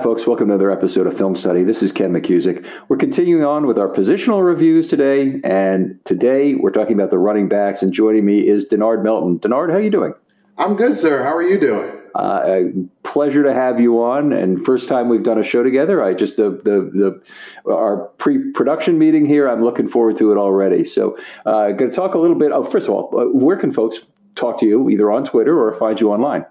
Hi, 0.00 0.04
folks. 0.04 0.26
Welcome 0.26 0.48
to 0.48 0.54
another 0.54 0.70
episode 0.70 1.06
of 1.06 1.14
Film 1.14 1.36
Study. 1.36 1.62
This 1.62 1.82
is 1.82 1.92
Ken 1.92 2.10
McKusick. 2.10 2.66
We're 2.88 2.96
continuing 2.96 3.44
on 3.44 3.66
with 3.66 3.76
our 3.76 3.86
positional 3.86 4.42
reviews 4.42 4.88
today, 4.88 5.38
and 5.44 6.00
today 6.06 6.54
we're 6.54 6.70
talking 6.70 6.94
about 6.94 7.10
the 7.10 7.18
running 7.18 7.50
backs. 7.50 7.82
And 7.82 7.92
joining 7.92 8.24
me 8.24 8.48
is 8.48 8.66
Denard 8.66 9.02
Melton. 9.04 9.38
Denard, 9.40 9.68
how 9.68 9.76
are 9.76 9.82
you 9.82 9.90
doing? 9.90 10.14
I'm 10.56 10.74
good, 10.74 10.96
sir. 10.96 11.22
How 11.22 11.36
are 11.36 11.42
you 11.42 11.60
doing? 11.60 11.92
Uh, 12.14 12.60
pleasure 13.02 13.42
to 13.42 13.52
have 13.52 13.78
you 13.78 14.02
on, 14.02 14.32
and 14.32 14.64
first 14.64 14.88
time 14.88 15.10
we've 15.10 15.22
done 15.22 15.38
a 15.38 15.44
show 15.44 15.62
together. 15.62 16.02
I 16.02 16.14
just 16.14 16.38
the 16.38 16.48
the, 16.48 17.20
the 17.66 17.70
our 17.70 18.06
pre-production 18.16 18.98
meeting 18.98 19.26
here. 19.26 19.50
I'm 19.50 19.62
looking 19.62 19.86
forward 19.86 20.16
to 20.16 20.32
it 20.32 20.38
already. 20.38 20.82
So, 20.82 21.18
uh, 21.44 21.72
going 21.72 21.90
to 21.90 21.94
talk 21.94 22.14
a 22.14 22.18
little 22.18 22.38
bit. 22.38 22.52
Oh, 22.52 22.64
first 22.64 22.88
of 22.88 22.94
all, 22.94 23.10
uh, 23.12 23.26
where 23.38 23.58
can 23.58 23.70
folks 23.70 23.98
talk 24.34 24.60
to 24.60 24.66
you 24.66 24.88
either 24.88 25.12
on 25.12 25.26
Twitter 25.26 25.60
or 25.60 25.74
find 25.74 26.00
you 26.00 26.10
online? 26.10 26.46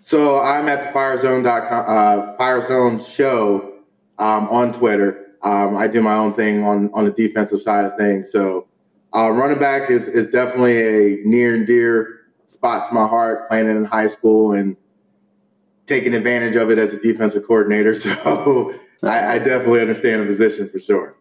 So 0.00 0.40
I'm 0.40 0.68
at 0.68 0.82
the 0.82 0.98
firezone.com, 0.98 1.84
uh, 1.86 2.36
firezone 2.36 3.06
show 3.06 3.74
um, 4.18 4.48
on 4.48 4.72
Twitter. 4.72 5.36
Um, 5.42 5.76
I 5.76 5.86
do 5.86 6.02
my 6.02 6.14
own 6.14 6.32
thing 6.32 6.64
on, 6.64 6.90
on 6.94 7.04
the 7.04 7.10
defensive 7.10 7.60
side 7.60 7.84
of 7.84 7.96
things. 7.96 8.32
So 8.32 8.66
uh, 9.14 9.30
running 9.30 9.58
back 9.58 9.90
is, 9.90 10.08
is 10.08 10.30
definitely 10.30 10.78
a 10.78 11.24
near 11.24 11.54
and 11.54 11.66
dear 11.66 12.20
spot 12.48 12.88
to 12.88 12.94
my 12.94 13.06
heart, 13.06 13.48
playing 13.48 13.66
it 13.66 13.76
in 13.76 13.84
high 13.84 14.08
school 14.08 14.52
and 14.52 14.76
taking 15.86 16.14
advantage 16.14 16.56
of 16.56 16.70
it 16.70 16.78
as 16.78 16.92
a 16.94 17.00
defensive 17.00 17.46
coordinator. 17.46 17.94
So 19.02 19.08
I, 19.08 19.36
I 19.36 19.38
definitely 19.38 19.80
understand 19.80 20.20
the 20.20 20.26
position 20.26 20.68
for 20.68 20.78
sure. 20.78 21.16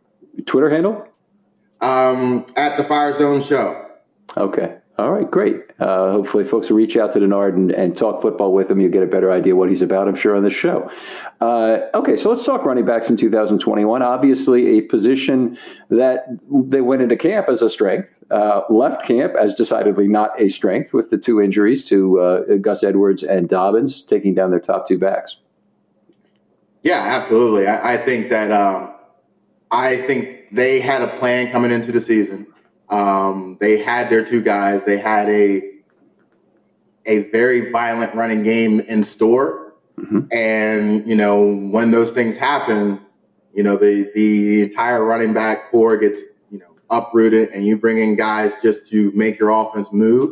Twitter 0.46 0.70
handle? 0.70 1.08
Um, 1.80 2.46
at 2.58 2.76
the 2.76 2.84
Firezone 2.84 3.48
show. 3.48 3.90
Okay. 4.36 4.79
All 5.00 5.12
right, 5.12 5.32
great. 5.32 5.62
Uh, 5.80 6.12
hopefully, 6.12 6.44
folks 6.44 6.70
will 6.70 6.76
reach 6.76 6.98
out 6.98 7.14
to 7.14 7.20
Denard 7.20 7.54
and, 7.54 7.72
and, 7.72 7.96
talk 7.96 8.22
football 8.22 8.54
with 8.54 8.70
him. 8.70 8.82
You'll 8.82 8.92
get 8.92 9.02
a 9.02 9.08
better 9.08 9.32
idea 9.32 9.56
what 9.56 9.70
he's 9.70 9.82
about, 9.82 10.10
I'm 10.10 10.16
sure, 10.16 10.36
on 10.36 10.44
this 10.44 10.54
show. 10.54 10.92
Uh, 11.40 11.80
okay, 11.94 12.18
so 12.18 12.30
let's 12.30 12.44
talk 12.44 12.66
running 12.66 12.86
backs 12.86 13.10
in 13.10 13.16
2021. 13.16 14.01
Obviously, 14.01 14.78
a 14.78 14.81
position 14.81 15.57
that 15.90 16.25
they 16.51 16.81
went 16.81 17.01
into 17.01 17.16
camp 17.16 17.48
as 17.48 17.62
a 17.62 17.69
strength, 17.69 18.10
uh, 18.30 18.63
left 18.69 19.06
camp 19.06 19.36
as 19.40 19.56
decidedly 19.56 20.10
not 20.10 20.31
a 20.38 20.50
strength 20.50 20.94
with 20.94 21.12
the 21.12 21.18
two 21.18 21.42
injuries 21.42 21.86
to 21.86 22.19
uh, 22.19 22.56
Gus 22.57 22.84
Edwards 22.84 23.24
and 23.24 23.48
Dobbins 23.48 24.04
taking 24.04 24.34
down 24.34 24.51
their 24.51 24.60
top 24.60 24.86
two 24.86 25.00
backs. 25.00 25.38
Yeah, 26.84 27.00
absolutely. 27.00 27.68
I, 27.68 27.94
I 27.94 27.98
think 27.98 28.30
that 28.31 28.51
um, 28.51 28.94
I 29.72 29.96
think 29.96 30.48
they 30.51 30.81
had 30.81 31.01
a 31.01 31.07
plan 31.07 31.51
coming 31.54 31.72
into 31.72 31.94
the 31.94 32.01
season. 32.01 32.48
Um, 32.89 33.57
they 33.59 33.77
had 33.77 34.09
their 34.09 34.25
two 34.25 34.41
guys. 34.41 34.83
They 34.86 34.97
had 34.97 35.30
a 35.30 35.63
a 37.06 37.30
very 37.31 37.71
violent 37.71 38.13
running 38.13 38.44
game 38.44 38.81
in 38.81 39.03
store, 39.03 39.74
mm-hmm. 39.97 40.21
and 40.31 41.07
you 41.07 41.15
know 41.15 41.56
when 41.71 41.91
those 41.91 42.12
things 42.12 42.38
happen, 42.38 43.00
you 43.53 43.63
know 43.63 43.77
the 43.77 44.12
the 44.15 44.63
entire 44.63 45.03
running 45.03 45.33
back 45.33 45.71
corps 45.71 45.97
gets 45.97 46.21
you 46.50 46.59
know 46.59 46.75
uprooted, 46.89 47.50
and 47.50 47.65
you 47.65 47.77
bring 47.77 47.97
in 47.97 48.15
guys 48.15 48.53
just 48.62 48.89
to 48.89 49.12
make 49.13 49.39
your 49.39 49.50
offense 49.50 49.91
move. 49.91 50.31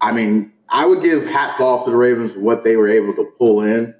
I 0.00 0.12
mean, 0.12 0.52
I 0.68 0.84
would 0.86 1.02
give 1.02 1.26
hats 1.26 1.60
off 1.60 1.84
to 1.84 1.90
the 1.90 1.96
Ravens 1.96 2.34
for 2.34 2.40
what 2.40 2.64
they 2.64 2.76
were 2.76 2.88
able 2.88 3.14
to 3.14 3.24
pull 3.38 3.62
in 3.62 3.94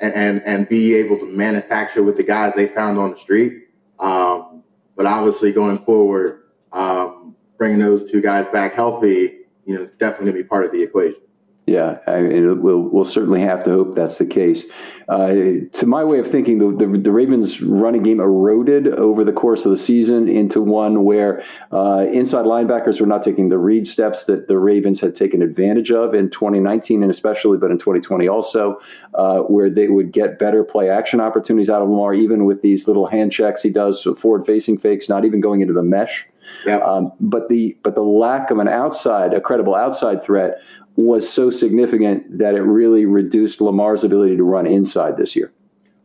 and, 0.00 0.14
and, 0.14 0.42
and 0.44 0.68
be 0.68 0.94
able 0.94 1.18
to 1.18 1.26
manufacture 1.26 2.02
with 2.02 2.16
the 2.16 2.22
guys 2.22 2.54
they 2.54 2.66
found 2.66 2.98
on 2.98 3.10
the 3.12 3.16
street. 3.16 3.68
Um, 3.98 4.64
but 4.96 5.06
obviously, 5.06 5.52
going 5.52 5.78
forward, 5.78 6.44
um, 6.72 7.34
bringing 7.58 7.78
those 7.78 8.10
two 8.10 8.20
guys 8.20 8.46
back 8.46 8.74
healthy, 8.74 9.40
you 9.64 9.74
know, 9.74 9.82
is 9.82 9.90
definitely 9.92 10.26
going 10.26 10.36
to 10.36 10.42
be 10.42 10.48
part 10.48 10.64
of 10.64 10.72
the 10.72 10.82
equation. 10.82 11.20
Yeah, 11.66 11.98
I 12.08 12.22
mean, 12.22 12.60
we'll 12.60 12.80
we'll 12.80 13.04
certainly 13.04 13.40
have 13.40 13.62
to 13.64 13.70
hope 13.70 13.94
that's 13.94 14.18
the 14.18 14.26
case. 14.26 14.64
Uh, 15.08 15.34
to 15.72 15.86
my 15.86 16.02
way 16.02 16.18
of 16.18 16.28
thinking, 16.28 16.58
the, 16.58 16.86
the, 16.86 16.98
the 16.98 17.12
Ravens' 17.12 17.60
running 17.60 18.02
game 18.02 18.18
eroded 18.18 18.88
over 18.88 19.24
the 19.24 19.32
course 19.32 19.64
of 19.64 19.70
the 19.70 19.76
season 19.76 20.28
into 20.28 20.60
one 20.60 21.04
where 21.04 21.44
uh, 21.72 22.06
inside 22.10 22.46
linebackers 22.46 23.00
were 23.00 23.06
not 23.06 23.22
taking 23.22 23.48
the 23.48 23.58
read 23.58 23.86
steps 23.86 24.24
that 24.24 24.48
the 24.48 24.58
Ravens 24.58 25.00
had 25.00 25.14
taken 25.14 25.42
advantage 25.42 25.92
of 25.92 26.14
in 26.14 26.30
2019 26.30 27.02
and 27.02 27.10
especially, 27.10 27.58
but 27.58 27.70
in 27.70 27.78
2020 27.78 28.26
also, 28.26 28.80
uh, 29.14 29.40
where 29.40 29.70
they 29.70 29.88
would 29.88 30.12
get 30.12 30.38
better 30.38 30.64
play 30.64 30.88
action 30.88 31.20
opportunities 31.20 31.68
out 31.68 31.82
of 31.82 31.88
Lamar, 31.88 32.14
even 32.14 32.44
with 32.44 32.62
these 32.62 32.88
little 32.88 33.06
hand 33.06 33.32
checks 33.32 33.62
he 33.62 33.70
does, 33.70 34.02
forward 34.18 34.46
facing 34.46 34.78
fakes, 34.78 35.08
not 35.08 35.24
even 35.24 35.40
going 35.40 35.60
into 35.60 35.74
the 35.74 35.82
mesh. 35.82 36.26
Yep. 36.66 36.82
Um, 36.82 37.12
but 37.20 37.48
the 37.48 37.76
but 37.82 37.94
the 37.94 38.02
lack 38.02 38.50
of 38.50 38.58
an 38.58 38.68
outside, 38.68 39.32
a 39.32 39.40
credible 39.40 39.74
outside 39.74 40.22
threat 40.22 40.60
was 40.96 41.28
so 41.28 41.50
significant 41.50 42.38
that 42.38 42.54
it 42.54 42.62
really 42.62 43.06
reduced 43.06 43.60
Lamar's 43.60 44.04
ability 44.04 44.36
to 44.36 44.42
run 44.42 44.66
inside 44.66 45.16
this 45.16 45.34
year. 45.34 45.52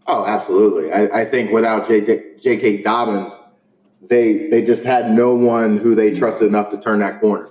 Oh, 0.07 0.25
absolutely. 0.25 0.91
I, 0.91 1.21
I 1.21 1.25
think 1.25 1.51
without 1.51 1.87
J.K. 1.87 2.81
Dobbins, 2.83 3.33
they 4.01 4.47
they 4.47 4.63
just 4.63 4.85
had 4.85 5.11
no 5.11 5.35
one 5.35 5.77
who 5.77 5.95
they 5.95 6.17
trusted 6.17 6.47
enough 6.47 6.71
to 6.71 6.79
turn 6.79 6.99
that 6.99 7.19
corner. 7.19 7.49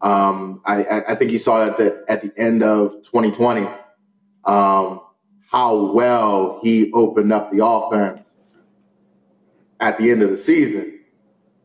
Um, 0.00 0.60
I, 0.64 1.02
I, 1.10 1.14
think 1.14 1.30
you 1.30 1.38
saw 1.38 1.64
that 1.64 1.76
the, 1.76 2.04
at 2.08 2.22
the 2.22 2.32
end 2.36 2.64
of 2.64 2.94
2020 3.04 3.68
um, 4.44 5.00
how 5.48 5.92
well 5.92 6.58
he 6.62 6.90
opened 6.92 7.32
up 7.32 7.52
the 7.52 7.64
offense 7.64 8.32
at 9.78 9.98
the 9.98 10.10
end 10.10 10.22
of 10.22 10.30
the 10.30 10.36
season 10.36 11.04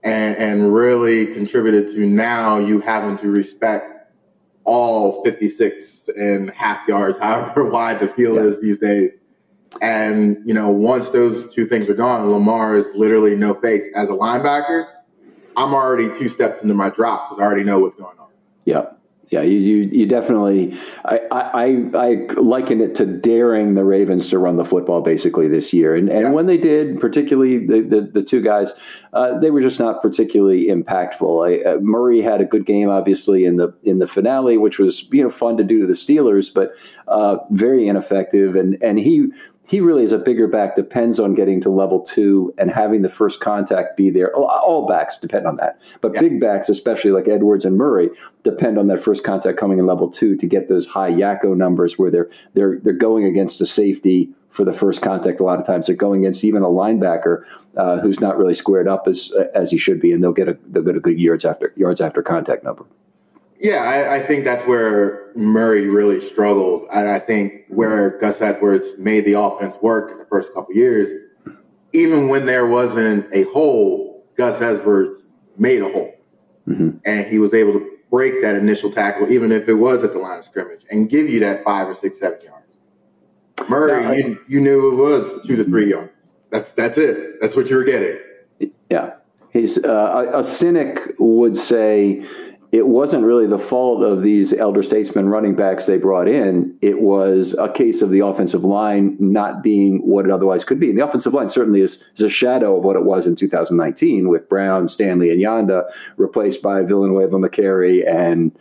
and, 0.04 0.38
and 0.38 0.72
really 0.72 1.34
contributed 1.34 1.88
to 1.88 2.06
now 2.06 2.60
you 2.60 2.80
having 2.80 3.18
to 3.18 3.31
respect 3.31 3.97
all 4.68 5.24
56 5.24 6.10
and 6.10 6.52
half 6.52 6.88
yards, 6.88 7.18
however 7.22 7.66
wide 7.66 8.00
the 8.00 8.08
field 8.08 8.36
yeah. 8.36 8.44
is 8.44 8.62
these 8.62 8.78
days. 8.78 9.14
And, 9.81 10.38
you 10.46 10.54
know, 10.54 10.69
once 10.69 11.10
those 11.10 11.54
two 11.54 11.66
things 11.66 11.90
are 11.90 11.94
gone, 11.94 12.30
Lamar 12.30 12.75
is 12.75 12.90
literally 12.94 13.36
no 13.36 13.54
fakes. 13.56 13.88
As 13.96 14.10
a 14.10 14.14
linebacker, 14.14 14.88
I'm 15.56 15.74
already 15.74 16.08
two 16.18 16.30
steps 16.30 16.62
into 16.62 16.74
my 16.74 16.90
drop 16.90 17.30
because 17.30 17.42
I 17.42 17.46
already 17.46 17.64
know 17.64 17.80
what's 17.80 17.96
going 17.96 18.18
on. 18.19 18.28
Yeah. 18.66 18.86
Yeah, 19.30 19.42
you, 19.42 19.58
you, 19.58 19.78
you 19.92 20.06
definitely. 20.06 20.78
I, 21.04 21.20
I, 21.32 21.66
I 21.94 22.34
liken 22.40 22.80
it 22.80 22.96
to 22.96 23.06
daring 23.06 23.74
the 23.74 23.84
Ravens 23.84 24.30
to 24.30 24.40
run 24.40 24.56
the 24.56 24.64
football 24.64 25.02
basically 25.02 25.50
this 25.50 25.74
year, 25.74 25.96
and 25.96 26.08
and 26.08 26.22
yeah. 26.22 26.32
when 26.32 26.46
they 26.46 26.56
did, 26.56 27.02
particularly 27.02 27.66
the 27.66 27.82
the, 27.82 28.02
the 28.14 28.24
two 28.24 28.42
guys, 28.42 28.72
uh, 29.12 29.38
they 29.40 29.52
were 29.52 29.60
just 29.60 29.80
not 29.82 30.02
particularly 30.02 30.68
impactful. 30.68 31.46
I, 31.46 31.72
uh, 31.72 31.80
Murray 31.82 32.22
had 32.22 32.40
a 32.40 32.46
good 32.46 32.66
game, 32.66 32.90
obviously 32.90 33.44
in 33.44 33.58
the 33.58 33.74
in 33.84 34.00
the 34.00 34.08
finale, 34.08 34.58
which 34.58 34.80
was 34.80 35.12
you 35.12 35.24
know 35.24 35.30
fun 35.30 35.58
to 35.58 35.64
do 35.64 35.82
to 35.82 35.88
the 35.88 35.94
Steelers, 35.94 36.54
but 36.54 36.72
uh, 37.10 37.36
very 37.52 37.90
ineffective, 37.90 38.56
and 38.56 38.82
and 38.82 38.98
he 38.98 39.28
he 39.68 39.81
really 39.81 40.04
is 40.04 40.14
a 40.14 40.18
bigger 40.18 40.48
back, 40.48 40.75
depends 40.75 41.19
on 41.19 41.34
getting 41.34 41.60
to 41.62 41.69
level 41.69 42.00
two 42.00 42.54
and 42.58 42.72
having 42.72 43.02
the 43.02 43.10
first 43.10 43.42
contact 43.42 43.98
be 43.98 44.10
there. 44.10 44.34
All 44.34 44.88
backs 44.88 45.19
depend 45.19 45.46
on 45.46 45.58
that. 45.58 45.81
But 46.00 46.16
yeah. 46.16 46.22
big 46.22 46.40
backs, 46.40 46.69
especially 46.69 47.12
like 47.12 47.28
Edwards 47.28 47.66
and 47.66 47.78
Murray, 47.78 48.10
depend 48.44 48.80
on 48.80 48.88
that 48.88 49.02
first 49.02 49.25
contact 49.25 49.60
coming 49.60 49.78
in 49.78 49.86
level 49.86 50.10
two 50.10 50.38
to 50.38 50.48
get 50.48 50.69
those 50.69 50.88
high 50.88 51.12
YACO 51.12 51.56
numbers 51.56 52.00
where 52.00 52.10
they're 52.10 52.30
they're 52.54 52.80
they're 52.80 52.94
going 52.94 53.25
against 53.25 53.60
a 53.60 53.66
safety 53.66 54.30
for 54.52 54.64
the 54.64 54.72
first 54.72 55.02
contact. 55.02 55.42
A 55.42 55.44
lot 55.44 55.60
of 55.60 55.68
times 55.68 55.88
they're 55.88 55.98
going 55.98 56.22
against 56.22 56.46
even 56.46 56.64
a 56.64 56.68
linebacker 56.68 57.44
uh, 57.75 58.00
who's 58.00 58.22
not 58.22 58.38
really 58.38 58.56
squared 58.56 58.88
up 58.88 59.06
as 59.06 59.34
as 59.54 59.69
he 59.69 59.78
should 59.78 60.00
be, 60.00 60.14
and 60.14 60.24
they'll 60.24 60.31
get 60.31 60.48
a 60.48 60.58
they'll 60.68 60.81
get 60.81 60.96
a 60.96 61.02
good 61.02 61.19
yards 61.19 61.44
after 61.44 61.74
yards 61.75 62.00
after 62.00 62.24
contact 62.24 62.64
number. 62.64 62.86
Yeah, 63.59 63.77
I, 63.77 64.15
I, 64.15 64.19
think 64.19 64.45
that's 64.45 64.68
where 64.68 65.31
Murray 65.36 65.88
really 65.88 66.19
struggled, 66.19 66.88
and 66.94 67.09
I 67.09 67.18
think 67.18 67.63
where 67.69 68.18
Gus 68.19 68.42
Edwards 68.42 68.88
made 69.00 69.25
the 69.25 69.33
offense 69.33 69.75
work 69.81 70.12
in 70.12 70.19
the 70.19 70.25
first 70.25 70.54
couple 70.54 70.75
years, 70.75 71.09
even 71.92 72.30
when 72.30 72.45
there 72.45 72.68
wasn't 72.68 73.25
a 73.33 73.44
hole, 73.45 74.25
Gus 74.36 74.62
Edwards 74.62 75.27
made 75.57 75.81
a 75.81 75.89
hole, 75.89 76.15
mm-hmm. 76.68 76.98
and 77.06 77.25
he 77.25 77.39
was 77.39 77.54
able 77.56 77.74
to 77.74 77.98
break 78.12 78.42
that 78.42 78.56
initial 78.56 78.92
tackle, 78.92 79.31
even 79.31 79.51
if 79.51 79.68
it 79.68 79.74
was 79.74 80.04
at 80.04 80.13
the 80.13 80.19
line 80.19 80.38
of 80.38 80.45
scrimmage, 80.45 80.81
and 80.92 81.09
give 81.09 81.27
you 81.27 81.39
that 81.39 81.63
five 81.63 81.88
or 81.88 81.95
six, 81.95 82.19
seven 82.19 82.39
yards. 82.44 82.65
Murray, 83.69 84.06
I, 84.06 84.13
you, 84.15 84.39
you 84.48 84.62
knew 84.62 84.92
it 84.92 84.95
was 84.95 85.45
two 85.48 85.56
to 85.56 85.63
three 85.63 85.89
yards. 85.89 86.12
That's 86.51 86.74
that's 86.74 86.98
it. 86.98 87.42
That's 87.42 87.56
what 87.56 87.69
you 87.69 87.75
were 87.75 87.83
getting. 87.83 88.19
Yeah, 88.89 89.15
he's 89.51 89.83
uh, 89.83 90.30
a, 90.31 90.39
a 90.39 90.44
cynic 90.44 91.00
would 91.18 91.57
say 91.57 92.24
it 92.72 92.86
wasn't 92.86 93.24
really 93.24 93.48
the 93.48 93.58
fault 93.58 94.04
of 94.04 94.22
these 94.22 94.54
elder 94.54 94.84
statesmen 94.84 95.30
running 95.30 95.56
backs 95.56 95.86
they 95.86 95.98
brought 95.98 96.28
in. 96.28 96.78
It 96.81 97.02
was 97.02 97.56
a 97.58 97.72
case 97.72 98.02
of 98.02 98.10
the 98.10 98.19
offensive 98.19 98.66
line 98.66 99.16
not 99.19 99.64
being 99.64 100.00
what 100.00 100.25
it 100.25 100.31
otherwise 100.31 100.66
could 100.66 100.80
be. 100.80 100.90
And 100.90 101.00
the 101.00 101.06
offensive 101.06 101.34
line 101.34 101.48
certainly 101.48 101.80
is, 101.81 102.04
is 102.16 102.24
a 102.24 102.30
shadow 102.30 102.78
of 102.78 102.84
what 102.84 102.98
it 102.98 103.04
was 103.04 103.25
in 103.25 103.38
2019 103.38 104.28
with 104.28 104.50
Brown, 104.50 104.90
Stanley, 104.90 105.31
and 105.31 105.42
Yanda 105.42 105.90
replaced 106.18 106.62
by 106.62 106.81
Villanueva, 106.81 107.38
Mekari, 107.38 108.06
and 108.06 108.52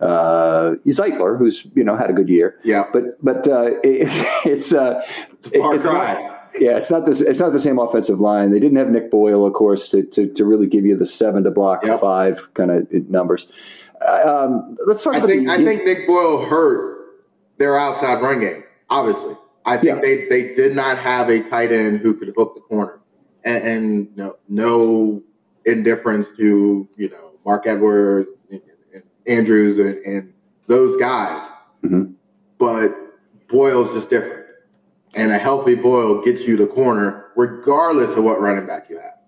uh, 0.00 0.76
Zeitler, 0.86 1.38
who's 1.38 1.66
you 1.74 1.84
know 1.84 1.96
had 1.96 2.08
a 2.08 2.14
good 2.14 2.30
year. 2.30 2.58
Yeah, 2.64 2.84
but 2.90 3.22
but 3.22 3.46
uh, 3.46 3.64
it, 3.84 4.08
it's 4.46 4.72
uh, 4.72 5.02
it's, 5.30 5.48
a 5.48 5.70
it's 5.72 5.84
not, 5.84 6.39
yeah, 6.58 6.76
it's 6.76 6.90
not 6.90 7.06
this. 7.06 7.20
It's 7.20 7.40
not 7.40 7.52
the 7.52 7.60
same 7.60 7.78
offensive 7.78 8.20
line. 8.20 8.50
They 8.50 8.60
didn't 8.60 8.78
have 8.78 8.88
Nick 8.88 9.10
Boyle, 9.10 9.46
of 9.46 9.52
course, 9.52 9.88
to 9.90 10.02
to, 10.02 10.26
to 10.34 10.44
really 10.44 10.66
give 10.66 10.84
you 10.84 10.96
the 10.96 11.06
seven 11.06 11.44
to 11.44 11.50
block 11.50 11.84
yep. 11.84 12.00
five 12.00 12.52
kind 12.54 12.70
of 12.70 12.90
numbers. 13.08 13.46
Uh, 14.00 14.46
um, 14.46 14.76
let's 14.86 15.02
talk. 15.02 15.14
I 15.14 15.20
think 15.20 15.46
the, 15.46 15.52
I 15.52 15.56
think 15.58 15.84
Nick 15.84 16.06
Boyle 16.06 16.44
hurt 16.44 17.00
their 17.58 17.78
outside 17.78 18.22
run 18.22 18.40
game. 18.40 18.64
Obviously, 18.88 19.36
I 19.64 19.76
think 19.76 19.96
yeah. 19.96 20.00
they 20.00 20.28
they 20.28 20.54
did 20.54 20.74
not 20.74 20.98
have 20.98 21.28
a 21.28 21.40
tight 21.48 21.72
end 21.72 22.00
who 22.00 22.14
could 22.14 22.32
hook 22.36 22.54
the 22.54 22.60
corner, 22.62 23.00
and, 23.44 23.64
and 23.64 24.16
no, 24.16 24.36
no 24.48 25.22
indifference 25.66 26.30
to 26.32 26.88
you 26.96 27.10
know 27.10 27.32
Mark 27.44 27.66
Edwards 27.66 28.28
and, 28.50 28.62
and 28.94 29.02
Andrews 29.26 29.78
and, 29.78 29.96
and, 30.04 30.32
those 30.66 30.96
guys, 30.98 31.50
mm-hmm. 31.82 32.12
but 32.58 32.92
Boyle's 33.48 33.92
just 33.92 34.08
different 34.08 34.39
and 35.14 35.32
a 35.32 35.38
healthy 35.38 35.74
Boyle 35.74 36.22
gets 36.22 36.46
you 36.46 36.56
the 36.56 36.66
corner, 36.66 37.26
regardless 37.36 38.16
of 38.16 38.24
what 38.24 38.40
running 38.40 38.66
back 38.66 38.88
you 38.88 38.98
have. 38.98 39.18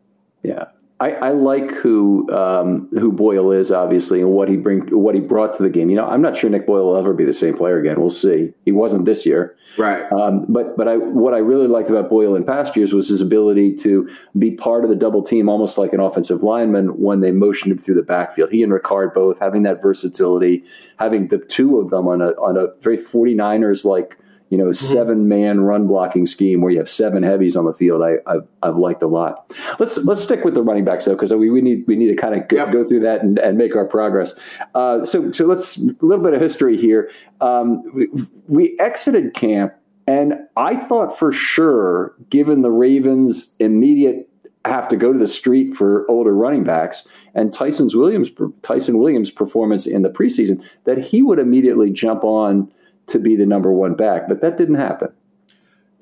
Yeah. 0.42 0.64
I, 1.02 1.10
I 1.14 1.30
like 1.30 1.72
who 1.72 2.32
um, 2.32 2.88
who 2.92 3.10
Boyle 3.10 3.50
is 3.50 3.72
obviously 3.72 4.20
and 4.20 4.30
what 4.30 4.48
he 4.48 4.56
bring 4.56 4.82
what 4.96 5.16
he 5.16 5.20
brought 5.20 5.56
to 5.56 5.62
the 5.64 5.68
game. 5.68 5.90
You 5.90 5.96
know, 5.96 6.06
I'm 6.06 6.22
not 6.22 6.36
sure 6.36 6.48
Nick 6.48 6.64
Boyle 6.64 6.86
will 6.86 6.96
ever 6.96 7.12
be 7.12 7.24
the 7.24 7.32
same 7.32 7.56
player 7.56 7.76
again. 7.80 8.00
We'll 8.00 8.08
see. 8.08 8.54
He 8.64 8.70
wasn't 8.70 9.04
this 9.04 9.26
year, 9.26 9.56
right? 9.76 10.00
Um, 10.12 10.46
but 10.48 10.76
but 10.76 10.86
I 10.86 10.98
what 10.98 11.34
I 11.34 11.38
really 11.38 11.66
liked 11.66 11.90
about 11.90 12.08
Boyle 12.08 12.36
in 12.36 12.44
past 12.44 12.76
years 12.76 12.92
was 12.92 13.08
his 13.08 13.20
ability 13.20 13.74
to 13.78 14.08
be 14.38 14.52
part 14.52 14.84
of 14.84 14.90
the 14.90 14.96
double 14.96 15.24
team, 15.24 15.48
almost 15.48 15.76
like 15.76 15.92
an 15.92 15.98
offensive 15.98 16.44
lineman 16.44 17.00
when 17.00 17.18
they 17.18 17.32
motioned 17.32 17.72
him 17.72 17.78
through 17.78 17.96
the 17.96 18.04
backfield. 18.04 18.52
He 18.52 18.62
and 18.62 18.72
Ricard 18.72 19.12
both 19.12 19.40
having 19.40 19.64
that 19.64 19.82
versatility, 19.82 20.62
having 21.00 21.26
the 21.26 21.38
two 21.38 21.80
of 21.80 21.90
them 21.90 22.06
on 22.06 22.22
a 22.22 22.28
on 22.40 22.56
a 22.56 22.68
very 22.80 22.98
49ers 22.98 23.84
like 23.84 24.18
you 24.52 24.58
know, 24.58 24.66
mm-hmm. 24.66 24.92
seven 24.92 25.28
man 25.28 25.62
run 25.62 25.86
blocking 25.86 26.26
scheme 26.26 26.60
where 26.60 26.70
you 26.70 26.76
have 26.76 26.88
seven 26.88 27.22
heavies 27.22 27.56
on 27.56 27.64
the 27.64 27.72
field. 27.72 28.02
I, 28.02 28.16
I've, 28.30 28.46
I've 28.62 28.76
liked 28.76 29.02
a 29.02 29.06
lot. 29.06 29.50
Let's 29.78 29.96
let's 30.04 30.22
stick 30.22 30.44
with 30.44 30.52
the 30.52 30.62
running 30.62 30.84
backs 30.84 31.06
though, 31.06 31.14
because 31.14 31.32
we, 31.32 31.48
we 31.48 31.62
need 31.62 31.84
we 31.86 31.96
need 31.96 32.08
to 32.08 32.16
kind 32.16 32.34
of 32.34 32.46
go, 32.48 32.58
yep. 32.58 32.70
go 32.70 32.84
through 32.84 33.00
that 33.00 33.22
and, 33.22 33.38
and 33.38 33.56
make 33.56 33.74
our 33.74 33.86
progress. 33.86 34.34
Uh, 34.74 35.06
so 35.06 35.32
so 35.32 35.46
let's 35.46 35.78
a 35.78 35.96
little 36.02 36.22
bit 36.22 36.34
of 36.34 36.42
history 36.42 36.76
here. 36.76 37.10
Um, 37.40 37.82
we, 37.94 38.08
we 38.46 38.78
exited 38.78 39.32
camp, 39.32 39.72
and 40.06 40.34
I 40.54 40.76
thought 40.76 41.18
for 41.18 41.32
sure, 41.32 42.14
given 42.28 42.60
the 42.60 42.70
Ravens' 42.70 43.54
immediate 43.58 44.28
have 44.66 44.86
to 44.88 44.96
go 44.96 45.14
to 45.14 45.18
the 45.18 45.26
street 45.26 45.74
for 45.74 46.04
older 46.10 46.34
running 46.34 46.62
backs 46.62 47.08
and 47.34 47.54
Ty'Son's 47.54 47.96
Williams 47.96 48.28
Ty'Son 48.60 48.98
Williams' 48.98 49.30
performance 49.30 49.86
in 49.86 50.02
the 50.02 50.10
preseason, 50.10 50.62
that 50.84 50.98
he 50.98 51.22
would 51.22 51.38
immediately 51.38 51.90
jump 51.90 52.22
on 52.22 52.70
to 53.08 53.18
be 53.18 53.36
the 53.36 53.46
number 53.46 53.72
one 53.72 53.94
back, 53.94 54.28
but 54.28 54.40
that 54.40 54.56
didn't 54.56 54.76
happen. 54.76 55.12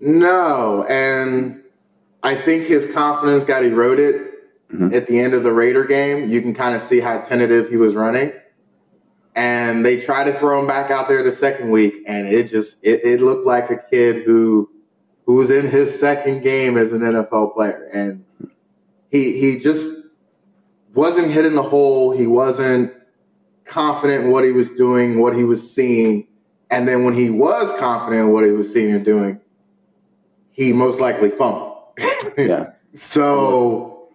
No, 0.00 0.85
and 0.88 1.62
I 2.23 2.35
think 2.35 2.66
his 2.66 2.90
confidence 2.92 3.45
got 3.45 3.64
eroded 3.64 4.30
mm-hmm. 4.73 4.95
at 4.95 5.07
the 5.07 5.19
end 5.19 5.35
of 5.35 5.42
the 5.42 5.52
Raider 5.52 5.85
game. 5.85 6.30
You 6.30 6.40
can 6.40 6.54
kind 6.54 6.75
of 6.75 6.83
see 6.83 7.00
how 7.00 7.21
tentative 7.21 7.69
he 7.69 7.76
was 7.76 7.95
running. 7.95 8.33
And 9.37 9.85
they 9.85 10.00
tried 10.00 10.25
to 10.25 10.33
throw 10.33 10.61
him 10.61 10.66
back 10.66 10.90
out 10.90 11.09
there 11.09 11.23
the 11.23 11.33
second 11.33 11.71
week, 11.71 11.95
and 12.07 12.26
it 12.26 12.49
just 12.49 12.78
it, 12.83 13.00
it 13.04 13.21
looked 13.21 13.47
like 13.47 13.71
a 13.71 13.76
kid 13.90 14.25
who 14.25 14.69
who 15.25 15.37
was 15.37 15.50
in 15.50 15.66
his 15.66 15.99
second 15.99 16.42
game 16.42 16.76
as 16.76 16.92
an 16.92 17.00
NFL 17.00 17.54
player. 17.54 17.88
And 17.92 18.25
he 19.11 19.40
he 19.40 19.61
just 19.61 19.87
wasn't 20.95 21.30
hitting 21.30 21.54
the 21.54 21.62
hole. 21.62 22.11
He 22.11 22.26
wasn't 22.26 22.92
confident 23.64 24.25
in 24.25 24.30
what 24.33 24.45
he 24.45 24.50
was 24.50 24.69
doing, 24.71 25.21
what 25.21 25.35
he 25.35 25.45
was 25.45 25.73
seeing. 25.73 26.26
And 26.70 26.86
then 26.86 27.04
when 27.04 27.14
he 27.14 27.30
was 27.30 27.72
confident 27.78 28.26
in 28.26 28.32
what 28.32 28.44
he 28.44 28.52
was 28.52 28.72
seeing 28.72 28.94
and 28.94 29.04
doing, 29.04 29.40
he 30.52 30.72
most 30.72 31.00
likely 31.00 31.30
fumbled. 31.30 31.78
yeah. 32.38 32.72
So 32.94 34.08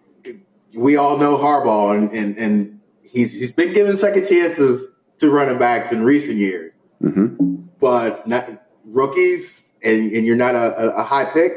we 0.74 0.96
all 0.96 1.18
know 1.18 1.38
Harbaugh, 1.38 1.98
and, 1.98 2.12
and, 2.12 2.38
and 2.38 2.80
he's 3.02 3.40
he's 3.40 3.52
been 3.52 3.74
given 3.74 3.96
second 3.98 4.28
chances 4.28 4.88
to 5.20 5.30
running 5.30 5.58
backs 5.58 5.92
in 5.92 6.04
recent 6.04 6.38
years, 6.38 6.74
mm-hmm. 7.02 7.56
but 7.80 8.28
not, 8.28 8.64
rookies, 8.86 9.74
and, 9.84 10.12
and 10.12 10.26
you're 10.26 10.36
not 10.36 10.56
a, 10.56 10.96
a 10.96 11.04
high 11.04 11.26
pick. 11.26 11.54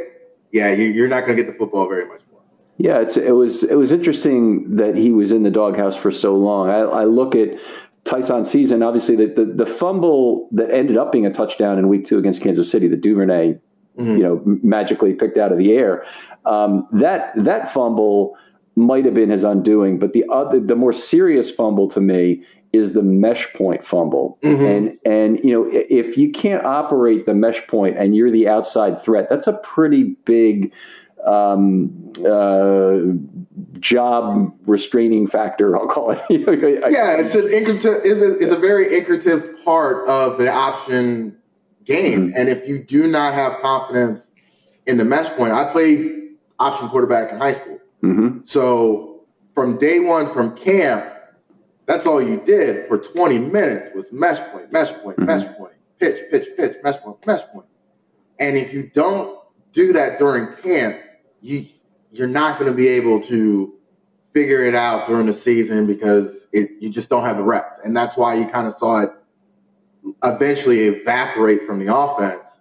Yeah, 0.52 0.72
you, 0.72 1.04
are 1.04 1.08
not 1.08 1.26
going 1.26 1.36
to 1.36 1.42
get 1.42 1.50
the 1.50 1.58
football 1.58 1.88
very 1.88 2.06
much 2.06 2.22
more. 2.32 2.40
Yeah, 2.78 3.00
it 3.00 3.32
was 3.32 3.64
it 3.64 3.74
was 3.74 3.92
interesting 3.92 4.76
that 4.76 4.96
he 4.96 5.10
was 5.10 5.32
in 5.32 5.42
the 5.42 5.50
doghouse 5.50 5.96
for 5.96 6.10
so 6.10 6.36
long. 6.36 6.70
I, 6.70 6.80
I 6.80 7.04
look 7.04 7.34
at 7.34 7.48
Ty'Son 8.08 8.44
season, 8.46 8.82
obviously 8.82 9.16
the, 9.16 9.26
the, 9.26 9.64
the 9.64 9.66
fumble 9.66 10.48
that 10.52 10.70
ended 10.70 10.96
up 10.96 11.12
being 11.12 11.26
a 11.26 11.32
touchdown 11.32 11.78
in 11.78 11.88
week 11.88 12.06
two 12.06 12.18
against 12.18 12.42
Kansas 12.42 12.70
City, 12.70 12.88
the 12.88 12.96
Duvernay, 12.96 13.52
mm-hmm. 13.98 14.16
you 14.16 14.22
know, 14.22 14.42
magically 14.62 15.12
picked 15.12 15.36
out 15.36 15.52
of 15.52 15.58
the 15.58 15.72
air. 15.72 16.06
Um, 16.46 16.88
that 16.92 17.32
that 17.36 17.70
fumble 17.70 18.34
might 18.76 19.04
have 19.04 19.12
been 19.12 19.28
his 19.28 19.44
undoing, 19.44 19.98
but 19.98 20.14
the 20.14 20.24
other, 20.32 20.58
the 20.58 20.74
more 20.74 20.92
serious 20.94 21.50
fumble 21.50 21.86
to 21.88 22.00
me 22.00 22.42
is 22.72 22.94
the 22.94 23.02
mesh 23.02 23.52
point 23.52 23.84
fumble. 23.84 24.38
Mm-hmm. 24.42 24.64
And 24.64 24.98
and 25.04 25.44
you 25.44 25.52
know, 25.52 25.68
if 25.70 26.16
you 26.16 26.32
can't 26.32 26.64
operate 26.64 27.26
the 27.26 27.34
mesh 27.34 27.66
point 27.66 27.98
and 27.98 28.16
you're 28.16 28.30
the 28.30 28.48
outside 28.48 29.00
threat, 29.00 29.26
that's 29.28 29.48
a 29.48 29.58
pretty 29.62 30.16
big 30.24 30.72
um, 31.28 32.12
uh, 32.26 33.78
job 33.78 34.54
restraining 34.66 35.26
factor. 35.26 35.76
I'll 35.76 35.86
call 35.86 36.12
it. 36.12 36.20
yeah, 36.30 37.16
it's 37.16 37.34
an 37.34 37.44
it's 37.50 38.52
a 38.52 38.56
very 38.56 38.86
incretive 38.86 39.64
part 39.64 40.08
of 40.08 40.38
the 40.38 40.50
option 40.50 41.36
game. 41.84 42.28
Mm-hmm. 42.28 42.38
And 42.38 42.48
if 42.48 42.66
you 42.68 42.82
do 42.82 43.06
not 43.06 43.34
have 43.34 43.60
confidence 43.60 44.30
in 44.86 44.96
the 44.96 45.04
mesh 45.04 45.28
point, 45.30 45.52
I 45.52 45.70
played 45.70 46.36
option 46.58 46.88
quarterback 46.88 47.32
in 47.32 47.38
high 47.38 47.52
school. 47.52 47.78
Mm-hmm. 48.02 48.44
So 48.44 49.24
from 49.54 49.78
day 49.78 50.00
one, 50.00 50.32
from 50.32 50.56
camp, 50.56 51.04
that's 51.86 52.06
all 52.06 52.22
you 52.22 52.42
did 52.44 52.86
for 52.88 52.98
20 52.98 53.38
minutes 53.38 53.94
was 53.94 54.12
mesh 54.12 54.40
point, 54.50 54.72
mesh 54.72 54.92
point, 54.92 55.16
mm-hmm. 55.16 55.26
mesh 55.26 55.44
point, 55.56 55.74
pitch, 55.98 56.20
pitch, 56.30 56.48
pitch, 56.56 56.76
mesh 56.82 56.96
point, 56.98 57.26
mesh 57.26 57.42
point. 57.52 57.66
And 58.38 58.56
if 58.56 58.72
you 58.72 58.90
don't 58.94 59.38
do 59.72 59.92
that 59.92 60.18
during 60.18 60.54
camp, 60.62 60.96
you 61.40 61.66
you're 62.10 62.26
not 62.26 62.58
going 62.58 62.70
to 62.70 62.76
be 62.76 62.88
able 62.88 63.20
to 63.20 63.74
figure 64.32 64.64
it 64.64 64.74
out 64.74 65.06
during 65.06 65.26
the 65.26 65.32
season 65.32 65.86
because 65.86 66.46
it, 66.52 66.70
you 66.80 66.90
just 66.90 67.08
don't 67.08 67.24
have 67.24 67.36
the 67.36 67.42
reps, 67.42 67.78
and 67.84 67.96
that's 67.96 68.16
why 68.16 68.34
you 68.34 68.48
kind 68.48 68.66
of 68.66 68.72
saw 68.72 69.02
it 69.02 69.10
eventually 70.24 70.80
evaporate 70.80 71.62
from 71.62 71.78
the 71.78 71.94
offense. 71.94 72.60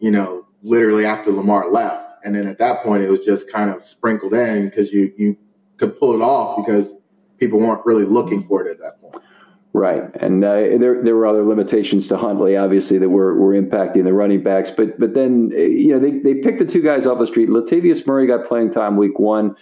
You 0.00 0.10
know, 0.12 0.46
literally 0.62 1.04
after 1.04 1.30
Lamar 1.30 1.70
left, 1.70 2.24
and 2.24 2.34
then 2.34 2.46
at 2.46 2.58
that 2.58 2.82
point 2.82 3.02
it 3.02 3.10
was 3.10 3.24
just 3.24 3.52
kind 3.52 3.70
of 3.70 3.84
sprinkled 3.84 4.34
in 4.34 4.66
because 4.68 4.92
you 4.92 5.12
you 5.16 5.36
could 5.76 5.98
pull 5.98 6.14
it 6.14 6.22
off 6.22 6.64
because 6.64 6.94
people 7.38 7.58
weren't 7.58 7.84
really 7.86 8.04
looking 8.04 8.42
for 8.42 8.66
it 8.66 8.70
at 8.70 8.78
that 8.78 9.00
point. 9.00 9.22
Right, 9.74 10.02
and 10.20 10.42
uh, 10.42 10.54
there 10.78 11.02
there 11.04 11.14
were 11.14 11.26
other 11.26 11.44
limitations 11.44 12.08
to 12.08 12.16
Huntley, 12.16 12.56
obviously, 12.56 12.96
that 12.98 13.10
were, 13.10 13.34
were 13.34 13.52
impacting 13.52 14.04
the 14.04 14.14
running 14.14 14.42
backs. 14.42 14.70
But 14.70 14.98
but 14.98 15.12
then 15.12 15.50
uh, 15.54 15.58
you 15.58 15.88
know 15.92 16.00
they, 16.00 16.18
they 16.18 16.40
picked 16.40 16.58
the 16.58 16.64
two 16.64 16.80
guys 16.80 17.06
off 17.06 17.18
the 17.18 17.26
street. 17.26 17.50
Latavius 17.50 18.06
Murray 18.06 18.26
got 18.26 18.48
playing 18.48 18.70
time 18.70 18.96
week 18.96 19.18
one. 19.18 19.54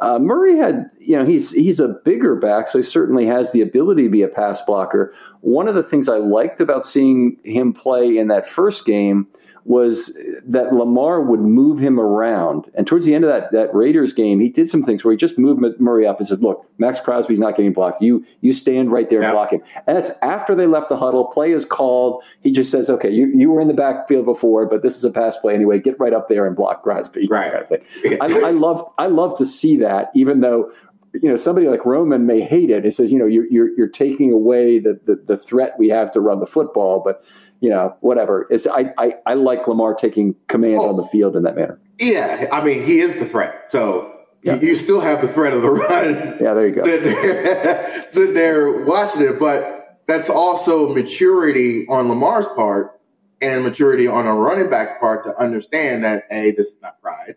Uh, 0.00 0.18
Murray 0.18 0.58
had 0.58 0.90
you 0.98 1.16
know 1.16 1.24
he's 1.24 1.52
he's 1.52 1.78
a 1.78 1.88
bigger 2.04 2.34
back, 2.34 2.66
so 2.66 2.78
he 2.78 2.82
certainly 2.82 3.24
has 3.24 3.52
the 3.52 3.60
ability 3.60 4.02
to 4.02 4.10
be 4.10 4.22
a 4.22 4.28
pass 4.28 4.60
blocker. 4.62 5.14
One 5.42 5.68
of 5.68 5.76
the 5.76 5.82
things 5.84 6.08
I 6.08 6.16
liked 6.16 6.60
about 6.60 6.84
seeing 6.84 7.36
him 7.44 7.72
play 7.72 8.18
in 8.18 8.26
that 8.28 8.48
first 8.48 8.84
game 8.84 9.28
was 9.64 10.18
that 10.44 10.74
Lamar 10.74 11.20
would 11.20 11.40
move 11.40 11.78
him 11.78 12.00
around. 12.00 12.70
And 12.74 12.86
towards 12.86 13.06
the 13.06 13.14
end 13.14 13.24
of 13.24 13.30
that, 13.30 13.52
that 13.52 13.74
Raiders 13.74 14.12
game, 14.12 14.40
he 14.40 14.48
did 14.48 14.68
some 14.68 14.82
things 14.82 15.04
where 15.04 15.12
he 15.12 15.16
just 15.16 15.38
moved 15.38 15.62
Murray 15.80 16.06
up 16.06 16.18
and 16.18 16.26
said, 16.26 16.40
look, 16.40 16.66
Maxx 16.78 17.00
Crosby's 17.00 17.38
not 17.38 17.56
getting 17.56 17.72
blocked. 17.72 18.02
You 18.02 18.24
you 18.40 18.52
stand 18.52 18.90
right 18.90 19.08
there 19.08 19.22
and 19.22 19.32
block 19.32 19.52
him. 19.52 19.62
And 19.86 19.96
it's 19.98 20.10
after 20.22 20.54
they 20.54 20.66
left 20.66 20.88
the 20.88 20.96
huddle, 20.96 21.26
play 21.26 21.52
is 21.52 21.64
called. 21.64 22.22
He 22.40 22.50
just 22.50 22.70
says, 22.70 22.90
okay, 22.90 23.10
you, 23.10 23.26
you 23.28 23.50
were 23.50 23.60
in 23.60 23.68
the 23.68 23.74
backfield 23.74 24.24
before, 24.24 24.66
but 24.66 24.82
this 24.82 24.96
is 24.96 25.04
a 25.04 25.10
pass 25.10 25.36
play 25.36 25.54
anyway. 25.54 25.78
Get 25.78 25.98
right 26.00 26.12
up 26.12 26.28
there 26.28 26.46
and 26.46 26.56
block 26.56 26.82
Crosby. 26.82 27.28
Right. 27.28 27.52
I, 28.04 28.26
I 28.26 28.50
love 28.50 28.90
I 28.98 29.06
love 29.06 29.38
to 29.38 29.46
see 29.46 29.76
that, 29.76 30.10
even 30.14 30.40
though 30.40 30.72
you 31.14 31.28
know 31.28 31.36
somebody 31.36 31.68
like 31.68 31.84
Roman 31.84 32.26
may 32.26 32.40
hate 32.40 32.70
it. 32.70 32.86
It 32.86 32.94
says, 32.94 33.12
you 33.12 33.18
know, 33.18 33.26
you're 33.26 33.46
you're, 33.46 33.68
you're 33.76 33.88
taking 33.88 34.32
away 34.32 34.78
the, 34.78 34.98
the, 35.04 35.22
the 35.26 35.36
threat 35.36 35.74
we 35.78 35.88
have 35.88 36.12
to 36.12 36.20
run 36.20 36.40
the 36.40 36.46
football, 36.46 37.02
but 37.04 37.22
you 37.60 37.70
know, 37.70 37.96
whatever. 38.00 38.46
It's 38.50 38.66
I, 38.66 38.92
I, 38.98 39.14
I 39.26 39.34
like 39.34 39.66
Lamar 39.68 39.94
taking 39.94 40.34
command 40.48 40.78
oh, 40.80 40.90
on 40.90 40.96
the 40.96 41.02
oh. 41.02 41.08
field 41.08 41.36
in 41.36 41.42
that 41.44 41.54
manner. 41.54 41.80
Yeah, 41.98 42.48
I 42.52 42.64
mean, 42.64 42.82
he 42.82 43.00
is 43.00 43.18
the 43.18 43.26
threat. 43.26 43.70
So 43.70 44.20
yeah. 44.42 44.54
you, 44.56 44.68
you, 44.68 44.74
still 44.74 45.00
have 45.00 45.20
the 45.22 45.28
threat 45.28 45.52
of 45.52 45.62
the 45.62 45.70
run. 45.70 46.14
Yeah, 46.40 46.54
there 46.54 46.66
you 46.66 46.74
go. 46.74 46.82
Sitting 46.82 47.12
there, 47.12 48.06
sitting 48.10 48.34
there 48.34 48.84
watching 48.84 49.22
it, 49.22 49.38
but 49.38 50.00
that's 50.06 50.30
also 50.30 50.92
maturity 50.92 51.86
on 51.88 52.08
Lamar's 52.08 52.46
part 52.56 53.00
and 53.40 53.62
maturity 53.62 54.06
on 54.08 54.26
a 54.26 54.34
running 54.34 54.70
back's 54.70 54.92
part 54.98 55.24
to 55.24 55.36
understand 55.36 56.04
that 56.04 56.24
a 56.30 56.52
this 56.52 56.68
is 56.68 56.80
not 56.80 57.00
pride. 57.00 57.36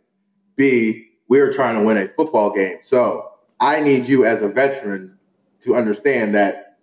B 0.56 1.10
we're 1.28 1.52
trying 1.52 1.76
to 1.76 1.84
win 1.84 1.98
a 1.98 2.08
football 2.10 2.54
game. 2.54 2.78
So 2.84 3.32
I 3.60 3.80
need 3.82 4.08
you 4.08 4.26
as 4.26 4.42
a 4.42 4.50
veteran 4.50 5.18
to 5.62 5.76
understand 5.76 6.36
that. 6.36 6.78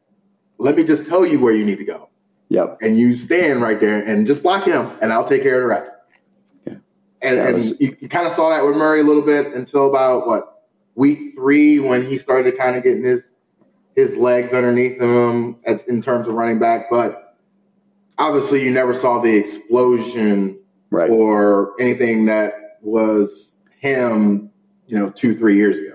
Let 0.58 0.76
me 0.76 0.84
just 0.84 1.08
tell 1.08 1.26
you 1.26 1.40
where 1.40 1.54
you 1.54 1.64
need 1.64 1.78
to 1.78 1.84
go. 1.84 2.08
Yep. 2.48 2.78
And 2.82 2.98
you 2.98 3.16
stand 3.16 3.62
right 3.62 3.80
there 3.80 4.04
and 4.04 4.26
just 4.26 4.42
block 4.42 4.64
him, 4.64 4.90
and 5.00 5.12
I'll 5.12 5.26
take 5.26 5.42
care 5.42 5.56
of 5.56 5.62
the 5.62 5.68
rest. 5.68 5.92
Yeah. 6.66 6.74
And, 7.22 7.38
and 7.38 7.54
was, 7.54 7.80
you, 7.80 7.96
you 8.00 8.08
kind 8.08 8.26
of 8.26 8.32
saw 8.32 8.50
that 8.50 8.64
with 8.64 8.76
Murray 8.76 9.00
a 9.00 9.04
little 9.04 9.22
bit 9.22 9.54
until 9.54 9.88
about 9.88 10.26
what 10.26 10.62
week 10.94 11.34
three 11.34 11.78
when 11.78 12.02
he 12.02 12.18
started 12.18 12.58
kind 12.58 12.76
of 12.76 12.82
getting 12.82 13.04
his 13.04 13.32
his 13.96 14.16
legs 14.16 14.52
underneath 14.52 15.00
him 15.00 15.56
as, 15.64 15.82
in 15.84 16.00
terms 16.00 16.28
of 16.28 16.34
running 16.34 16.58
back. 16.58 16.90
But 16.90 17.36
obviously, 18.18 18.62
you 18.62 18.70
never 18.70 18.94
saw 18.94 19.20
the 19.20 19.34
explosion 19.34 20.58
right. 20.90 21.10
or 21.10 21.72
anything 21.80 22.26
that 22.26 22.78
was 22.82 23.56
him, 23.78 24.50
you 24.86 24.98
know, 24.98 25.10
two 25.10 25.32
three 25.32 25.56
years 25.56 25.78
ago. 25.78 25.91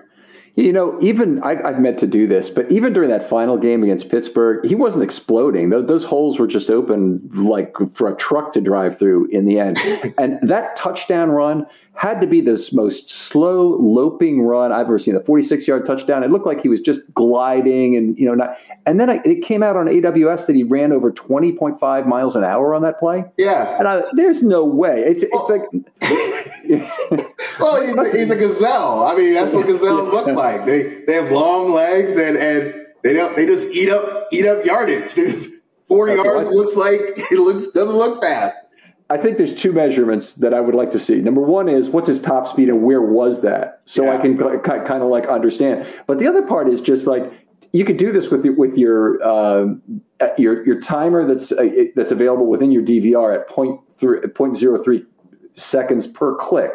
You 0.58 0.74
know, 0.74 0.98
even 1.02 1.44
I, 1.44 1.54
have 1.54 1.80
meant 1.80 2.00
to 2.00 2.08
do 2.08 2.26
this, 2.28 2.50
but 2.50 2.72
even 2.72 2.92
during 2.92 3.12
that 3.12 3.30
final 3.30 3.60
game 3.60 3.84
against 3.84 4.10
Pittsburgh, 4.10 4.66
he 4.66 4.74
wasn't 4.74 5.04
exploding. 5.04 5.70
Those, 5.70 5.86
those, 5.88 6.04
holes 6.04 6.40
were 6.40 6.48
just 6.48 6.72
open 6.72 7.30
like 7.32 7.76
for 7.94 8.12
a 8.12 8.16
truck 8.16 8.54
to 8.54 8.62
drive 8.62 8.98
through 8.98 9.28
in 9.28 9.46
the 9.46 9.60
end. 9.60 9.78
and 10.18 10.40
that 10.42 10.76
touchdown 10.76 11.30
run 11.30 11.68
had 11.98 12.22
to 12.22 12.28
be 12.28 12.42
this 12.42 12.72
most 12.72 13.10
slow 13.10 13.76
loping 13.78 14.42
run 14.44 14.72
I've 14.72 14.86
ever 14.86 15.00
seen. 15.00 15.16
A 15.16 15.20
46 15.20 15.68
yard 15.68 15.86
touchdown. 15.86 16.24
It 16.24 16.30
looked 16.30 16.46
like 16.46 16.62
he 16.62 16.70
was 16.70 16.80
just 16.80 17.02
gliding 17.16 17.96
and, 17.96 18.18
you 18.18 18.26
know, 18.26 18.36
not. 18.36 18.56
And 18.86 19.00
then 19.00 19.10
I, 19.10 19.20
it 19.26 19.44
came 19.44 19.64
out 19.64 19.76
on 19.76 19.88
AWS 19.88 20.46
that 20.46 20.56
he 20.56 20.62
ran 20.62 20.92
over 20.92 21.12
20.5 21.12 22.06
miles 22.06 22.36
an 22.36 22.44
hour 22.44 22.76
on 22.76 22.84
that 22.84 23.00
play. 23.00 23.26
Yeah. 23.38 23.78
And 23.80 23.88
I, 23.88 24.04
there's 24.14 24.44
no 24.44 24.64
way. 24.64 25.04
It's, 25.08 25.24
it's 25.24 25.50
like. 25.50 25.62
well, 27.60 27.82
he's 27.82 27.98
a, 27.98 28.18
he's 28.18 28.30
a, 28.30 28.36
gazelle. 28.36 29.06
I 29.06 29.16
mean, 29.16 29.34
that's 29.34 29.52
what 29.52 29.66
gazelles 29.66 30.10
look 30.10 30.28
like. 30.28 30.66
They, 30.66 31.04
they 31.08 31.14
have 31.14 31.32
long 31.32 31.74
legs 31.74 32.12
and, 32.12 32.38
and 32.38 32.74
they 33.02 33.14
don't, 33.14 33.36
they 33.36 33.48
just 33.48 33.74
eat 33.74 33.90
up, 33.90 34.28
eat 34.32 34.46
up 34.46 34.64
yardage. 34.64 35.14
40 35.88 36.14
yards 36.16 36.52
looks 36.52 36.76
like 36.76 37.00
it 37.00 37.40
looks, 37.40 37.70
doesn't 37.70 37.96
look 37.96 38.22
fast. 38.22 38.58
I 39.10 39.18
think 39.18 39.38
there's 39.38 39.56
two 39.56 39.72
measurements 39.72 40.34
that 40.36 40.54
I 40.54 40.60
would 40.60 40.76
like 40.76 40.92
to 40.92 41.00
see. 41.00 41.22
Number 41.22 41.42
one 41.42 41.70
is 41.70 41.90
what's 41.90 42.08
his 42.08 42.22
top 42.22 42.48
speed 42.48 42.68
and 42.68 42.84
where 42.84 43.02
was 43.02 43.42
that, 43.42 43.82
so 43.86 44.04
yeah, 44.04 44.18
I 44.18 44.18
can 44.18 44.38
kind 44.38 45.04
of 45.04 45.10
like 45.10 45.28
understand. 45.28 45.88
But 46.08 46.20
the 46.20 46.28
other 46.28 46.42
part 46.42 46.70
is 46.70 46.82
just 46.82 47.08
like 47.08 47.32
you 47.72 47.86
could 47.86 47.98
do 47.98 48.12
this 48.12 48.30
with 48.32 48.44
your, 48.44 48.56
with 48.56 48.78
your 48.78 49.24
uh, 49.24 49.76
your 50.38 50.66
your 50.66 50.82
timer 50.82 51.26
that's 51.26 51.52
uh, 51.52 51.70
that's 51.96 52.12
available 52.12 52.48
within 52.48 52.72
your 52.72 52.84
DVR 52.84 53.34
at 53.40 53.48
point 53.50 53.80
three, 53.98 54.20
0.03 54.20 55.06
seconds 55.54 56.08
per 56.08 56.36
click. 56.36 56.72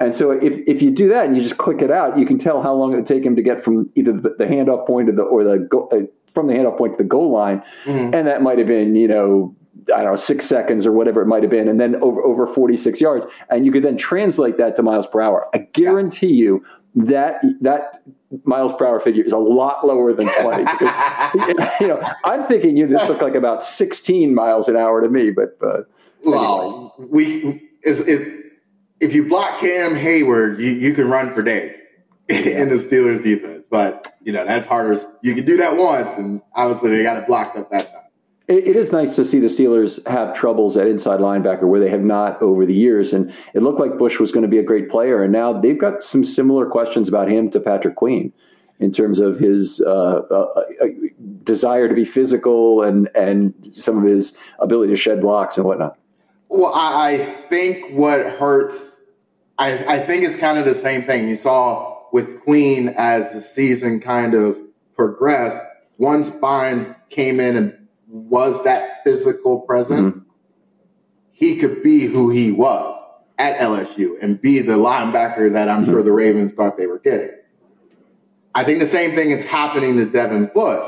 And 0.00 0.14
so 0.14 0.30
if, 0.32 0.58
if 0.66 0.82
you 0.82 0.90
do 0.90 1.08
that 1.08 1.26
and 1.26 1.36
you 1.36 1.42
just 1.42 1.56
click 1.56 1.80
it 1.80 1.90
out, 1.90 2.18
you 2.18 2.26
can 2.26 2.38
tell 2.38 2.62
how 2.62 2.74
long 2.74 2.92
it 2.92 2.96
would 2.96 3.06
take 3.06 3.24
him 3.24 3.36
to 3.36 3.42
get 3.42 3.64
from 3.64 3.90
either 3.94 4.12
the, 4.12 4.34
the 4.38 4.44
handoff 4.44 4.86
point 4.86 5.06
to 5.06 5.12
the 5.12 5.22
or 5.22 5.44
the 5.44 5.58
go, 5.58 5.88
uh, 5.88 6.02
from 6.34 6.46
the 6.46 6.52
handoff 6.52 6.76
point 6.76 6.98
to 6.98 7.02
the 7.02 7.08
goal 7.08 7.30
line, 7.30 7.62
mm-hmm. 7.84 8.14
and 8.14 8.26
that 8.26 8.42
might 8.42 8.58
have 8.58 8.66
been 8.66 8.94
you 8.94 9.08
know 9.08 9.54
I 9.94 10.02
don't 10.02 10.12
know, 10.12 10.16
six 10.16 10.46
seconds 10.46 10.86
or 10.86 10.92
whatever 10.92 11.22
it 11.22 11.26
might 11.26 11.42
have 11.42 11.50
been, 11.50 11.68
and 11.68 11.80
then 11.80 11.96
over, 11.96 12.22
over 12.22 12.46
46 12.46 13.00
yards. 13.00 13.26
And 13.50 13.64
you 13.64 13.72
could 13.72 13.82
then 13.82 13.96
translate 13.96 14.58
that 14.58 14.76
to 14.76 14.82
miles 14.82 15.06
per 15.06 15.20
hour. 15.20 15.48
I 15.54 15.58
guarantee 15.58 16.28
yeah. 16.28 16.44
you 16.44 16.66
that 16.94 17.42
that 17.62 18.02
miles 18.44 18.72
per 18.76 18.86
hour 18.86 19.00
figure 19.00 19.24
is 19.24 19.32
a 19.32 19.38
lot 19.38 19.86
lower 19.86 20.12
than 20.12 20.28
20. 20.42 20.64
because, 20.64 21.70
you 21.80 21.88
know, 21.88 22.02
I'm 22.24 22.44
thinking 22.44 22.76
you 22.76 22.86
this 22.86 23.06
looked 23.08 23.22
like 23.22 23.34
about 23.34 23.64
16 23.64 24.34
miles 24.34 24.68
an 24.68 24.76
hour 24.76 25.00
to 25.00 25.08
me, 25.08 25.30
but 25.30 25.56
uh, 25.66 25.82
well, 26.24 26.94
anyway. 26.98 27.10
we 27.10 27.68
is 27.82 28.06
it, 28.06 28.52
if 29.00 29.12
you 29.14 29.28
block 29.28 29.58
Cam 29.60 29.94
Heyward, 29.94 30.58
you, 30.58 30.70
you 30.70 30.94
can 30.94 31.08
run 31.08 31.34
for 31.34 31.42
days 31.42 31.76
in 32.28 32.68
the 32.68 32.76
Steelers 32.76 33.22
defense. 33.22 33.66
But 33.70 34.14
you 34.22 34.32
know, 34.32 34.44
that's 34.44 34.66
harder. 34.66 35.00
You 35.22 35.34
can 35.34 35.44
do 35.44 35.56
that 35.56 35.76
once, 35.76 36.16
and 36.16 36.40
obviously 36.54 36.90
they 36.90 37.02
got 37.02 37.16
it 37.16 37.26
blocked 37.26 37.56
up 37.56 37.70
that 37.70 37.81
it, 38.52 38.68
it 38.68 38.76
is 38.76 38.92
nice 38.92 39.16
to 39.16 39.24
see 39.24 39.38
the 39.38 39.46
Steelers 39.46 40.06
have 40.06 40.34
troubles 40.34 40.76
at 40.76 40.86
inside 40.86 41.20
linebacker 41.20 41.64
where 41.64 41.80
they 41.80 41.90
have 41.90 42.02
not 42.02 42.40
over 42.42 42.66
the 42.66 42.74
years. 42.74 43.12
And 43.12 43.32
it 43.54 43.62
looked 43.62 43.80
like 43.80 43.98
Bush 43.98 44.20
was 44.20 44.32
going 44.32 44.42
to 44.42 44.48
be 44.48 44.58
a 44.58 44.62
great 44.62 44.90
player, 44.90 45.22
and 45.22 45.32
now 45.32 45.58
they've 45.58 45.78
got 45.78 46.02
some 46.02 46.24
similar 46.24 46.66
questions 46.66 47.08
about 47.08 47.28
him 47.28 47.50
to 47.50 47.60
Patrick 47.60 47.96
Queen 47.96 48.32
in 48.78 48.92
terms 48.92 49.20
of 49.20 49.38
his 49.38 49.80
uh, 49.80 50.22
uh, 50.30 50.46
uh, 50.82 50.86
desire 51.44 51.88
to 51.88 51.94
be 51.94 52.04
physical 52.04 52.82
and 52.82 53.08
and 53.14 53.54
some 53.72 53.98
of 53.98 54.04
his 54.04 54.36
ability 54.58 54.92
to 54.92 54.96
shed 54.96 55.20
blocks 55.20 55.56
and 55.56 55.64
whatnot. 55.64 55.96
Well, 56.48 56.72
I, 56.74 57.14
I 57.14 57.18
think 57.18 57.92
what 57.92 58.20
hurts, 58.20 59.00
I, 59.58 59.72
I 59.94 59.98
think 60.00 60.24
it's 60.24 60.36
kind 60.36 60.58
of 60.58 60.66
the 60.66 60.74
same 60.74 61.02
thing 61.02 61.28
you 61.28 61.36
saw 61.36 62.02
with 62.12 62.42
Queen 62.42 62.92
as 62.98 63.32
the 63.32 63.40
season 63.40 64.00
kind 64.00 64.34
of 64.34 64.58
progressed. 64.94 65.60
Once 65.96 66.28
Bynes 66.28 66.94
came 67.08 67.40
in 67.40 67.56
and 67.56 67.81
was 68.12 68.62
that 68.64 69.02
physical 69.04 69.62
presence, 69.62 70.16
mm-hmm. 70.16 70.28
he 71.32 71.58
could 71.58 71.82
be 71.82 72.06
who 72.06 72.30
he 72.30 72.52
was 72.52 72.98
at 73.38 73.58
LSU 73.58 74.16
and 74.20 74.40
be 74.40 74.60
the 74.60 74.74
linebacker 74.74 75.50
that 75.52 75.68
I'm 75.68 75.82
mm-hmm. 75.82 75.90
sure 75.90 76.02
the 76.02 76.12
Ravens 76.12 76.52
thought 76.52 76.76
they 76.76 76.86
were 76.86 76.98
getting. 76.98 77.30
I 78.54 78.64
think 78.64 78.80
the 78.80 78.86
same 78.86 79.12
thing 79.12 79.30
is 79.30 79.46
happening 79.46 79.96
to 79.96 80.04
Devin 80.04 80.50
Bush. 80.54 80.86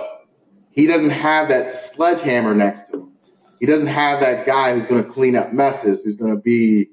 He 0.70 0.86
doesn't 0.86 1.10
have 1.10 1.48
that 1.48 1.70
sledgehammer 1.70 2.54
next 2.54 2.90
to 2.90 2.98
him. 2.98 3.12
He 3.58 3.64
doesn't 3.64 3.86
have 3.86 4.20
that 4.20 4.44
guy 4.44 4.74
who's 4.74 4.84
going 4.84 5.02
to 5.02 5.10
clean 5.10 5.34
up 5.34 5.52
messes, 5.52 6.02
who's 6.04 6.16
going 6.16 6.34
to 6.34 6.42
be 6.42 6.90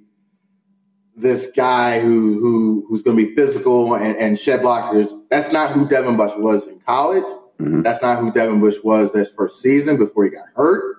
this 1.17 1.51
guy 1.51 2.00
who, 2.00 2.39
who 2.39 2.85
who's 2.88 3.03
going 3.03 3.17
to 3.17 3.27
be 3.27 3.35
physical 3.35 3.95
and, 3.95 4.15
and, 4.15 4.39
shed 4.39 4.61
blockers. 4.61 5.09
That's 5.29 5.51
not 5.51 5.71
who 5.71 5.88
Devin 5.88 6.15
Bush 6.15 6.31
was 6.38 6.67
in 6.67 6.79
college. 6.79 7.25
Mm-hmm. 7.62 7.82
That's 7.84 8.01
not 8.01 8.20
who 8.20 8.32
Devin 8.32 8.60
Bush 8.60 8.77
was 8.84 9.12
this 9.13 9.32
first 9.32 9.62
season 9.62 9.98
before 9.98 10.24
he 10.24 10.32
got 10.32 10.48
hurt. 10.56 10.98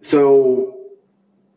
So 0.00 0.78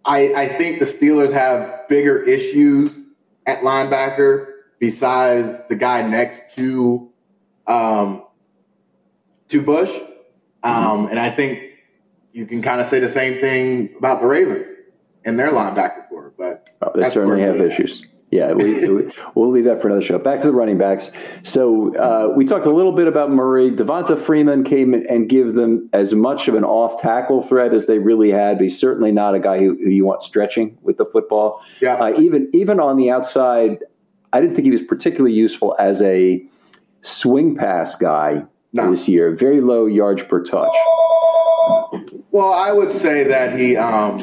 I, 0.04 0.34
I 0.34 0.48
think 0.48 0.80
the 0.80 0.86
Steelers 0.86 1.32
have 1.32 1.88
bigger 1.88 2.22
issues 2.24 3.00
at 3.46 3.60
linebacker 3.60 4.54
besides 4.80 5.60
the 5.70 5.76
guy 5.76 6.06
next 6.08 6.56
to 6.56 7.10
um, 7.68 8.24
to 9.48 9.62
Bush. 9.62 9.92
Um, 10.64 11.08
and 11.08 11.20
I 11.20 11.30
think 11.30 11.64
you 12.34 12.46
can 12.46 12.62
kind 12.62 12.82
of 12.82 12.88
say 12.88 13.00
the 13.00 13.10
same 13.10 13.40
thing 13.40 13.96
about 13.98 14.20
the 14.20 14.28
Ravens 14.28 14.68
and 15.26 15.40
their 15.40 15.52
linebacker 15.52 16.10
corps. 16.10 16.34
But 16.38 16.68
oh, 16.82 16.92
they 16.96 17.10
certainly 17.10 17.42
have 17.42 17.62
issues. 17.62 18.04
Yeah, 18.32 18.54
we, 18.54 19.12
will 19.34 19.52
leave 19.52 19.66
that 19.66 19.82
for 19.82 19.88
another 19.88 20.04
show. 20.04 20.20
Back 20.20 20.42
to 20.42 20.48
the 20.48 20.54
running 20.54 20.78
backs. 20.78 21.10
So 21.42 21.96
uh, 21.96 22.34
we 22.36 22.46
talked 22.46 22.68
a 22.68 22.72
little 22.72 22.92
bit 22.92 23.08
about 23.08 23.32
Murray. 23.32 23.72
Devonta 23.72 24.20
Freeman 24.20 24.64
came 24.64 24.94
and 24.94 25.28
gave 25.28 25.56
them 25.56 25.90
as 25.94 26.14
much 26.14 26.48
of 26.48 26.54
an 26.54 26.64
off 26.64 27.02
tackle 27.02 27.42
threat 27.42 27.74
as 27.74 27.88
they 27.88 27.98
really 27.98 28.30
had. 28.30 28.58
But 28.58 28.64
he's 28.64 28.80
certainly 28.80 29.12
not 29.12 29.34
a 29.34 29.40
guy 29.40 29.58
who, 29.58 29.76
who 29.76 29.90
you 29.90 30.06
want 30.06 30.22
stretching 30.22 30.78
with 30.84 30.98
the 30.98 31.06
football. 31.06 31.64
Yeah. 31.82 31.96
Uh, 31.96 32.20
even 32.20 32.50
even 32.54 32.80
on 32.80 32.98
the 32.98 33.10
outside, 33.10 33.80
I 34.32 34.42
didn't 34.42 34.56
think 34.56 34.66
he 34.66 34.72
was 34.72 34.84
particularly 34.84 35.36
useful 35.36 35.76
as 35.80 36.02
a 36.04 36.46
swing 37.02 37.56
pass 37.56 37.96
guy 37.96 38.44
no. 38.74 38.92
this 38.92 39.08
year. 39.08 39.36
Very 39.36 39.60
low 39.60 39.88
yards 39.88 40.22
per 40.22 40.44
touch. 40.44 40.74
Well, 42.30 42.54
I 42.54 42.72
would 42.72 42.92
say 42.92 43.24
that 43.24 43.58
he 43.58 43.76
um, 43.76 44.20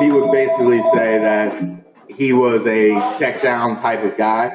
he 0.00 0.10
would 0.10 0.32
basically 0.32 0.80
say 0.94 1.18
that 1.18 1.79
he 2.20 2.34
was 2.34 2.66
a 2.66 2.90
check 3.18 3.42
down 3.42 3.80
type 3.80 4.04
of 4.04 4.14
guy. 4.18 4.52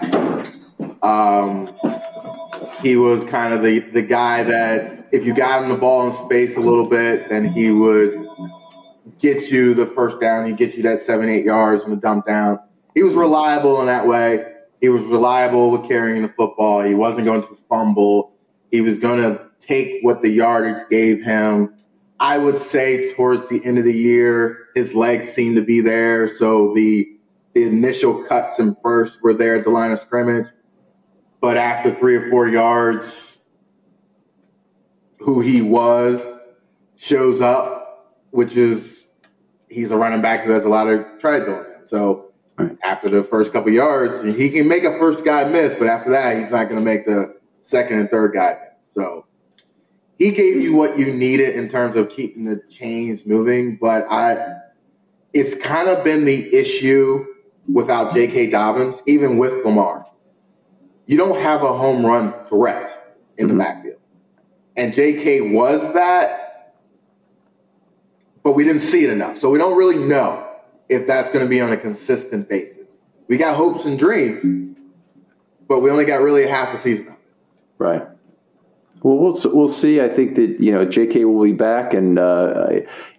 Um, 1.02 1.76
he 2.80 2.96
was 2.96 3.24
kind 3.24 3.56
of 3.56 3.64
the, 3.64 3.80
the 3.80 4.04
guy 4.04 4.44
that 4.44 5.08
if 5.12 5.26
you 5.26 5.34
got 5.34 5.64
him 5.64 5.70
the 5.70 5.76
ball 5.76 6.06
in 6.06 6.14
space 6.14 6.58
a 6.58 6.60
little 6.60 6.86
bit, 6.86 7.28
then 7.28 7.48
he 7.48 7.72
would 7.72 8.24
get 9.18 9.50
you 9.50 9.74
the 9.74 9.88
first 9.88 10.22
down. 10.22 10.46
He'd 10.46 10.58
get 10.58 10.76
you 10.76 10.84
that 10.84 11.00
seven, 11.00 11.28
eight 11.28 11.44
yards 11.44 11.82
on 11.82 11.90
the 11.90 11.96
dump 11.96 12.28
down. 12.28 12.60
He 12.94 13.02
was 13.02 13.16
reliable 13.16 13.82
in 13.82 13.88
that 13.88 14.06
way. 14.06 14.46
He 14.80 14.90
was 14.90 15.04
reliable 15.06 15.72
with 15.72 15.88
carrying 15.88 16.22
the 16.22 16.30
football. 16.30 16.82
He 16.82 16.94
wasn't 16.94 17.26
going 17.26 17.42
to 17.42 17.56
fumble. 17.68 18.36
He 18.70 18.82
was 18.82 19.00
going 19.00 19.24
to 19.24 19.42
take 19.60 20.04
what 20.04 20.22
the 20.22 20.30
yardage 20.30 20.88
gave 20.92 21.24
him. 21.24 21.74
I 22.20 22.38
would 22.38 22.60
say 22.60 23.12
towards 23.16 23.50
the 23.50 23.66
end 23.66 23.80
of 23.80 23.86
the 23.86 23.94
year, 23.94 24.68
his 24.76 24.94
legs 24.94 25.34
seemed 25.34 25.56
to 25.56 25.64
be 25.64 25.82
there. 25.82 26.28
So 26.28 26.72
the, 26.76 27.10
the 27.56 27.64
initial 27.64 28.24
cuts 28.26 28.60
and 28.60 28.76
bursts 28.84 29.22
were 29.24 29.34
there 29.34 29.56
at 29.56 29.64
the 29.64 29.72
line 29.72 29.92
of 29.92 30.00
scrimmage. 30.00 30.48
But 31.42 31.58
after 31.58 31.90
three 31.90 32.18
or 32.18 32.30
four 32.30 32.48
yards, 32.50 33.48
who 35.20 35.42
he 35.42 35.62
was 35.62 36.28
shows 36.98 37.42
up, 37.42 38.20
which 38.32 38.58
is 38.58 39.08
he's 39.70 39.92
a 39.92 39.98
running 39.98 40.22
back 40.22 40.44
who 40.44 40.52
has 40.52 40.66
a 40.66 40.70
lot 40.70 40.88
of 40.88 41.04
tread 41.18 41.44
on 41.44 41.66
him. 41.66 41.66
So 41.86 42.32
right. 42.58 42.78
after 42.84 43.10
the 43.10 43.24
first 43.24 43.54
couple 43.54 43.72
yards, 43.72 44.22
he 44.38 44.50
can 44.50 44.68
make 44.68 44.84
a 44.84 44.98
first 45.00 45.24
guy 45.24 45.46
miss, 45.46 45.76
but 45.80 45.88
after 45.88 46.10
that, 46.12 46.38
he's 46.38 46.52
not 46.52 46.70
going 46.70 46.80
to 46.80 46.86
make 46.86 47.06
the 47.06 47.38
second 47.62 48.00
and 48.00 48.10
third 48.10 48.34
guy 48.34 48.58
miss. 48.74 48.94
So 48.94 49.26
he 50.20 50.32
gave 50.32 50.62
you 50.62 50.76
what 50.76 50.98
you 51.00 51.14
needed 51.14 51.56
in 51.56 51.70
terms 51.70 51.96
of 51.96 52.10
keeping 52.10 52.44
the 52.44 52.62
chains 52.70 53.26
moving, 53.26 53.78
but 53.80 54.06
I 54.10 54.58
it's 55.34 55.56
kind 55.56 55.90
of 55.90 56.04
been 56.04 56.26
the 56.26 56.54
issue 56.54 57.26
without 57.72 58.14
J.K. 58.14 58.50
Dobbins, 58.50 59.02
even 59.06 59.38
with 59.38 59.66
Lamar. 59.66 60.06
You 61.06 61.18
don't 61.18 61.40
have 61.40 61.64
a 61.64 61.74
home 61.74 62.06
run 62.06 62.32
threat 62.46 63.16
in 63.38 63.48
mm-hmm. 63.48 63.58
the 63.58 63.64
backfield. 63.64 64.00
And 64.78 64.94
J.K. 64.94 65.54
was 65.54 65.94
that, 65.94 66.74
but 68.44 68.54
we 68.54 68.64
didn't 68.64 68.82
see 68.82 69.04
it 69.04 69.10
enough. 69.10 69.38
So 69.38 69.50
we 69.50 69.58
don't 69.58 69.78
really 69.78 69.98
know 69.98 70.48
if 70.90 71.08
that's 71.08 71.30
going 71.32 71.46
to 71.46 71.50
be 71.50 71.62
on 71.62 71.72
a 71.72 71.78
consistent 71.78 72.50
basis. 72.50 72.88
We 73.28 73.38
got 73.38 73.56
hopes 73.56 73.86
and 73.86 73.98
dreams, 73.98 74.78
but 75.68 75.80
we 75.80 75.90
only 75.90 76.06
got 76.06 76.22
really 76.22 76.46
half 76.46 76.74
a 76.74 76.78
season. 76.78 77.16
Right. 77.78 78.04
Well, 79.06 79.18
we'll 79.18 79.40
we'll 79.54 79.68
see. 79.68 80.02
I 80.02 80.10
think 80.10 80.34
that 80.34 80.60
you 80.60 80.72
know 80.72 80.84
J.K. 80.84 81.26
will 81.26 81.44
be 81.44 81.52
back, 81.52 81.94
and 81.94 82.18
uh, 82.18 82.70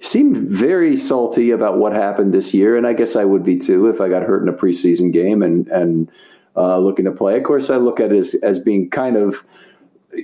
seemed 0.00 0.36
very 0.36 0.96
salty 0.96 1.52
about 1.52 1.78
what 1.78 1.92
happened 1.92 2.34
this 2.34 2.52
year, 2.52 2.76
and 2.76 2.88
I 2.88 2.92
guess 2.92 3.14
I 3.14 3.24
would 3.24 3.44
be 3.44 3.56
too 3.56 3.86
if 3.86 4.00
I 4.00 4.08
got 4.08 4.24
hurt 4.24 4.42
in 4.42 4.48
a 4.48 4.52
preseason 4.52 5.12
game 5.12 5.44
and 5.44 5.68
and 5.68 6.10
uh, 6.56 6.78
looking 6.78 7.04
to 7.04 7.12
play. 7.12 7.36
Of 7.36 7.44
course, 7.44 7.70
I 7.70 7.76
look 7.76 8.00
at 8.00 8.10
it 8.10 8.18
as 8.18 8.34
as 8.42 8.58
being 8.58 8.90
kind 8.90 9.16
of 9.16 9.44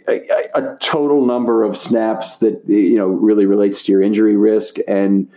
a, 0.08 0.48
a, 0.52 0.76
total 0.80 1.24
number 1.24 1.62
of 1.62 1.78
snaps 1.78 2.38
that 2.38 2.60
you 2.66 2.96
know 2.96 3.06
really 3.06 3.46
relates 3.46 3.84
to 3.84 3.92
your 3.92 4.02
injury 4.02 4.36
risk, 4.36 4.78
and 4.88 5.30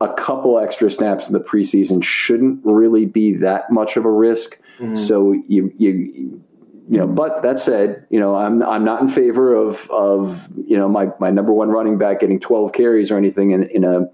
a 0.00 0.14
couple 0.14 0.60
extra 0.60 0.92
snaps 0.92 1.26
in 1.26 1.32
the 1.32 1.40
preseason 1.40 2.04
shouldn't 2.04 2.60
really 2.62 3.04
be 3.04 3.34
that 3.34 3.72
much 3.72 3.96
of 3.96 4.04
a 4.04 4.12
risk. 4.12 4.60
Mm-hmm. 4.78 4.94
So 4.94 5.32
you 5.48 5.72
you 5.76 6.40
you 6.88 6.98
know, 6.98 7.06
but 7.06 7.42
that 7.42 7.60
said, 7.60 8.06
you 8.10 8.18
know, 8.18 8.34
I'm 8.34 8.62
I'm 8.62 8.84
not 8.84 9.02
in 9.02 9.08
favor 9.08 9.54
of 9.54 9.88
of 9.90 10.48
you 10.66 10.76
know 10.76 10.88
my 10.88 11.08
my 11.20 11.30
number 11.30 11.52
one 11.52 11.68
running 11.68 11.98
back 11.98 12.20
getting 12.20 12.40
12 12.40 12.72
carries 12.72 13.10
or 13.10 13.16
anything 13.16 13.52
in, 13.52 13.64
in 13.64 13.84
a 13.84 14.06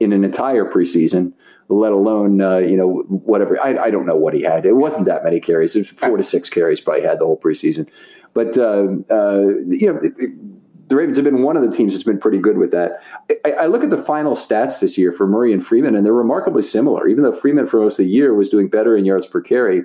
in 0.00 0.12
an 0.12 0.24
entire 0.24 0.64
preseason, 0.64 1.32
let 1.68 1.92
alone 1.92 2.40
uh, 2.40 2.58
you 2.58 2.76
know 2.76 3.04
whatever. 3.08 3.60
I, 3.60 3.84
I 3.84 3.90
don't 3.90 4.06
know 4.06 4.16
what 4.16 4.34
he 4.34 4.42
had. 4.42 4.66
It 4.66 4.74
wasn't 4.74 5.06
that 5.06 5.22
many 5.24 5.40
carries. 5.40 5.76
It 5.76 5.80
was 5.80 5.88
four 5.88 6.16
to 6.16 6.24
six 6.24 6.48
carries 6.48 6.80
probably 6.80 7.02
had 7.02 7.20
the 7.20 7.26
whole 7.26 7.38
preseason. 7.38 7.88
But 8.34 8.58
uh, 8.58 8.86
uh, 9.10 9.40
you 9.68 9.92
know. 9.92 10.00
The 10.88 10.94
Ravens 10.94 11.16
have 11.16 11.24
been 11.24 11.42
one 11.42 11.56
of 11.56 11.68
the 11.68 11.76
teams 11.76 11.94
that's 11.94 12.04
been 12.04 12.20
pretty 12.20 12.38
good 12.38 12.58
with 12.58 12.70
that. 12.70 13.02
I, 13.44 13.50
I, 13.50 13.66
look 13.66 13.82
at 13.82 13.90
the 13.90 13.98
final 13.98 14.36
stats 14.36 14.78
this 14.78 14.96
year 14.96 15.10
for 15.10 15.26
Murray 15.26 15.52
and 15.52 15.66
Freeman, 15.66 15.96
and 15.96 16.06
they're 16.06 16.12
remarkably 16.12 16.62
similar. 16.62 17.08
Even 17.08 17.24
though 17.24 17.32
Freeman 17.32 17.66
for 17.66 17.80
most 17.80 17.98
of 17.98 18.04
the 18.04 18.12
year 18.12 18.34
was 18.34 18.48
doing 18.48 18.68
better 18.68 18.96
in 18.96 19.04
yards 19.04 19.26
per 19.26 19.40
carry, 19.40 19.82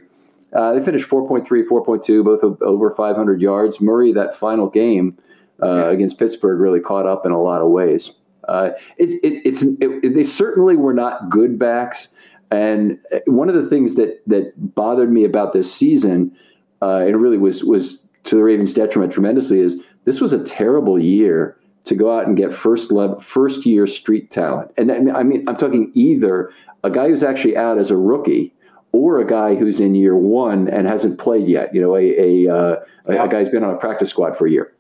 uh, 0.54 0.74
they 0.74 0.84
finished 0.84 1.10
4.3, 1.10 1.46
4.2, 1.48 2.24
both 2.24 2.62
over 2.62 2.92
500 2.92 3.42
yards. 3.42 3.80
Murray, 3.80 4.12
that 4.14 4.36
final 4.36 4.70
game 4.70 5.18
uh, 5.62 5.88
against 5.90 6.20
Pittsburgh, 6.20 6.60
really 6.60 6.80
caught 6.80 7.06
up 7.06 7.26
in 7.26 7.32
a 7.32 7.42
lot 7.42 7.62
of 7.62 7.70
ways. 7.70 8.12
Uh, 8.48 8.72
it, 8.98 9.12
it, 9.24 9.42
it's 9.46 9.64
it, 9.80 10.14
they 10.14 10.24
certainly 10.24 10.76
were 10.76 10.94
not 10.94 11.30
good 11.30 11.58
backs. 11.58 12.10
And 12.50 13.00
one 13.28 13.48
of 13.48 13.56
the 13.56 13.70
things 13.70 13.96
that 13.96 14.22
that 14.28 14.54
bothered 14.76 15.12
me 15.12 15.24
about 15.24 15.54
this 15.54 15.74
season, 15.74 16.36
uh, 16.82 16.98
and 16.98 17.22
really 17.22 17.38
was 17.38 17.64
was 17.64 18.10
to 18.24 18.36
the 18.36 18.44
Ravens' 18.44 18.74
detriment 18.74 19.14
tremendously, 19.14 19.60
is 19.60 19.82
this 20.06 20.20
was 20.20 20.34
a 20.34 20.44
terrible 20.44 21.00
year 21.00 21.58
to 21.86 21.96
go 21.96 22.18
out 22.18 22.28
and 22.28 22.36
get 22.36 22.54
first 22.54 22.92
level, 22.92 23.20
first 23.20 23.66
year 23.66 23.88
street 23.88 24.32
talent. 24.32 24.72
And 24.78 24.92
I 24.92 25.24
mean, 25.24 25.48
I'm 25.48 25.56
talking 25.56 25.92
either 25.94 26.52
a 26.84 26.90
guy 26.90 27.08
who's 27.08 27.24
actually 27.24 27.56
out 27.56 27.78
as 27.78 27.90
a 27.90 27.98
rookie 27.98 28.54
or 28.92 29.20
a 29.20 29.26
guy 29.26 29.56
who's 29.56 29.80
in 29.80 29.96
year 29.96 30.16
one 30.16 30.68
and 30.68 30.88
hasn't 30.88 31.20
played 31.20 31.48
yet. 31.48 31.74
You 31.74 31.82
know, 31.82 31.96
a 31.96 32.46
a, 32.48 32.54
uh, 32.54 32.76
yeah. 33.08 33.24
a 33.24 33.28
guy's 33.28 33.50
been 33.50 33.64
on 33.64 33.74
a 33.74 33.78
practice 33.78 34.10
squad 34.10 34.36
for 34.38 34.48
a 34.48 34.52
year. 34.52 34.74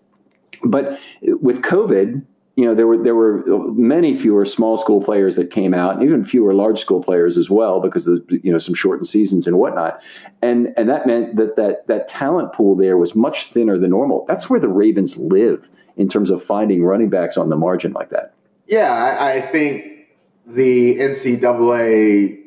But 0.64 1.00
with 1.22 1.62
COVID, 1.62 2.24
you 2.56 2.66
know, 2.66 2.76
there 2.76 2.86
were 2.86 3.02
there 3.02 3.16
were 3.16 3.44
many 3.72 4.14
fewer 4.14 4.46
small 4.46 4.78
school 4.78 5.02
players 5.02 5.36
that 5.38 5.52
came 5.52 5.74
out, 5.74 5.96
and 5.96 6.04
even 6.04 6.26
fewer 6.26 6.54
large 6.54 6.80
school 6.80 7.02
players 7.02 7.38
as 7.38 7.50
well, 7.50 7.80
because 7.80 8.08
of 8.08 8.24
you 8.30 8.52
know 8.52 8.60
some 8.60 8.76
shortened 8.76 9.08
seasons 9.08 9.48
and 9.48 9.58
whatnot, 9.58 10.02
and 10.42 10.74
and 10.76 10.90
that 10.90 11.08
meant 11.08 11.38
that 11.38 11.56
that 11.56 11.88
that 11.88 12.08
talent 12.08 12.54
pool 12.54 12.76
there 12.76 12.98
was 12.98 13.16
much 13.16 13.46
thinner 13.52 13.78
than 13.78 13.92
normal. 13.92 14.26
That's 14.28 14.50
where 14.50 14.60
the 14.60 14.68
Ravens 14.68 15.18
live 15.18 15.70
in 15.96 16.10
terms 16.10 16.30
of 16.30 16.44
finding 16.44 16.84
running 16.84 17.10
backs 17.10 17.38
on 17.38 17.50
the 17.50 17.56
margin 17.56 17.94
like 17.94 18.10
that. 18.10 18.34
Yeah, 18.68 18.94
I, 18.94 19.36
I 19.36 19.42
think 19.42 20.08
the 20.46 20.98
NCAA 21.00 22.41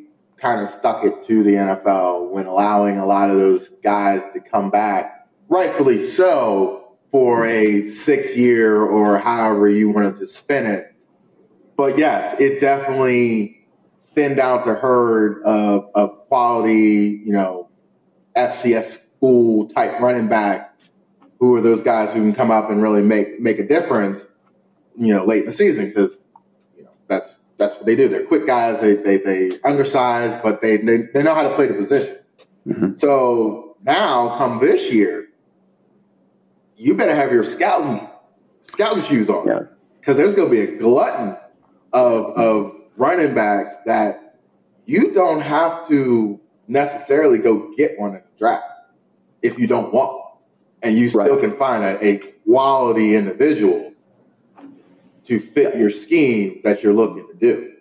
kind 0.45 0.61
of 0.61 0.69
stuck 0.69 1.03
it 1.03 1.23
to 1.23 1.43
the 1.43 1.55
NFL 1.55 2.29
when 2.29 2.45
allowing 2.45 2.99
a 2.99 3.07
lot 3.07 3.31
of 3.31 3.39
those 3.39 3.71
guys 3.83 4.23
to 4.35 4.41
come 4.41 4.69
back, 4.69 5.27
rightfully 5.49 5.97
so, 5.97 6.99
for 7.11 7.47
a 7.47 7.81
six 7.87 8.37
year 8.37 8.83
or 8.83 9.17
however 9.17 9.71
you 9.71 9.89
wanted 9.89 10.17
to 10.17 10.27
spin 10.27 10.67
it. 10.67 10.95
But 11.79 11.97
yes, 11.97 12.39
it 12.39 12.61
definitely 12.61 13.67
thinned 14.15 14.39
out 14.39 14.67
the 14.67 14.75
herd 14.75 15.43
of, 15.45 15.89
of 15.95 16.29
quality, 16.29 17.23
you 17.25 17.33
know, 17.33 17.71
FCS 18.37 19.15
school 19.15 19.67
type 19.69 19.99
running 19.99 20.29
back 20.29 20.77
who 21.41 21.57
are 21.57 21.63
those 21.63 21.81
guys 21.81 22.13
who 22.13 22.21
can 22.21 22.35
come 22.35 22.51
up 22.51 22.69
and 22.69 22.83
really 22.83 23.03
make 23.03 23.41
make 23.41 23.59
a 23.59 23.67
difference, 23.67 24.27
you 24.95 25.15
know, 25.15 25.25
late 25.25 25.41
in 25.41 25.47
the 25.47 25.53
season 25.53 25.87
because 25.87 26.23
you 26.77 26.85
know 26.85 26.91
that's 27.09 27.41
that's 27.57 27.77
what 27.77 27.87
they 27.87 27.97
do. 27.97 28.09
They're 28.09 28.25
quick 28.25 28.47
guys. 28.47 28.81
They 28.81 28.95
they 28.95 29.19
they 29.19 29.61
undersized, 29.63 30.43
but 30.43 30.61
they 30.61 30.77
they, 30.79 31.03
they 31.13 31.23
know 31.23 31.35
how 31.35 31.43
to 31.43 31.55
play 31.55 31.67
the 31.67 31.75
position. 31.75 32.19
Mm-hmm. 32.67 32.93
So 32.93 33.77
now, 33.85 34.37
come 34.37 34.59
this 34.61 34.93
year, 34.93 35.29
you 36.77 36.95
better 36.95 37.15
have 37.15 37.33
your 37.33 37.45
scouting 37.45 38.09
scouting 38.63 39.03
shoes 39.03 39.29
on 39.29 39.45
because 40.01 40.17
yeah. 40.17 40.23
there's 40.23 40.35
going 40.35 40.51
to 40.51 40.55
be 40.55 40.61
a 40.61 40.79
glutton 40.79 41.37
of 41.93 42.25
of 42.37 42.75
running 42.97 43.35
backs 43.35 43.75
that 43.87 44.39
you 44.87 45.13
don't 45.13 45.41
have 45.41 45.87
to 45.89 46.41
necessarily 46.67 47.39
go 47.39 47.73
get 47.77 47.99
one 47.99 48.11
in 48.11 48.23
the 48.23 48.39
draft 48.39 48.65
if 49.43 49.59
you 49.59 49.67
don't 49.67 49.93
want 49.93 50.13
one, 50.13 50.33
and 50.83 50.97
you 50.97 51.09
still 51.09 51.27
right. 51.27 51.41
can 51.41 51.57
find 51.57 51.85
a, 51.85 52.05
a 52.05 52.17
quality 52.45 53.15
individual 53.15 53.93
to 55.25 55.39
fit 55.39 55.77
your 55.77 55.91
scheme 55.91 56.61
that 56.65 56.83
you're 56.83 56.95
looking 56.95 57.27
to 57.27 57.34
do. 57.53 57.75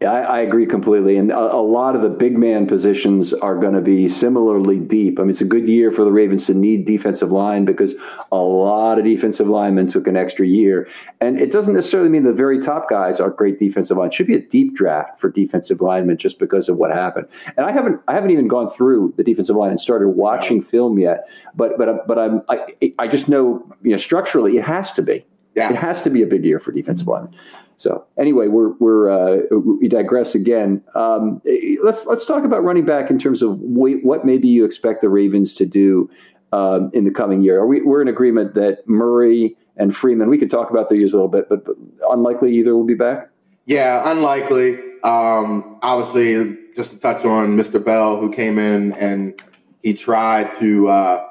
Yeah, 0.00 0.12
I, 0.12 0.20
I, 0.20 0.40
agree 0.42 0.64
completely. 0.64 1.16
And 1.16 1.32
a, 1.32 1.54
a, 1.54 1.60
lot 1.60 1.96
of 1.96 2.02
the 2.02 2.08
big 2.08 2.38
man 2.38 2.68
positions 2.68 3.32
are 3.32 3.56
going 3.56 3.74
to 3.74 3.80
be 3.80 4.08
similarly 4.08 4.78
deep. 4.78 5.18
I 5.18 5.22
mean, 5.22 5.30
it's 5.30 5.40
a 5.40 5.44
good 5.44 5.68
year 5.68 5.90
for 5.90 6.04
the 6.04 6.12
Ravens 6.12 6.46
to 6.46 6.54
need 6.54 6.84
defensive 6.84 7.32
line 7.32 7.64
because 7.64 7.94
a 8.30 8.36
lot 8.36 9.00
of 9.00 9.04
defensive 9.04 9.48
linemen 9.48 9.88
took 9.88 10.06
an 10.06 10.16
extra 10.16 10.46
year. 10.46 10.88
And 11.20 11.40
it 11.40 11.50
doesn't 11.50 11.74
necessarily 11.74 12.10
mean 12.10 12.22
the 12.22 12.32
very 12.32 12.60
top 12.60 12.88
guys 12.88 13.18
are 13.18 13.28
great 13.28 13.58
defensive 13.58 13.96
line. 13.96 14.08
It 14.08 14.14
should 14.14 14.28
be 14.28 14.36
a 14.36 14.40
deep 14.40 14.76
draft 14.76 15.20
for 15.20 15.30
defensive 15.30 15.80
linemen 15.80 16.16
just 16.16 16.38
because 16.38 16.68
of 16.68 16.76
what 16.76 16.92
happened. 16.92 17.26
And 17.56 17.66
I 17.66 17.72
haven't 17.72 18.00
I 18.06 18.14
haven't 18.14 18.30
even 18.30 18.46
gone 18.46 18.70
through 18.70 19.14
the 19.16 19.24
defensive 19.24 19.56
line 19.56 19.70
and 19.70 19.80
started 19.80 20.10
watching 20.10 20.62
film 20.62 21.00
yet. 21.00 21.28
But 21.56 21.76
but 21.76 22.06
but 22.06 22.20
I'm 22.20 22.42
I, 22.48 22.92
I 23.00 23.08
just 23.08 23.28
know 23.28 23.66
you 23.82 23.90
know 23.90 23.96
structurally 23.96 24.58
it 24.58 24.64
has 24.64 24.92
to 24.92 25.02
be. 25.02 25.26
Yeah. 25.56 25.70
It 25.70 25.76
has 25.76 26.02
to 26.02 26.10
be 26.10 26.22
a 26.22 26.26
big 26.26 26.44
year 26.44 26.60
for 26.60 26.70
defensive 26.70 27.08
linemen. 27.08 27.34
So 27.78 28.04
anyway, 28.18 28.48
we're 28.48 28.72
we're 28.78 29.08
uh, 29.10 29.56
we 29.56 29.88
digress 29.88 30.34
again. 30.34 30.82
Um, 30.94 31.40
let's 31.82 32.04
let's 32.06 32.24
talk 32.24 32.44
about 32.44 32.62
running 32.62 32.84
back 32.84 33.08
in 33.10 33.18
terms 33.18 33.40
of 33.40 33.58
what 33.60 34.26
maybe 34.26 34.48
you 34.48 34.64
expect 34.64 35.00
the 35.00 35.08
Ravens 35.08 35.54
to 35.54 35.64
do 35.64 36.10
um, 36.52 36.90
in 36.92 37.04
the 37.04 37.10
coming 37.10 37.42
year. 37.42 37.60
Are 37.60 37.66
we 37.66 37.80
we're 37.80 38.02
in 38.02 38.08
agreement 38.08 38.54
that 38.54 38.86
Murray 38.86 39.56
and 39.78 39.96
Freeman. 39.96 40.28
We 40.28 40.38
could 40.38 40.50
talk 40.50 40.70
about 40.70 40.88
their 40.88 40.98
years 40.98 41.12
a 41.12 41.16
little 41.16 41.30
bit, 41.30 41.48
but, 41.48 41.64
but 41.64 41.76
unlikely 42.10 42.54
either 42.56 42.74
will 42.74 42.84
be 42.84 42.94
back. 42.94 43.30
Yeah, 43.66 44.10
unlikely. 44.10 44.74
Um, 45.04 45.78
obviously, 45.82 46.58
just 46.74 46.92
to 46.92 47.00
touch 47.00 47.24
on 47.24 47.56
Mr. 47.56 47.82
Bell, 47.82 48.20
who 48.20 48.32
came 48.32 48.58
in 48.58 48.92
and 48.94 49.40
he 49.82 49.94
tried 49.94 50.52
to 50.54 50.88
uh, 50.88 51.26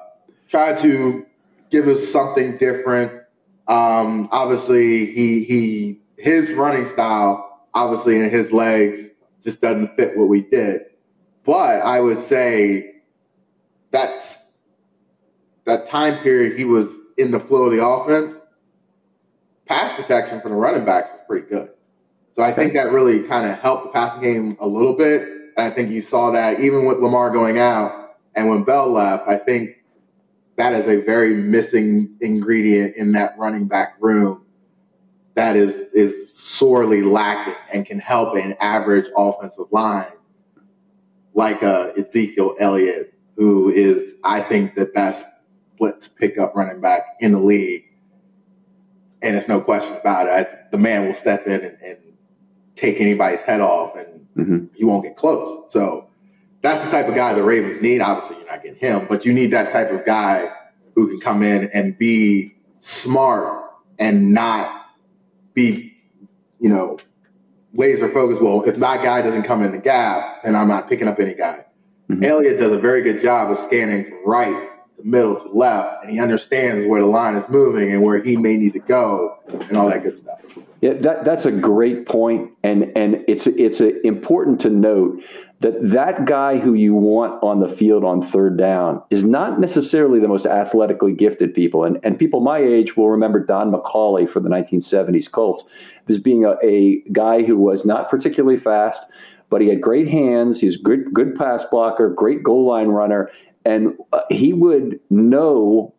to 0.49 1.25
give 1.69 1.87
us 1.87 2.07
something 2.07 2.57
different. 2.57 3.11
Um, 3.67 4.29
obviously, 4.31 5.07
he 5.07 5.43
he 5.43 5.99
his 6.17 6.53
running 6.53 6.85
style, 6.85 7.67
obviously, 7.73 8.19
and 8.19 8.31
his 8.31 8.51
legs 8.51 9.07
just 9.43 9.61
doesn't 9.61 9.95
fit 9.95 10.17
what 10.17 10.27
we 10.27 10.41
did. 10.41 10.81
But 11.45 11.81
I 11.81 12.01
would 12.01 12.17
say 12.17 12.95
that's 13.91 14.51
that 15.65 15.85
time 15.85 16.17
period 16.19 16.57
he 16.57 16.65
was 16.65 16.97
in 17.17 17.31
the 17.31 17.39
flow 17.39 17.65
of 17.65 17.71
the 17.71 17.85
offense. 17.85 18.35
Pass 19.65 19.93
protection 19.93 20.41
for 20.41 20.49
the 20.49 20.55
running 20.55 20.85
backs 20.85 21.09
was 21.11 21.21
pretty 21.27 21.47
good. 21.47 21.69
So 22.31 22.43
I 22.43 22.51
think 22.51 22.73
that 22.73 22.91
really 22.91 23.23
kind 23.23 23.49
of 23.49 23.57
helped 23.59 23.85
the 23.85 23.91
passing 23.91 24.21
game 24.21 24.57
a 24.59 24.67
little 24.67 24.95
bit. 24.95 25.21
And 25.21 25.65
I 25.65 25.69
think 25.69 25.89
you 25.89 26.01
saw 26.01 26.31
that 26.31 26.59
even 26.59 26.85
with 26.85 26.99
Lamar 26.99 27.31
going 27.31 27.57
out 27.57 28.17
and 28.35 28.49
when 28.49 28.63
Bell 28.63 28.89
left, 28.89 29.27
I 29.27 29.37
think 29.37 29.83
that 30.55 30.73
is 30.73 30.87
a 30.87 31.03
very 31.03 31.33
missing 31.33 32.15
ingredient 32.21 32.95
in 32.95 33.11
that 33.13 33.37
running 33.37 33.67
back 33.67 33.95
room 33.99 34.45
that 35.37 35.55
is 35.55 35.81
is 35.93 36.35
sorely 36.35 37.03
lacking 37.03 37.53
and 37.71 37.85
can 37.85 37.99
help 37.99 38.35
an 38.35 38.55
average 38.59 39.05
offensive 39.15 39.67
line 39.71 40.11
like 41.35 41.61
uh, 41.61 41.91
Ezekiel 41.95 42.55
Elliott, 42.59 43.13
who 43.35 43.69
is 43.69 44.15
I 44.23 44.41
think 44.41 44.73
the 44.73 44.87
best 44.87 45.23
blitz 45.77 46.07
pickup 46.07 46.55
running 46.55 46.81
back 46.81 47.03
in 47.19 47.33
the 47.33 47.39
league, 47.39 47.83
and 49.21 49.35
it's 49.35 49.47
no 49.47 49.61
question 49.61 49.95
about 49.97 50.25
it. 50.25 50.31
I, 50.31 50.67
the 50.71 50.79
man 50.79 51.05
will 51.05 51.13
step 51.13 51.45
in 51.45 51.63
and, 51.63 51.77
and, 51.81 51.97
take 52.73 53.01
anybody's 53.01 53.41
head 53.41 53.59
off, 53.59 53.95
and 53.95 54.27
mm-hmm. 54.37 54.65
you 54.75 54.85
won't 54.85 55.03
get 55.03 55.15
close. 55.15 55.71
So 55.71 56.07
that's 56.61 56.85
the 56.85 56.91
type 56.91 57.07
of 57.07 57.15
guy 57.15 57.33
the 57.33 57.41
Ravens 57.41 57.81
need. 57.81 58.01
Obviously, 58.01 58.37
you're 58.37 58.45
not 58.45 58.61
getting 58.61 58.79
him, 58.79 59.07
but 59.09 59.25
you 59.25 59.33
need 59.33 59.47
that 59.47 59.71
type 59.71 59.91
of 59.91 60.05
guy 60.05 60.51
who 60.93 61.07
can 61.07 61.19
come 61.19 61.41
in 61.41 61.71
and 61.73 61.97
be 61.97 62.55
smart 62.77 63.63
and 63.97 64.31
not 64.31 64.76
be, 65.57 65.97
you 66.59 66.69
know, 66.69 66.99
laser 67.73 68.07
focused. 68.07 68.41
Well, 68.41 68.63
if 68.63 68.77
my 68.77 68.97
guy 68.97 69.23
doesn't 69.23 69.43
come 69.43 69.63
in 69.63 69.71
the 69.71 69.79
gap, 69.79 70.43
then 70.43 70.55
I'm 70.55 70.67
not 70.67 70.87
picking 70.87 71.07
up 71.07 71.19
any 71.19 71.33
guy. 71.33 71.65
Mm-hmm. 72.09 72.23
Elliott 72.23 72.59
does 72.59 72.71
a 72.71 72.77
very 72.77 73.01
good 73.01 73.21
job 73.21 73.51
of 73.51 73.57
scanning 73.57 74.05
from 74.05 74.19
right 74.25 74.69
to 74.97 75.03
middle 75.03 75.35
to 75.35 75.49
left, 75.49 76.03
and 76.03 76.11
he 76.11 76.19
understands 76.19 76.85
where 76.85 77.01
the 77.01 77.07
line 77.07 77.35
is 77.35 77.49
moving 77.49 77.91
and 77.91 78.03
where 78.03 78.21
he 78.21 78.37
may 78.37 78.55
need 78.55 78.73
to 78.73 78.79
go 78.79 79.37
and 79.47 79.75
all 79.75 79.89
that 79.89 80.03
good 80.03 80.17
stuff. 80.17 80.39
Yeah, 80.79 80.93
that, 80.93 81.25
that's 81.25 81.45
a 81.45 81.51
great 81.51 82.05
point, 82.05 82.51
and 82.63 82.95
and 82.95 83.25
it's 83.27 83.47
it's 83.47 83.81
a, 83.81 84.05
important 84.05 84.61
to 84.61 84.69
note 84.69 85.23
that 85.59 85.75
that 85.81 86.25
guy 86.25 86.59
who 86.59 86.73
you 86.73 86.93
want 86.93 87.41
on 87.41 87.59
the 87.59 87.67
field 87.67 88.03
on 88.03 88.21
third 88.21 88.57
down 88.57 89.01
is 89.09 89.23
not 89.23 89.59
necessarily 89.59 90.19
the 90.19 90.27
most 90.27 90.45
athletically 90.45 91.13
gifted 91.13 91.53
people. 91.53 91.83
And, 91.83 91.99
and 92.03 92.17
people 92.17 92.41
my 92.41 92.59
age 92.59 92.95
will 92.95 93.09
remember 93.09 93.43
Don 93.43 93.71
McCauley 93.71 94.29
for 94.29 94.39
the 94.39 94.49
1970s 94.49 95.31
Colts 95.31 95.63
as 96.07 96.19
being 96.19 96.45
a, 96.45 96.55
a 96.63 97.01
guy 97.11 97.43
who 97.43 97.57
was 97.57 97.85
not 97.85 98.09
particularly 98.09 98.57
fast, 98.57 99.01
but 99.49 99.61
he 99.61 99.67
had 99.67 99.81
great 99.81 100.07
hands. 100.07 100.61
He's 100.61 100.77
good, 100.77 101.13
good 101.13 101.35
pass 101.35 101.65
blocker, 101.65 102.09
great 102.09 102.43
goal 102.43 102.67
line 102.67 102.89
runner, 102.89 103.31
and 103.65 103.97
uh, 104.13 104.21
he 104.29 104.53
would 104.53 104.99
know 105.09 105.93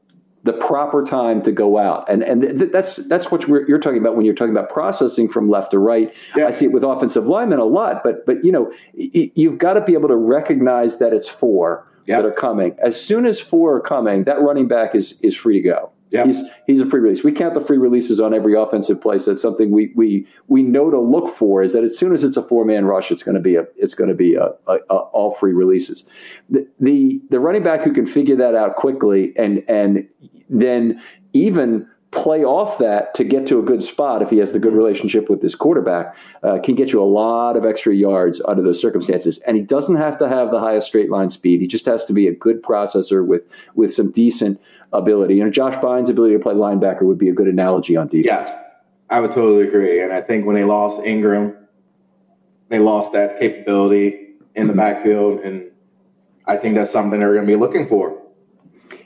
the 0.45 0.53
proper 0.53 1.05
time 1.05 1.43
to 1.43 1.53
go 1.53 1.79
out. 1.79 2.09
And 2.09 2.23
and 2.23 2.43
th- 2.59 2.71
that's 2.73 2.97
that's 3.09 3.31
what 3.31 3.49
you're 3.49 3.79
talking 3.79 3.99
about 3.99 4.17
when 4.17 4.25
you're 4.25 4.35
talking 4.35 4.57
about 4.57 4.71
processing 4.71 5.29
from 5.29 5.51
left 5.51 5.73
to 5.73 5.79
right. 5.79 6.15
Yeah. 6.37 6.47
I 6.47 6.51
see 6.51 6.67
it 6.67 6.73
with 6.73 6.85
offensive 6.85 7.27
linemen 7.27 7.59
a 7.59 7.65
lot, 7.65 8.03
but 8.05 8.25
but 8.27 8.45
you 8.45 8.53
know 8.53 8.73
y- 8.95 9.31
you've 9.35 9.59
got 9.59 9.75
to 9.75 9.81
be 9.81 9.95
able 9.95 10.09
to 10.09 10.17
recognize 10.17 10.99
that 10.99 11.13
it's 11.13 11.29
four 11.29 11.87
yep. 12.07 12.23
that 12.23 12.29
are 12.29 12.33
coming. 12.33 12.77
As 12.79 13.01
soon 13.01 13.27
as 13.27 13.41
four 13.41 13.77
are 13.77 13.81
coming, 13.81 14.25
that 14.25 14.41
running 14.41 14.69
back 14.69 14.95
is 14.95 15.21
is 15.23 15.35
free 15.35 15.61
to 15.61 15.69
go. 15.69 15.93
Yep. 16.11 16.27
He's 16.27 16.43
he's 16.67 16.81
a 16.81 16.87
free 16.87 17.01
release. 17.01 17.23
We 17.23 17.33
count 17.33 17.55
the 17.55 17.61
free 17.61 17.77
releases 17.77 18.21
on 18.21 18.33
every 18.33 18.55
offensive 18.55 19.01
play. 19.01 19.19
So 19.19 19.33
that's 19.33 19.43
something 19.43 19.71
we 19.71 19.93
we 19.95 20.27
we 20.47 20.63
know 20.63 20.91
to 20.91 20.99
look 20.99 21.35
for. 21.35 21.63
Is 21.63 21.75
that 21.75 21.85
as 21.85 21.99
soon 21.99 22.13
as 22.13 22.25
it's 22.25 22.37
a 22.37 22.43
four 22.43 22.65
man 22.65 22.87
rush, 22.87 23.11
it's 23.11 23.23
going 23.23 23.35
to 23.35 23.41
be 23.41 23.57
a 23.57 23.67
it's 23.77 23.95
going 23.95 24.09
to 24.09 24.17
be 24.17 24.35
a, 24.35 24.51
a, 24.67 24.79
a, 24.89 24.95
all 24.95 25.33
free 25.33 25.53
releases. 25.53 26.09
The, 26.49 26.67
the 26.81 27.21
the 27.31 27.41
running 27.41 27.63
back 27.63 27.83
who 27.83 27.93
can 27.93 28.07
figure 28.07 28.37
that 28.37 28.55
out 28.55 28.77
quickly 28.77 29.35
and 29.37 29.63
and 29.69 30.09
then 30.49 31.03
even 31.35 31.87
play 32.11 32.43
off 32.43 32.79
that 32.79 33.15
to 33.15 33.23
get 33.23 33.47
to 33.47 33.59
a 33.59 33.63
good 33.63 33.83
spot 33.83 34.23
if 34.23 34.31
he 34.31 34.39
has 34.39 34.53
the 34.53 34.59
good 34.59 34.73
relationship 34.73 35.29
with 35.29 35.43
his 35.43 35.55
quarterback 35.55 36.17
uh, 36.43 36.59
can 36.65 36.75
get 36.75 36.91
you 36.91 37.03
a 37.03 37.05
lot 37.05 37.55
of 37.55 37.67
extra 37.67 37.95
yards 37.95 38.41
under 38.49 38.63
those 38.63 38.81
circumstances 38.81 39.39
and 39.47 39.59
he 39.59 39.63
doesn't 39.63 39.97
have 39.97 40.17
to 40.17 40.27
have 40.27 40.51
the 40.51 40.59
highest 40.59 40.87
straight 40.87 41.11
line 41.11 41.29
speed 41.29 41.61
he 41.61 41.67
just 41.67 41.85
has 41.85 42.07
to 42.07 42.15
be 42.15 42.27
a 42.27 42.35
good 42.35 42.63
processor 42.63 43.27
with 43.27 43.43
with 43.75 43.93
some 43.93 44.11
decent 44.11 44.59
ability 44.93 45.37
you 45.37 45.45
know 45.45 45.51
josh 45.51 45.75
bynes 45.77 46.09
ability 46.09 46.35
to 46.35 46.41
play 46.41 46.55
linebacker 46.55 47.03
would 47.03 47.19
be 47.19 47.29
a 47.29 47.33
good 47.33 47.49
analogy 47.49 47.97
on 47.97 48.09
defense 48.09 48.27
yes 48.27 48.59
i 49.11 49.21
would 49.21 49.33
totally 49.33 49.67
agree 49.67 50.01
and 50.01 50.13
i 50.13 50.21
think 50.21 50.47
when 50.47 50.55
they 50.55 50.65
lost 50.65 51.05
ingram 51.05 51.55
they 52.69 52.79
lost 52.79 53.13
that 53.13 53.39
capability 53.39 54.35
in 54.55 54.67
the 54.67 54.73
mm-hmm. 54.73 54.79
backfield 54.79 55.41
and 55.41 55.71
i 56.47 56.57
think 56.57 56.75
that's 56.75 56.91
something 56.91 57.21
they're 57.21 57.35
going 57.35 57.47
to 57.47 57.53
be 57.53 57.57
looking 57.57 57.87
for 57.87 58.19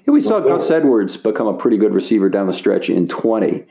yeah, 0.06 0.12
we 0.12 0.20
saw 0.20 0.40
Gus 0.40 0.70
Edwards 0.70 1.16
become 1.16 1.46
a 1.46 1.56
pretty 1.56 1.76
good 1.76 1.94
receiver 1.94 2.28
down 2.28 2.46
the 2.46 2.52
stretch 2.52 2.90
in 2.90 3.06
20. 3.06 3.64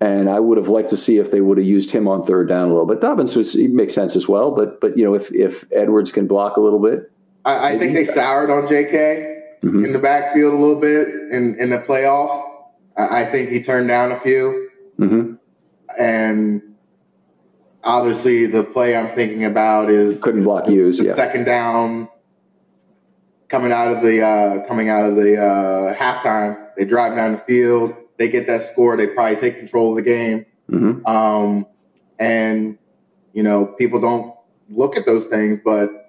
And 0.00 0.28
I 0.28 0.38
would 0.40 0.58
have 0.58 0.68
liked 0.68 0.90
to 0.90 0.96
see 0.96 1.18
if 1.18 1.30
they 1.30 1.40
would 1.40 1.58
have 1.58 1.66
used 1.66 1.90
him 1.90 2.06
on 2.06 2.24
third 2.24 2.48
down 2.48 2.68
a 2.68 2.72
little 2.72 2.86
bit. 2.86 3.00
Dobbins 3.00 3.34
was, 3.34 3.56
makes 3.56 3.94
sense 3.94 4.14
as 4.14 4.28
well, 4.28 4.52
but 4.52 4.80
but 4.80 4.96
you 4.96 5.04
know 5.04 5.14
if 5.14 5.32
if 5.32 5.64
Edwards 5.72 6.12
can 6.12 6.28
block 6.28 6.56
a 6.56 6.60
little 6.60 6.78
bit, 6.78 7.10
I, 7.44 7.70
I 7.70 7.78
think 7.78 7.94
they 7.94 8.04
soured 8.04 8.48
on 8.48 8.68
J.K. 8.68 9.37
Mm-hmm. 9.62 9.84
in 9.84 9.92
the 9.92 9.98
backfield 9.98 10.54
a 10.54 10.56
little 10.56 10.80
bit 10.80 11.08
in 11.32 11.58
in 11.58 11.70
the 11.70 11.78
playoff. 11.78 12.30
I, 12.96 13.22
I 13.22 13.24
think 13.24 13.50
he 13.50 13.62
turned 13.62 13.88
down 13.88 14.12
a 14.12 14.20
few. 14.20 14.70
Mm-hmm. 14.98 15.34
And 15.98 16.62
obviously, 17.82 18.46
the 18.46 18.62
play 18.62 18.96
I'm 18.96 19.08
thinking 19.08 19.44
about 19.44 19.90
is 19.90 20.20
couldn't 20.20 20.44
block 20.44 20.66
the, 20.66 20.74
yeah. 20.74 21.14
second 21.14 21.44
down 21.44 22.08
coming 23.48 23.72
out 23.72 23.90
of 23.90 24.02
the 24.02 24.22
uh, 24.22 24.66
coming 24.66 24.88
out 24.88 25.04
of 25.04 25.16
the 25.16 25.40
uh, 25.40 25.94
halftime. 25.94 26.68
They 26.76 26.84
drive 26.84 27.16
down 27.16 27.32
the 27.32 27.38
field. 27.38 27.94
They 28.16 28.28
get 28.28 28.46
that 28.46 28.62
score. 28.62 28.96
They 28.96 29.06
probably 29.06 29.36
take 29.36 29.58
control 29.58 29.90
of 29.90 29.96
the 29.96 30.02
game. 30.02 30.46
Mm-hmm. 30.70 31.06
Um, 31.06 31.66
and 32.18 32.78
you 33.32 33.42
know, 33.42 33.66
people 33.66 34.00
don't 34.00 34.34
look 34.68 34.96
at 34.96 35.06
those 35.06 35.26
things, 35.26 35.60
but 35.64 36.07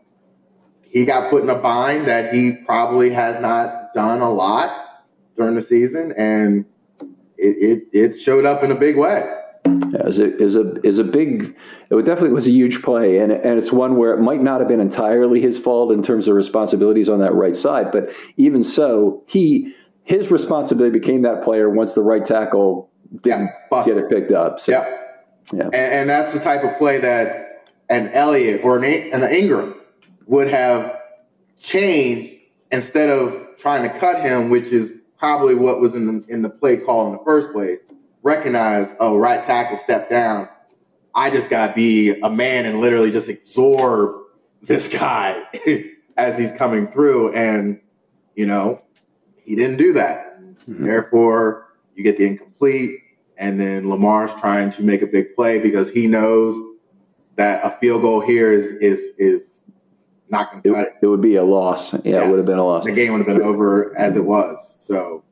he 0.90 1.06
got 1.06 1.30
put 1.30 1.44
in 1.44 1.50
a 1.50 1.56
bind 1.56 2.08
that 2.08 2.34
he 2.34 2.54
probably 2.66 3.12
has 3.12 3.40
not 3.42 3.94
done 3.94 4.22
a 4.22 4.30
lot 4.30 5.06
during 5.36 5.56
the 5.56 5.62
season, 5.62 6.14
and 6.18 6.66
it 7.38 7.84
it, 7.84 7.84
it 7.94 8.20
showed 8.20 8.46
up 8.46 8.64
in 8.64 8.72
a 8.72 8.76
big 8.76 8.98
way. 8.98 9.36
Yeah, 9.66 10.08
is 10.08 10.20
a 10.20 10.36
is 10.38 10.56
a 10.56 10.76
is 10.86 11.00
a 11.00 11.04
big. 11.04 11.56
It 11.92 12.06
definitely 12.06 12.34
was 12.34 12.48
a 12.48 12.52
huge 12.52 12.82
play, 12.82 13.18
and 13.18 13.32
and 13.32 13.58
it's 13.58 13.72
one 13.72 13.98
where 13.98 14.14
it 14.14 14.22
might 14.22 14.42
not 14.42 14.60
have 14.60 14.68
been 14.68 14.80
entirely 14.80 15.42
his 15.42 15.58
fault 15.58 15.92
in 15.92 16.04
terms 16.04 16.28
of 16.28 16.36
responsibilities 16.36 17.10
on 17.10 17.20
that 17.20 17.34
right 17.34 17.56
side, 17.56 17.92
but 17.92 18.12
even 18.38 18.64
so, 18.64 19.24
he 19.28 19.74
his 20.04 20.32
responsibility 20.32 20.98
became 20.98 21.22
that 21.22 21.44
player 21.44 21.70
once 21.70 21.94
the 21.94 22.02
right 22.02 22.26
tackle 22.26 22.90
didn't 23.22 23.52
yeah, 23.72 23.86
get 23.86 23.98
it 23.98 24.10
picked 24.10 24.32
up. 24.32 24.60
So, 24.60 24.72
yeah, 24.72 24.98
yeah, 25.54 25.64
and, 25.66 25.76
and, 25.76 26.10
that's 26.10 26.34
the 26.34 26.40
type 26.40 26.64
of 26.64 26.76
play 26.78 26.98
that 27.00 27.64
an 27.90 28.08
Elliott 28.10 28.64
or 28.64 28.78
an, 28.78 28.84
an 28.84 29.24
Ingram 29.32 29.79
would 30.30 30.48
have 30.48 30.96
changed 31.60 32.36
instead 32.72 33.10
of 33.10 33.58
trying 33.58 33.82
to 33.84 34.00
cut 34.00 34.22
him, 34.22 34.50
which 34.50 34.66
is 34.66 34.94
probably 35.18 35.56
what 35.56 35.82
was 35.82 35.96
in 35.96 36.06
the 36.06 36.26
in 36.30 36.44
the 36.44 36.50
play 36.50 36.78
call 36.78 37.08
in 37.08 37.14
the 37.14 37.24
first 37.26 37.52
place. 37.52 37.80
Recognize, 38.22 38.94
oh, 39.00 39.18
right 39.18 39.44
tackle 39.44 39.76
step 39.76 40.10
down. 40.10 40.48
I 41.16 41.30
just 41.32 41.50
got 41.50 41.68
to 41.68 41.74
be 41.74 42.20
a 42.22 42.30
man 42.30 42.66
and 42.66 42.80
literally 42.80 43.12
just 43.12 43.28
absorb 43.28 44.22
this 44.62 44.88
guy 44.88 45.44
as 46.18 46.38
he's 46.38 46.52
coming 46.52 46.88
through. 46.88 47.34
And, 47.34 47.82
you 48.36 48.46
know, 48.46 48.82
he 49.44 49.56
didn't 49.56 49.78
do 49.78 49.94
that. 49.94 50.40
Mm-hmm. 50.42 50.84
Therefore, 50.84 51.74
you 51.96 52.04
get 52.04 52.18
the 52.18 52.26
incomplete. 52.26 53.00
And 53.38 53.60
then 53.60 53.90
Lamar's 53.90 54.36
trying 54.36 54.70
to 54.72 54.84
make 54.84 55.02
a 55.02 55.08
big 55.08 55.34
play 55.34 55.60
because 55.60 55.90
he 55.90 56.08
knows 56.08 56.62
that 57.38 57.66
a 57.66 57.72
field 57.78 58.02
goal 58.02 58.20
here 58.20 58.52
is 58.52 58.66
is 58.76 59.00
is 59.18 59.49
not 60.30 60.52
going 60.52 60.64
to 60.64 60.74
cut 60.74 60.88
it. 60.88 60.94
It 61.02 61.08
would 61.08 61.22
be 61.22 61.36
a 61.36 61.44
loss. 61.44 61.94
Yeah, 61.94 62.00
yes. 62.04 62.26
it 62.26 62.30
would 62.30 62.38
have 62.38 62.46
been 62.46 62.60
a 62.60 62.66
loss. 62.66 62.86
The 62.86 62.92
game 62.92 63.14
would 63.14 63.28
have 63.28 63.38
been 63.38 63.42
over 63.42 63.98
as 63.98 64.16
it 64.16 64.26
was. 64.26 64.76
So 64.80 65.24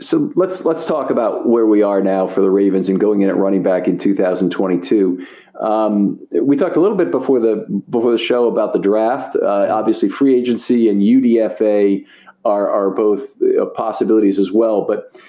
so 0.00 0.32
let's 0.34 0.64
let's 0.64 0.86
talk 0.86 1.10
about 1.10 1.48
where 1.48 1.66
we 1.66 1.82
are 1.82 2.02
now 2.02 2.26
for 2.26 2.40
the 2.40 2.50
Ravens 2.50 2.88
and 2.88 2.98
going 2.98 3.20
in 3.20 3.28
at 3.28 3.36
running 3.36 3.62
back 3.62 3.86
in 3.86 3.98
2022. 3.98 5.26
Um, 5.60 6.18
we 6.42 6.56
talked 6.56 6.76
a 6.76 6.80
little 6.80 6.96
bit 6.96 7.10
before 7.10 7.38
the 7.38 7.66
before 7.90 8.12
the 8.12 8.18
show 8.18 8.48
about 8.48 8.72
the 8.72 8.78
draft. 8.78 9.36
Uh, 9.36 9.68
obviously, 9.70 10.08
free 10.08 10.38
agency 10.38 10.88
and 10.88 11.02
UDFA 11.02 12.04
are 12.44 12.70
are 12.70 12.90
both 12.90 13.22
uh, 13.42 13.66
possibilities 13.66 14.38
as 14.38 14.50
well. 14.50 14.86
But 14.86 15.20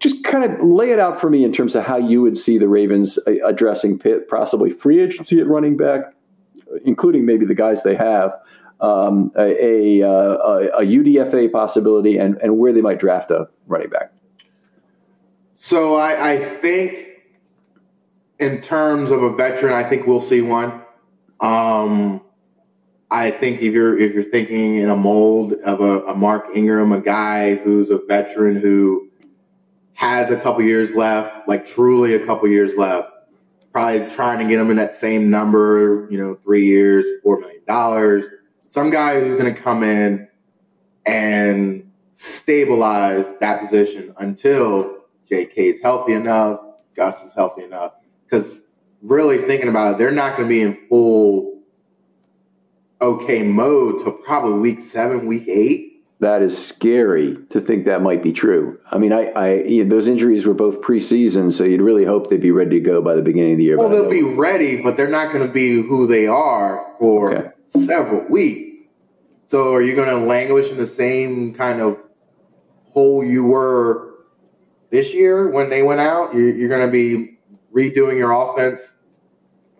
just 0.00 0.24
kind 0.24 0.44
of 0.44 0.66
lay 0.66 0.90
it 0.90 0.98
out 0.98 1.20
for 1.20 1.30
me 1.30 1.44
in 1.44 1.52
terms 1.52 1.74
of 1.76 1.84
how 1.84 1.96
you 1.96 2.22
would 2.22 2.36
see 2.36 2.58
the 2.58 2.68
Ravens 2.68 3.18
uh, 3.26 3.46
addressing 3.46 4.00
possibly 4.28 4.70
free 4.70 5.00
agency 5.00 5.40
at 5.40 5.46
running 5.46 5.76
back, 5.76 6.12
including 6.84 7.26
maybe 7.26 7.46
the 7.46 7.54
guys 7.54 7.82
they 7.82 7.96
have. 7.96 8.32
Um, 8.80 9.30
a, 9.36 9.42
a, 9.42 10.00
a, 10.00 10.68
a, 10.78 10.80
UDFA 10.80 11.52
possibility 11.52 12.16
and, 12.16 12.38
and 12.38 12.56
where 12.56 12.72
they 12.72 12.80
might 12.80 12.98
draft 12.98 13.30
a 13.30 13.46
running 13.66 13.90
back? 13.90 14.10
So 15.54 15.96
I, 15.96 16.30
I, 16.30 16.36
think 16.38 17.10
in 18.38 18.62
terms 18.62 19.10
of 19.10 19.22
a 19.22 19.36
veteran, 19.36 19.74
I 19.74 19.82
think 19.82 20.06
we'll 20.06 20.22
see 20.22 20.40
one. 20.40 20.80
Um, 21.40 22.22
I 23.10 23.30
think 23.30 23.60
if 23.60 23.74
you're 23.74 23.98
if 23.98 24.14
you're 24.14 24.22
thinking 24.22 24.76
in 24.76 24.88
a 24.88 24.96
mold 24.96 25.52
of 25.64 25.80
a, 25.80 26.06
a, 26.06 26.14
Mark 26.14 26.46
Ingram, 26.54 26.92
a 26.92 27.00
guy 27.00 27.56
who's 27.56 27.90
a 27.90 27.98
veteran 27.98 28.56
who 28.56 29.10
has 29.94 30.30
a 30.30 30.36
couple 30.36 30.62
years 30.62 30.94
left, 30.94 31.48
like 31.48 31.66
truly 31.66 32.14
a 32.14 32.24
couple 32.24 32.48
years 32.48 32.76
left, 32.76 33.10
probably 33.72 34.08
trying 34.10 34.38
to 34.38 34.44
get 34.44 34.60
him 34.60 34.70
in 34.70 34.76
that 34.76 34.94
same 34.94 35.30
number, 35.30 36.08
you 36.10 36.18
know, 36.18 36.34
three 36.34 36.64
years, 36.64 37.06
four 37.22 37.38
million 37.40 37.62
dollars 37.66 38.26
some 38.70 38.88
guy 38.88 39.18
who's 39.18 39.36
going 39.36 39.52
to 39.52 39.60
come 39.60 39.82
in 39.82 40.28
and 41.04 41.90
stabilize 42.12 43.36
that 43.40 43.60
position 43.60 44.14
until 44.18 45.06
JK 45.28 45.52
is 45.56 45.80
healthy 45.80 46.12
enough, 46.12 46.60
Gus 46.94 47.24
is 47.24 47.32
healthy 47.32 47.64
enough. 47.64 47.94
Because 48.24 48.60
really 49.02 49.38
thinking 49.38 49.68
about 49.68 49.94
it, 49.94 49.98
they're 49.98 50.12
not 50.12 50.36
going 50.36 50.48
to 50.48 50.54
be 50.54 50.62
in 50.62 50.86
full 50.88 51.62
okay 53.02 53.42
mode 53.42 54.04
till 54.04 54.12
probably 54.12 54.60
week 54.60 54.78
seven, 54.78 55.26
week 55.26 55.48
eight. 55.48 55.89
That 56.20 56.42
is 56.42 56.56
scary 56.56 57.38
to 57.48 57.60
think 57.60 57.86
that 57.86 58.02
might 58.02 58.22
be 58.22 58.32
true. 58.32 58.78
I 58.90 58.98
mean, 58.98 59.12
I, 59.12 59.32
I 59.34 59.84
those 59.84 60.06
injuries 60.06 60.44
were 60.44 60.54
both 60.54 60.82
preseason, 60.82 61.52
so 61.52 61.64
you'd 61.64 61.80
really 61.80 62.04
hope 62.04 62.28
they'd 62.28 62.40
be 62.40 62.50
ready 62.50 62.78
to 62.78 62.80
go 62.80 63.00
by 63.00 63.14
the 63.14 63.22
beginning 63.22 63.52
of 63.52 63.58
the 63.58 63.64
year. 63.64 63.78
Well, 63.78 63.88
they'll 63.88 64.10
be 64.10 64.22
ready, 64.22 64.82
but 64.82 64.98
they're 64.98 65.08
not 65.08 65.32
going 65.32 65.46
to 65.46 65.52
be 65.52 65.80
who 65.80 66.06
they 66.06 66.26
are 66.26 66.94
for 66.98 67.34
okay 67.34 67.50
several 67.70 68.26
weeks. 68.28 68.78
So 69.46 69.74
are 69.74 69.82
you 69.82 69.94
going 69.94 70.08
to 70.08 70.16
languish 70.16 70.70
in 70.70 70.76
the 70.76 70.86
same 70.86 71.54
kind 71.54 71.80
of 71.80 71.98
hole 72.86 73.24
you 73.24 73.44
were 73.44 74.14
this 74.90 75.14
year 75.14 75.48
when 75.48 75.70
they 75.70 75.82
went 75.82 76.00
out? 76.00 76.34
You're 76.34 76.68
going 76.68 76.86
to 76.86 76.92
be 76.92 77.38
redoing 77.74 78.18
your 78.18 78.32
offense, 78.32 78.94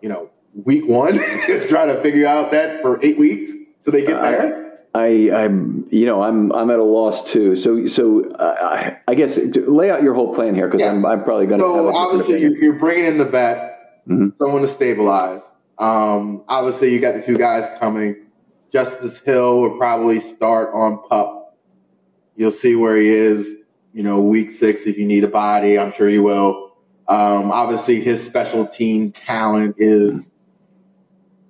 you 0.01 0.09
know, 0.09 0.29
week 0.53 0.87
one, 0.87 1.13
trying 1.67 1.87
to 1.87 2.01
figure 2.01 2.27
out 2.27 2.51
that 2.51 2.81
for 2.81 3.03
eight 3.03 3.17
weeks 3.17 3.51
till 3.83 3.93
they 3.93 4.05
get 4.05 4.17
uh, 4.17 4.31
there. 4.31 4.70
I, 4.93 5.31
I'm, 5.31 5.87
you 5.89 6.05
know, 6.05 6.21
I'm, 6.21 6.51
I'm 6.51 6.69
at 6.69 6.79
a 6.79 6.83
loss 6.83 7.31
too. 7.31 7.55
So, 7.55 7.85
so 7.87 8.29
uh, 8.31 8.93
I 9.07 9.15
guess 9.15 9.37
lay 9.37 9.89
out 9.89 10.03
your 10.03 10.13
whole 10.13 10.35
plan 10.35 10.53
here 10.53 10.67
because 10.67 10.81
yeah. 10.81 10.91
I'm, 10.91 11.05
I'm 11.05 11.23
probably 11.23 11.47
going 11.47 11.59
to. 11.59 11.65
So 11.65 11.95
obviously, 11.95 12.41
you're, 12.41 12.57
you're, 12.57 12.79
bringing 12.79 13.05
in 13.05 13.17
the 13.17 13.25
vet, 13.25 14.03
mm-hmm. 14.07 14.29
someone 14.37 14.61
to 14.63 14.67
stabilize. 14.67 15.41
Um, 15.79 16.43
obviously, 16.49 16.93
you 16.93 16.99
got 16.99 17.15
the 17.15 17.21
two 17.21 17.37
guys 17.37 17.69
coming. 17.79 18.17
Justice 18.71 19.19
Hill 19.19 19.61
will 19.61 19.77
probably 19.77 20.19
start 20.19 20.69
on 20.73 21.01
pup. 21.07 21.57
You'll 22.35 22.51
see 22.51 22.75
where 22.75 22.97
he 22.97 23.09
is, 23.09 23.55
you 23.93 24.03
know, 24.03 24.21
week 24.21 24.51
six 24.51 24.85
if 24.87 24.97
you 24.97 25.05
need 25.05 25.23
a 25.23 25.29
body. 25.29 25.79
I'm 25.79 25.91
sure 25.91 26.09
you 26.09 26.23
will. 26.23 26.75
Um, 27.07 27.51
obviously, 27.51 28.01
his 28.01 28.25
special 28.25 28.65
team 28.67 29.11
talent 29.11 29.75
is 29.77 30.31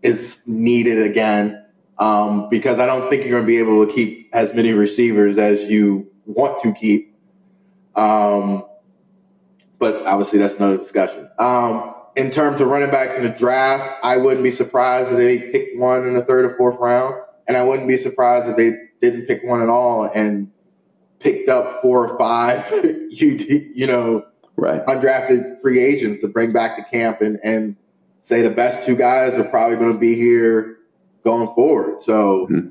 is 0.03 0.43
needed 0.47 1.09
again 1.09 1.60
um, 2.01 2.49
because 2.49 2.79
I 2.79 2.87
don't 2.87 3.09
think 3.09 3.21
you're 3.21 3.31
going 3.31 3.43
to 3.43 3.47
be 3.47 3.59
able 3.59 3.85
to 3.85 3.93
keep 3.93 4.29
as 4.33 4.55
many 4.55 4.73
receivers 4.73 5.37
as 5.37 5.63
you 5.69 6.11
want 6.25 6.61
to 6.63 6.73
keep. 6.73 7.15
Um, 7.95 8.65
but 9.77 10.03
obviously, 10.07 10.39
that's 10.39 10.55
another 10.55 10.77
discussion. 10.77 11.29
Um, 11.37 11.93
in 12.15 12.31
terms 12.31 12.59
of 12.59 12.69
running 12.69 12.89
backs 12.89 13.17
in 13.17 13.23
the 13.23 13.29
draft, 13.29 14.03
I 14.03 14.17
wouldn't 14.17 14.43
be 14.43 14.49
surprised 14.49 15.11
if 15.11 15.17
they 15.17 15.51
picked 15.51 15.77
one 15.77 16.07
in 16.07 16.15
the 16.15 16.23
third 16.23 16.43
or 16.45 16.57
fourth 16.57 16.79
round. 16.79 17.15
And 17.47 17.55
I 17.55 17.63
wouldn't 17.63 17.87
be 17.87 17.97
surprised 17.97 18.49
if 18.49 18.57
they 18.57 18.71
didn't 18.99 19.27
pick 19.27 19.43
one 19.43 19.61
at 19.61 19.69
all 19.69 20.05
and 20.05 20.51
picked 21.19 21.49
up 21.49 21.81
four 21.83 22.07
or 22.07 22.17
five, 22.17 22.67
you, 23.09 23.37
you 23.75 23.85
know, 23.85 24.25
right. 24.55 24.83
undrafted 24.87 25.61
free 25.61 25.79
agents 25.79 26.19
to 26.21 26.27
bring 26.27 26.51
back 26.51 26.77
to 26.77 26.83
camp 26.83 27.21
and, 27.21 27.39
and 27.43 27.75
say 28.21 28.41
the 28.41 28.49
best 28.49 28.87
two 28.87 28.95
guys 28.95 29.35
are 29.35 29.43
probably 29.43 29.77
going 29.77 29.93
to 29.93 29.99
be 29.99 30.15
here 30.15 30.79
going 31.23 31.47
forward. 31.55 32.01
So 32.01 32.47
mm-hmm. 32.47 32.69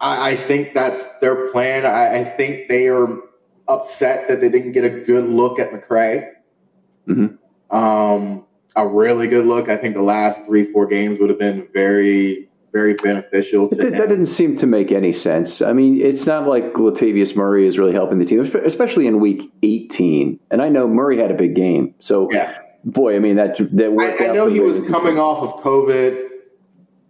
I, 0.00 0.30
I, 0.30 0.36
think 0.36 0.74
that's 0.74 1.04
their 1.18 1.50
plan. 1.50 1.86
I, 1.86 2.20
I, 2.20 2.24
think 2.24 2.68
they 2.68 2.88
are 2.88 3.20
upset 3.68 4.28
that 4.28 4.40
they 4.40 4.48
didn't 4.48 4.72
get 4.72 4.84
a 4.84 4.90
good 4.90 5.24
look 5.24 5.58
at 5.58 5.70
McCrary. 5.70 6.32
Mm-hmm. 7.08 7.76
Um, 7.76 8.46
a 8.76 8.86
really 8.86 9.28
good 9.28 9.46
look. 9.46 9.68
I 9.68 9.76
think 9.76 9.94
the 9.94 10.02
last 10.02 10.44
three, 10.46 10.70
four 10.72 10.86
games 10.86 11.18
would 11.18 11.30
have 11.30 11.38
been 11.38 11.68
very, 11.72 12.48
very 12.72 12.94
beneficial. 12.94 13.68
To 13.68 13.76
that, 13.76 13.92
that 13.92 14.08
didn't 14.08 14.26
seem 14.26 14.56
to 14.58 14.66
make 14.66 14.92
any 14.92 15.12
sense. 15.12 15.60
I 15.60 15.72
mean, 15.72 16.00
it's 16.00 16.26
not 16.26 16.46
like 16.46 16.72
Latavius 16.74 17.36
Murray 17.36 17.66
is 17.66 17.78
really 17.78 17.92
helping 17.92 18.18
the 18.18 18.24
team, 18.24 18.40
especially 18.64 19.06
in 19.06 19.20
week 19.20 19.50
18. 19.62 20.38
And 20.50 20.62
I 20.62 20.68
know 20.68 20.88
Murray 20.88 21.18
had 21.18 21.30
a 21.30 21.34
big 21.34 21.54
game. 21.54 21.94
So, 22.00 22.28
yeah. 22.30 22.58
boy, 22.84 23.16
I 23.16 23.18
mean, 23.18 23.36
that, 23.36 23.56
that 23.76 23.92
worked 23.92 24.20
I, 24.20 24.28
I 24.28 24.32
know 24.32 24.48
he 24.48 24.60
was 24.60 24.88
coming 24.88 25.18
off 25.18 25.42
of 25.42 25.62
COVID, 25.62 26.28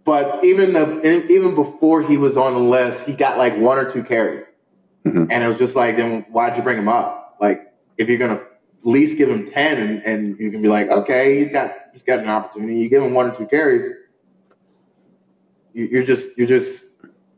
but 0.05 0.43
even 0.43 0.73
the 0.73 1.25
even 1.29 1.55
before 1.55 2.01
he 2.01 2.17
was 2.17 2.37
on 2.37 2.53
the 2.53 2.59
list, 2.59 3.05
he 3.07 3.13
got 3.13 3.37
like 3.37 3.57
one 3.57 3.77
or 3.77 3.89
two 3.89 4.03
carries. 4.03 4.45
Mm-hmm. 5.05 5.25
And 5.29 5.43
it 5.43 5.47
was 5.47 5.57
just 5.57 5.75
like, 5.75 5.97
then 5.97 6.23
why'd 6.29 6.55
you 6.57 6.63
bring 6.63 6.77
him 6.77 6.87
up? 6.87 7.35
Like, 7.39 7.73
if 7.97 8.07
you're 8.07 8.17
going 8.17 8.37
to 8.37 8.41
at 8.41 8.49
least 8.83 9.17
give 9.17 9.29
him 9.29 9.49
10 9.51 9.77
and, 9.77 10.01
and 10.03 10.39
you 10.39 10.51
can 10.51 10.61
be 10.61 10.69
like, 10.69 10.89
okay, 10.89 11.35
he's 11.39 11.51
got, 11.51 11.71
he's 11.91 12.03
got 12.03 12.19
an 12.19 12.29
opportunity. 12.29 12.79
You 12.79 12.89
give 12.89 13.03
him 13.03 13.13
one 13.13 13.29
or 13.29 13.35
two 13.35 13.45
carries. 13.45 13.91
You, 15.73 15.99
are 16.01 16.05
just, 16.05 16.37
you're 16.37 16.47
just, 16.47 16.85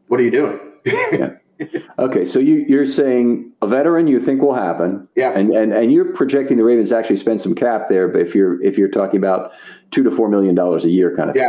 what 0.07 0.19
are 0.19 0.23
you 0.23 0.31
doing? 0.31 0.59
yeah. 0.85 1.35
okay, 1.99 2.25
so 2.25 2.37
you, 2.39 2.65
you're 2.67 2.85
saying 2.85 3.51
a 3.61 3.67
veteran 3.67 4.07
you 4.07 4.19
think 4.19 4.41
will 4.41 4.53
happen, 4.53 5.07
Yeah. 5.15 5.31
and, 5.31 5.51
and 5.55 5.71
and 5.71 5.89
you're 5.89 6.11
projecting 6.13 6.57
the 6.57 6.65
Ravens 6.65 6.91
actually 6.91 7.15
spend 7.15 7.39
some 7.41 7.55
cap 7.55 7.87
there, 7.87 8.09
but 8.09 8.19
if 8.19 8.35
you're 8.35 8.61
if 8.61 8.77
you're 8.77 8.89
talking 8.89 9.15
about 9.15 9.53
two 9.89 10.03
to 10.03 10.11
four 10.11 10.27
million 10.27 10.53
dollars 10.53 10.83
a 10.83 10.89
year 10.89 11.15
kind 11.15 11.29
of 11.29 11.35
thing. 11.37 11.45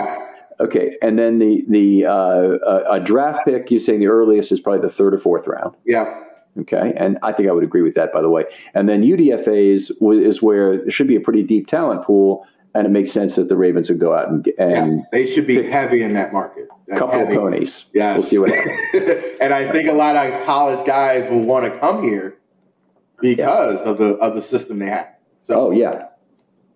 Yeah. 0.59 0.64
Okay, 0.66 0.97
and 1.03 1.19
then 1.19 1.38
the 1.38 1.64
the 1.69 2.07
uh, 2.07 2.92
a, 2.92 3.01
draft 3.01 3.45
pick, 3.45 3.71
you're 3.71 3.81
saying 3.81 4.01
the 4.01 4.07
earliest 4.07 4.51
is 4.53 4.61
probably 4.61 4.81
the 4.81 4.92
third 4.92 5.14
or 5.14 5.19
fourth 5.19 5.47
round. 5.47 5.77
Yeah. 5.85 6.23
Okay, 6.59 6.95
and 6.97 7.19
I 7.23 7.33
think 7.33 7.49
I 7.49 7.53
would 7.53 7.64
agree 7.64 7.83
with 7.83 7.95
that, 7.97 8.12
by 8.14 8.23
the 8.23 8.31
way. 8.31 8.45
And 8.75 8.88
then 8.88 9.03
UDFA's 9.03 9.90
is 10.01 10.40
where 10.42 10.73
it 10.73 10.90
should 10.92 11.07
be 11.07 11.14
a 11.16 11.21
pretty 11.21 11.42
deep 11.42 11.66
talent 11.66 12.03
pool, 12.05 12.47
and 12.75 12.87
it 12.87 12.90
makes 12.90 13.12
sense 13.12 13.37
that 13.37 13.51
the 13.51 13.57
Ravens 13.57 13.90
would 13.90 14.01
go 14.01 14.14
out 14.14 14.29
and 14.31 14.47
and 14.59 14.97
Yes. 14.99 15.07
They 15.12 15.27
should 15.31 15.47
be 15.47 15.62
heavy 15.62 16.03
in 16.03 16.14
that 16.14 16.33
market. 16.33 16.69
a 16.90 16.99
couple 16.99 17.21
of 17.21 17.29
Heavy. 17.29 17.37
ponies. 17.37 17.85
Yeah, 17.92 18.14
we'll 18.14 18.23
see 18.23 18.38
what 18.38 18.49
happens. 18.49 19.35
and 19.42 19.53
I 19.53 19.71
think 19.71 19.90
a 19.90 19.92
lot 19.92 20.16
of 20.16 20.47
college 20.47 20.87
guys 20.87 21.29
will 21.31 21.45
want 21.45 21.71
to 21.71 21.79
come 21.79 22.03
here 22.03 22.38
because 23.21 23.81
of 23.85 23.99
the 23.99 24.14
of 24.16 24.35
the 24.35 24.40
system 24.42 24.79
they 24.79 24.87
have. 24.87 25.09
So 25.42 25.66
Oh 25.66 25.71
yeah, 25.73 26.07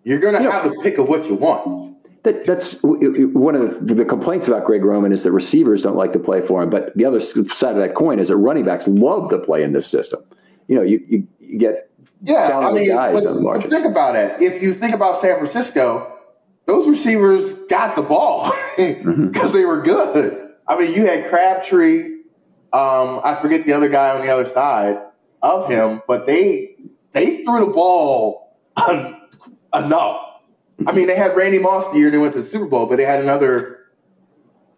you're 0.04 0.18
going 0.18 0.34
to 0.34 0.42
Yeah. 0.42 0.50
have 0.62 0.64
the 0.64 0.78
pick 0.82 0.98
of 0.98 1.08
what 1.08 1.26
you 1.26 1.36
want. 1.36 1.89
That, 2.22 2.44
that's 2.44 2.82
one 2.82 3.54
of 3.56 3.86
the, 3.86 3.94
the 3.94 4.04
complaints 4.04 4.46
about 4.46 4.64
Greg 4.66 4.84
Roman 4.84 5.10
is 5.10 5.22
that 5.22 5.32
receivers 5.32 5.80
don't 5.82 5.96
like 5.96 6.12
to 6.12 6.18
play 6.18 6.40
for 6.42 6.62
him. 6.62 6.68
But 6.68 6.94
the 6.94 7.06
other 7.06 7.18
side 7.20 7.72
of 7.72 7.78
that 7.78 7.94
coin 7.94 8.18
is 8.18 8.28
that 8.28 8.36
running 8.36 8.64
backs 8.66 8.86
love 8.86 9.30
to 9.30 9.38
play 9.38 9.62
in 9.62 9.72
this 9.72 9.86
system. 9.86 10.22
You 10.68 10.76
know, 10.76 10.82
you, 10.82 11.02
you, 11.08 11.26
you 11.40 11.58
get 11.58 11.90
Yeah, 12.22 12.58
I 12.58 12.72
mean, 12.72 12.88
guys 12.88 13.24
on 13.24 13.36
the 13.36 13.40
margin. 13.40 13.70
think 13.70 13.86
about 13.86 14.16
it. 14.16 14.40
If 14.42 14.62
you 14.62 14.74
think 14.74 14.94
about 14.94 15.16
San 15.16 15.36
Francisco, 15.36 16.18
those 16.66 16.86
receivers 16.86 17.54
got 17.66 17.96
the 17.96 18.02
ball 18.02 18.44
because 18.76 18.96
Mm-hmm. 19.02 19.52
they 19.52 19.64
were 19.64 19.80
good. 19.82 20.52
I 20.68 20.78
mean, 20.78 20.92
you 20.94 21.06
had 21.06 21.28
Crabtree. 21.30 22.18
Um, 22.72 23.20
I 23.24 23.36
forget 23.40 23.64
the 23.64 23.72
other 23.72 23.88
guy 23.88 24.10
on 24.16 24.20
the 24.24 24.30
other 24.30 24.46
side 24.48 24.98
of 25.42 25.68
him, 25.68 26.02
but 26.06 26.26
they 26.26 26.76
they 27.12 27.38
threw 27.44 27.64
the 27.66 27.72
ball 27.72 28.56
enough. 29.74 30.26
I 30.86 30.92
mean, 30.92 31.06
they 31.06 31.16
had 31.16 31.36
Randy 31.36 31.58
Moss 31.58 31.90
the 31.92 31.98
year 31.98 32.10
they 32.10 32.18
went 32.18 32.32
to 32.34 32.40
the 32.40 32.46
Super 32.46 32.66
Bowl, 32.66 32.86
but 32.86 32.96
they 32.96 33.04
had 33.04 33.20
another. 33.20 33.76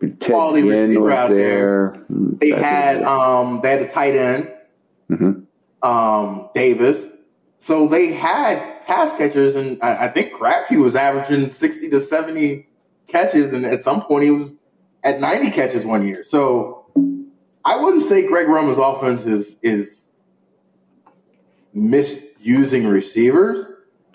Ted 0.00 0.18
quality 0.32 0.66
receiver 0.68 1.12
out 1.12 1.30
there. 1.30 2.04
Mm, 2.12 2.40
They 2.40 2.50
that's- 2.50 2.64
had 2.96 3.02
um, 3.04 3.60
they 3.62 3.70
had 3.70 3.80
the 3.88 3.92
tight 3.92 4.16
end, 4.16 4.50
Mhm. 5.10 5.44
um, 5.82 6.48
Davis. 6.56 7.08
So 7.58 7.86
they 7.86 8.06
had 8.08 8.58
pass 8.84 9.12
catchers, 9.16 9.54
and 9.54 9.78
I, 9.80 10.06
I 10.06 10.08
think 10.08 10.32
Crabtree 10.32 10.78
was 10.78 10.96
averaging 10.96 11.50
sixty 11.50 11.88
to 11.90 12.00
seventy 12.00 12.66
catches, 13.06 13.52
and 13.52 13.64
at 13.64 13.82
some 13.82 14.02
point 14.02 14.24
he 14.24 14.32
was 14.32 14.56
at 15.04 15.20
ninety 15.20 15.52
catches 15.52 15.84
one 15.84 16.04
year. 16.04 16.24
So 16.24 16.84
I 17.64 17.76
wouldn't 17.76 18.02
say 18.02 18.26
Greg 18.26 18.48
Roman's 18.48 18.78
offense 18.78 19.24
is 19.24 19.56
is 19.62 20.08
misusing 21.72 22.88
receivers. 22.88 23.64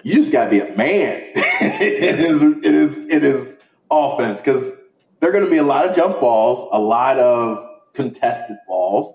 You 0.03 0.15
just 0.15 0.31
got 0.31 0.45
to 0.45 0.49
be 0.49 0.59
a 0.59 0.75
man. 0.75 1.23
it 1.35 2.19
is 2.19 2.41
it 2.41 2.65
is 2.65 3.05
it 3.07 3.23
is 3.23 3.57
offense 3.89 4.39
because 4.39 4.73
there 5.19 5.29
are 5.29 5.33
going 5.33 5.45
to 5.45 5.51
be 5.51 5.57
a 5.57 5.63
lot 5.63 5.87
of 5.87 5.95
jump 5.95 6.19
balls, 6.19 6.69
a 6.71 6.79
lot 6.79 7.17
of 7.17 7.57
contested 7.93 8.57
balls. 8.67 9.13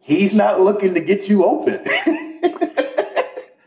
He's 0.00 0.34
not 0.34 0.60
looking 0.60 0.94
to 0.94 1.00
get 1.00 1.28
you 1.28 1.44
open. 1.44 1.84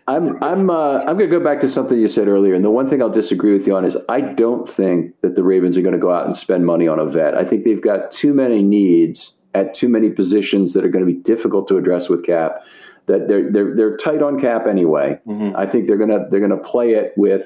I'm 0.07 0.43
I'm 0.43 0.69
uh, 0.69 0.97
I'm 0.97 1.17
going 1.17 1.29
to 1.29 1.39
go 1.39 1.39
back 1.39 1.61
to 1.61 1.69
something 1.69 1.97
you 1.97 2.07
said 2.07 2.27
earlier, 2.27 2.53
and 2.53 2.65
the 2.65 2.69
one 2.69 2.89
thing 2.89 3.01
I'll 3.01 3.09
disagree 3.09 3.53
with 3.53 3.65
you 3.65 3.75
on 3.75 3.85
is 3.85 3.95
I 4.09 4.19
don't 4.19 4.67
think 4.69 5.15
that 5.21 5.35
the 5.35 5.43
Ravens 5.43 5.77
are 5.77 5.81
going 5.81 5.93
to 5.93 5.99
go 5.99 6.11
out 6.11 6.25
and 6.25 6.35
spend 6.35 6.65
money 6.65 6.87
on 6.87 6.99
a 6.99 7.05
vet. 7.05 7.35
I 7.35 7.45
think 7.45 7.63
they've 7.63 7.81
got 7.81 8.11
too 8.11 8.33
many 8.33 8.61
needs 8.61 9.35
at 9.53 9.73
too 9.73 9.87
many 9.87 10.09
positions 10.09 10.73
that 10.73 10.83
are 10.83 10.89
going 10.89 11.05
to 11.05 11.11
be 11.11 11.17
difficult 11.17 11.67
to 11.69 11.77
address 11.77 12.09
with 12.09 12.25
cap. 12.25 12.63
That 13.11 13.27
they're 13.27 13.51
they're 13.51 13.75
they're 13.75 13.97
tight 13.97 14.21
on 14.21 14.39
cap 14.39 14.67
anyway. 14.67 15.19
I 15.55 15.65
think 15.65 15.87
they're 15.87 15.97
gonna 15.97 16.29
they're 16.29 16.39
gonna 16.39 16.57
play 16.57 16.93
it 16.93 17.13
with 17.17 17.43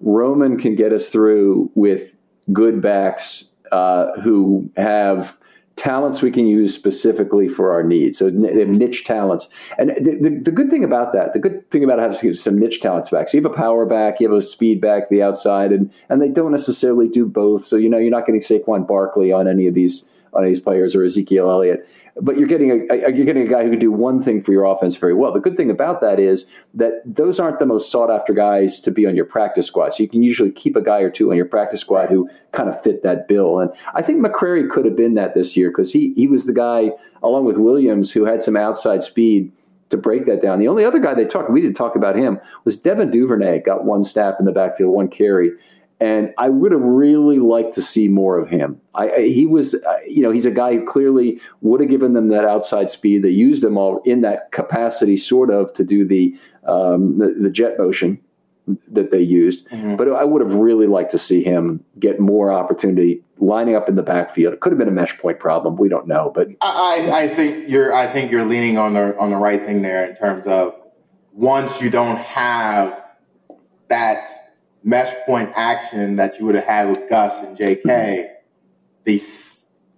Roman 0.00 0.58
can 0.58 0.74
get 0.74 0.92
us 0.92 1.08
through 1.08 1.70
with 1.74 2.14
good 2.52 2.80
backs 2.80 3.50
uh, 3.72 4.20
who 4.20 4.70
have 4.76 5.36
talents 5.76 6.20
we 6.20 6.30
can 6.30 6.46
use 6.46 6.74
specifically 6.74 7.48
for 7.48 7.72
our 7.72 7.82
needs. 7.82 8.18
So 8.18 8.28
they 8.28 8.60
have 8.60 8.68
niche 8.68 9.04
talents. 9.04 9.48
And 9.78 9.90
the, 9.90 10.18
the, 10.20 10.40
the 10.44 10.52
good 10.52 10.68
thing 10.70 10.84
about 10.84 11.12
that, 11.14 11.32
the 11.32 11.38
good 11.38 11.70
thing 11.70 11.84
about 11.84 11.98
having 11.98 12.34
some 12.34 12.58
niche 12.58 12.80
talents 12.80 13.08
back, 13.08 13.28
so 13.28 13.38
you 13.38 13.42
have 13.42 13.50
a 13.50 13.54
power 13.54 13.86
back, 13.86 14.20
you 14.20 14.28
have 14.28 14.36
a 14.36 14.42
speed 14.42 14.80
back 14.80 15.08
the 15.08 15.22
outside, 15.22 15.72
and 15.72 15.90
and 16.08 16.20
they 16.20 16.28
don't 16.28 16.50
necessarily 16.50 17.08
do 17.08 17.24
both. 17.24 17.64
So 17.64 17.76
you 17.76 17.88
know 17.88 17.98
you're 17.98 18.10
not 18.10 18.26
getting 18.26 18.42
Saquon 18.42 18.86
Barkley 18.86 19.32
on 19.32 19.48
any 19.48 19.66
of 19.66 19.74
these 19.74 20.09
on 20.32 20.44
these 20.44 20.60
players 20.60 20.94
or 20.94 21.04
Ezekiel 21.04 21.50
Elliott, 21.50 21.88
but 22.20 22.38
you're 22.38 22.48
getting 22.48 22.70
a, 22.70 23.10
you're 23.10 23.24
getting 23.26 23.46
a 23.46 23.50
guy 23.50 23.64
who 23.64 23.70
can 23.70 23.78
do 23.78 23.90
one 23.90 24.22
thing 24.22 24.42
for 24.42 24.52
your 24.52 24.64
offense 24.64 24.96
very 24.96 25.14
well. 25.14 25.32
The 25.32 25.40
good 25.40 25.56
thing 25.56 25.70
about 25.70 26.00
that 26.00 26.20
is 26.20 26.50
that 26.74 27.02
those 27.04 27.40
aren't 27.40 27.58
the 27.58 27.66
most 27.66 27.90
sought 27.90 28.10
after 28.10 28.32
guys 28.32 28.80
to 28.80 28.90
be 28.90 29.06
on 29.06 29.16
your 29.16 29.24
practice 29.24 29.66
squad. 29.66 29.94
So 29.94 30.02
you 30.02 30.08
can 30.08 30.22
usually 30.22 30.50
keep 30.50 30.76
a 30.76 30.82
guy 30.82 31.00
or 31.00 31.10
two 31.10 31.30
on 31.30 31.36
your 31.36 31.46
practice 31.46 31.80
squad 31.80 32.08
who 32.08 32.28
kind 32.52 32.68
of 32.68 32.80
fit 32.82 33.02
that 33.02 33.28
bill. 33.28 33.58
And 33.58 33.70
I 33.94 34.02
think 34.02 34.24
McCrary 34.24 34.68
could 34.68 34.84
have 34.84 34.96
been 34.96 35.14
that 35.14 35.34
this 35.34 35.56
year 35.56 35.70
because 35.70 35.92
he 35.92 36.12
he 36.14 36.26
was 36.26 36.46
the 36.46 36.52
guy 36.52 36.90
along 37.22 37.44
with 37.44 37.56
Williams 37.56 38.12
who 38.12 38.24
had 38.24 38.42
some 38.42 38.56
outside 38.56 39.02
speed 39.02 39.52
to 39.90 39.96
break 39.96 40.24
that 40.26 40.40
down. 40.40 40.58
The 40.58 40.68
only 40.68 40.84
other 40.84 41.00
guy 41.00 41.14
they 41.14 41.24
talked, 41.24 41.50
we 41.50 41.60
didn't 41.60 41.76
talk 41.76 41.96
about 41.96 42.16
him, 42.16 42.40
was 42.64 42.80
Devin 42.80 43.10
Duvernay. 43.10 43.60
Got 43.60 43.84
one 43.84 44.04
snap 44.04 44.36
in 44.38 44.46
the 44.46 44.52
backfield, 44.52 44.94
one 44.94 45.08
carry, 45.08 45.50
and 46.00 46.32
I 46.38 46.48
would 46.48 46.72
have 46.72 46.80
really 46.80 47.38
liked 47.38 47.74
to 47.74 47.82
see 47.82 48.08
more 48.08 48.38
of 48.38 48.48
him. 48.48 48.80
I, 48.94 49.10
I 49.10 49.28
he 49.28 49.46
was, 49.46 49.74
uh, 49.74 49.98
you 50.08 50.22
know, 50.22 50.30
he's 50.30 50.46
a 50.46 50.50
guy 50.50 50.74
who 50.74 50.86
clearly 50.86 51.40
would 51.60 51.80
have 51.80 51.90
given 51.90 52.14
them 52.14 52.28
that 52.28 52.44
outside 52.44 52.90
speed. 52.90 53.22
They 53.22 53.30
used 53.30 53.62
him 53.62 53.76
all 53.76 54.00
in 54.04 54.22
that 54.22 54.50
capacity, 54.50 55.16
sort 55.16 55.50
of, 55.50 55.72
to 55.74 55.84
do 55.84 56.06
the 56.06 56.36
um, 56.64 57.18
the, 57.18 57.34
the 57.38 57.50
jet 57.50 57.78
motion 57.78 58.20
that 58.88 59.10
they 59.10 59.20
used. 59.20 59.66
But 59.96 60.12
I 60.12 60.24
would 60.24 60.40
have 60.40 60.54
really 60.54 60.86
liked 60.86 61.10
to 61.12 61.18
see 61.18 61.42
him 61.42 61.84
get 61.98 62.20
more 62.20 62.52
opportunity 62.52 63.22
lining 63.38 63.74
up 63.74 63.88
in 63.88 63.96
the 63.96 64.02
backfield. 64.02 64.54
It 64.54 64.60
could 64.60 64.72
have 64.72 64.78
been 64.78 64.88
a 64.88 64.92
mesh 64.92 65.18
point 65.18 65.38
problem. 65.38 65.76
We 65.76 65.88
don't 65.88 66.06
know, 66.06 66.30
but 66.34 66.48
I, 66.62 67.10
I 67.12 67.28
think 67.28 67.68
you're 67.68 67.92
I 67.92 68.06
think 68.06 68.30
you're 68.30 68.44
leaning 68.44 68.78
on 68.78 68.94
the 68.94 69.16
on 69.18 69.30
the 69.30 69.36
right 69.36 69.60
thing 69.60 69.82
there 69.82 70.08
in 70.08 70.16
terms 70.16 70.46
of 70.46 70.76
once 71.32 71.80
you 71.82 71.90
don't 71.90 72.18
have 72.18 73.04
that 73.88 74.39
mesh 74.82 75.14
point 75.26 75.52
action 75.56 76.16
that 76.16 76.38
you 76.38 76.46
would 76.46 76.54
have 76.54 76.64
had 76.64 76.88
with 76.88 77.08
Gus 77.08 77.42
and 77.42 77.56
JK, 77.56 78.30
the 79.04 79.22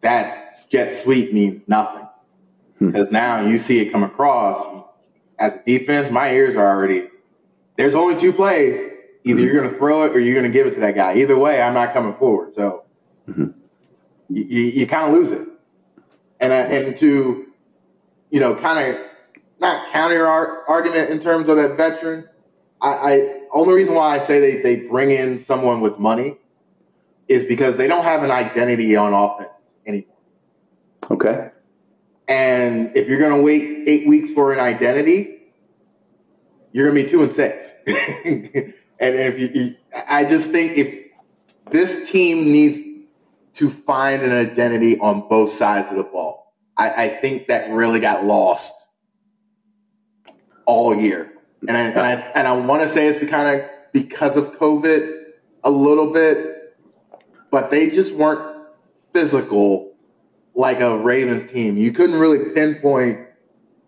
that 0.00 0.68
jet 0.68 0.94
sweep 0.94 1.32
means 1.32 1.62
nothing 1.68 2.08
hmm. 2.78 2.88
because 2.88 3.10
now 3.10 3.40
you 3.40 3.58
see 3.58 3.80
it 3.80 3.92
come 3.92 4.02
across 4.02 4.84
as 5.38 5.58
a 5.58 5.62
defense. 5.64 6.10
My 6.10 6.32
ears 6.32 6.56
are 6.56 6.68
already 6.68 7.08
there's 7.76 7.94
only 7.94 8.16
two 8.16 8.32
plays. 8.32 8.90
Either 9.24 9.38
hmm. 9.38 9.46
you're 9.46 9.54
going 9.54 9.70
to 9.70 9.76
throw 9.76 10.04
it 10.04 10.16
or 10.16 10.20
you're 10.20 10.34
going 10.34 10.50
to 10.50 10.56
give 10.56 10.66
it 10.66 10.74
to 10.74 10.80
that 10.80 10.94
guy. 10.94 11.14
Either 11.16 11.38
way, 11.38 11.62
I'm 11.62 11.74
not 11.74 11.92
coming 11.92 12.14
forward. 12.14 12.54
So 12.54 12.84
mm-hmm. 13.28 13.50
you, 14.28 14.44
you, 14.44 14.60
you 14.62 14.86
kind 14.86 15.08
of 15.08 15.14
lose 15.14 15.30
it. 15.30 15.48
And, 16.40 16.52
uh, 16.52 16.56
and 16.56 16.96
to, 16.96 17.46
you 18.30 18.40
know, 18.40 18.56
kind 18.56 18.94
of 18.94 19.00
not 19.60 19.92
counter 19.92 20.26
ar- 20.26 20.68
argument 20.68 21.10
in 21.10 21.20
terms 21.20 21.48
of 21.48 21.56
that 21.56 21.76
veteran, 21.76 22.28
I, 22.82 22.88
I 22.90 23.40
only 23.52 23.74
reason 23.74 23.94
why 23.94 24.16
I 24.16 24.18
say 24.18 24.40
they, 24.40 24.62
they 24.62 24.88
bring 24.88 25.10
in 25.10 25.38
someone 25.38 25.80
with 25.80 25.98
money 25.98 26.36
is 27.28 27.44
because 27.44 27.76
they 27.76 27.86
don't 27.86 28.04
have 28.04 28.22
an 28.22 28.30
identity 28.30 28.96
on 28.96 29.14
offense 29.14 29.50
anymore. 29.86 30.16
okay. 31.10 31.50
And 32.28 32.96
if 32.96 33.08
you're 33.08 33.18
going 33.18 33.36
to 33.36 33.42
wait 33.42 33.88
eight 33.88 34.08
weeks 34.08 34.32
for 34.32 34.52
an 34.52 34.60
identity, 34.60 35.42
you're 36.72 36.90
going 36.90 36.96
to 36.96 37.04
be 37.04 37.08
two 37.08 37.22
and 37.22 37.32
six. 37.32 37.72
and 37.86 38.74
if 39.00 39.38
you, 39.38 39.48
you, 39.48 39.76
I 40.08 40.24
just 40.24 40.50
think 40.50 40.76
if 40.78 41.10
this 41.70 42.10
team 42.10 42.50
needs 42.50 42.78
to 43.54 43.68
find 43.68 44.22
an 44.22 44.32
identity 44.32 44.98
on 44.98 45.28
both 45.28 45.52
sides 45.52 45.90
of 45.90 45.96
the 45.96 46.04
ball, 46.04 46.54
I, 46.76 47.04
I 47.04 47.08
think 47.08 47.48
that 47.48 47.70
really 47.70 48.00
got 48.00 48.24
lost 48.24 48.72
all 50.64 50.94
year. 50.94 51.31
And 51.68 51.76
I, 51.76 51.80
and 51.82 52.00
I, 52.00 52.12
and 52.34 52.48
I 52.48 52.52
want 52.52 52.82
to 52.82 52.88
say 52.88 53.06
it's 53.06 53.24
kind 53.30 53.60
of 53.60 53.68
because 53.92 54.36
of 54.36 54.58
COVID 54.58 55.24
a 55.64 55.70
little 55.70 56.12
bit, 56.12 56.76
but 57.50 57.70
they 57.70 57.90
just 57.90 58.14
weren't 58.14 58.66
physical 59.12 59.94
like 60.54 60.80
a 60.80 60.98
Ravens 60.98 61.50
team. 61.50 61.76
You 61.76 61.92
couldn't 61.92 62.18
really 62.18 62.50
pinpoint 62.52 63.26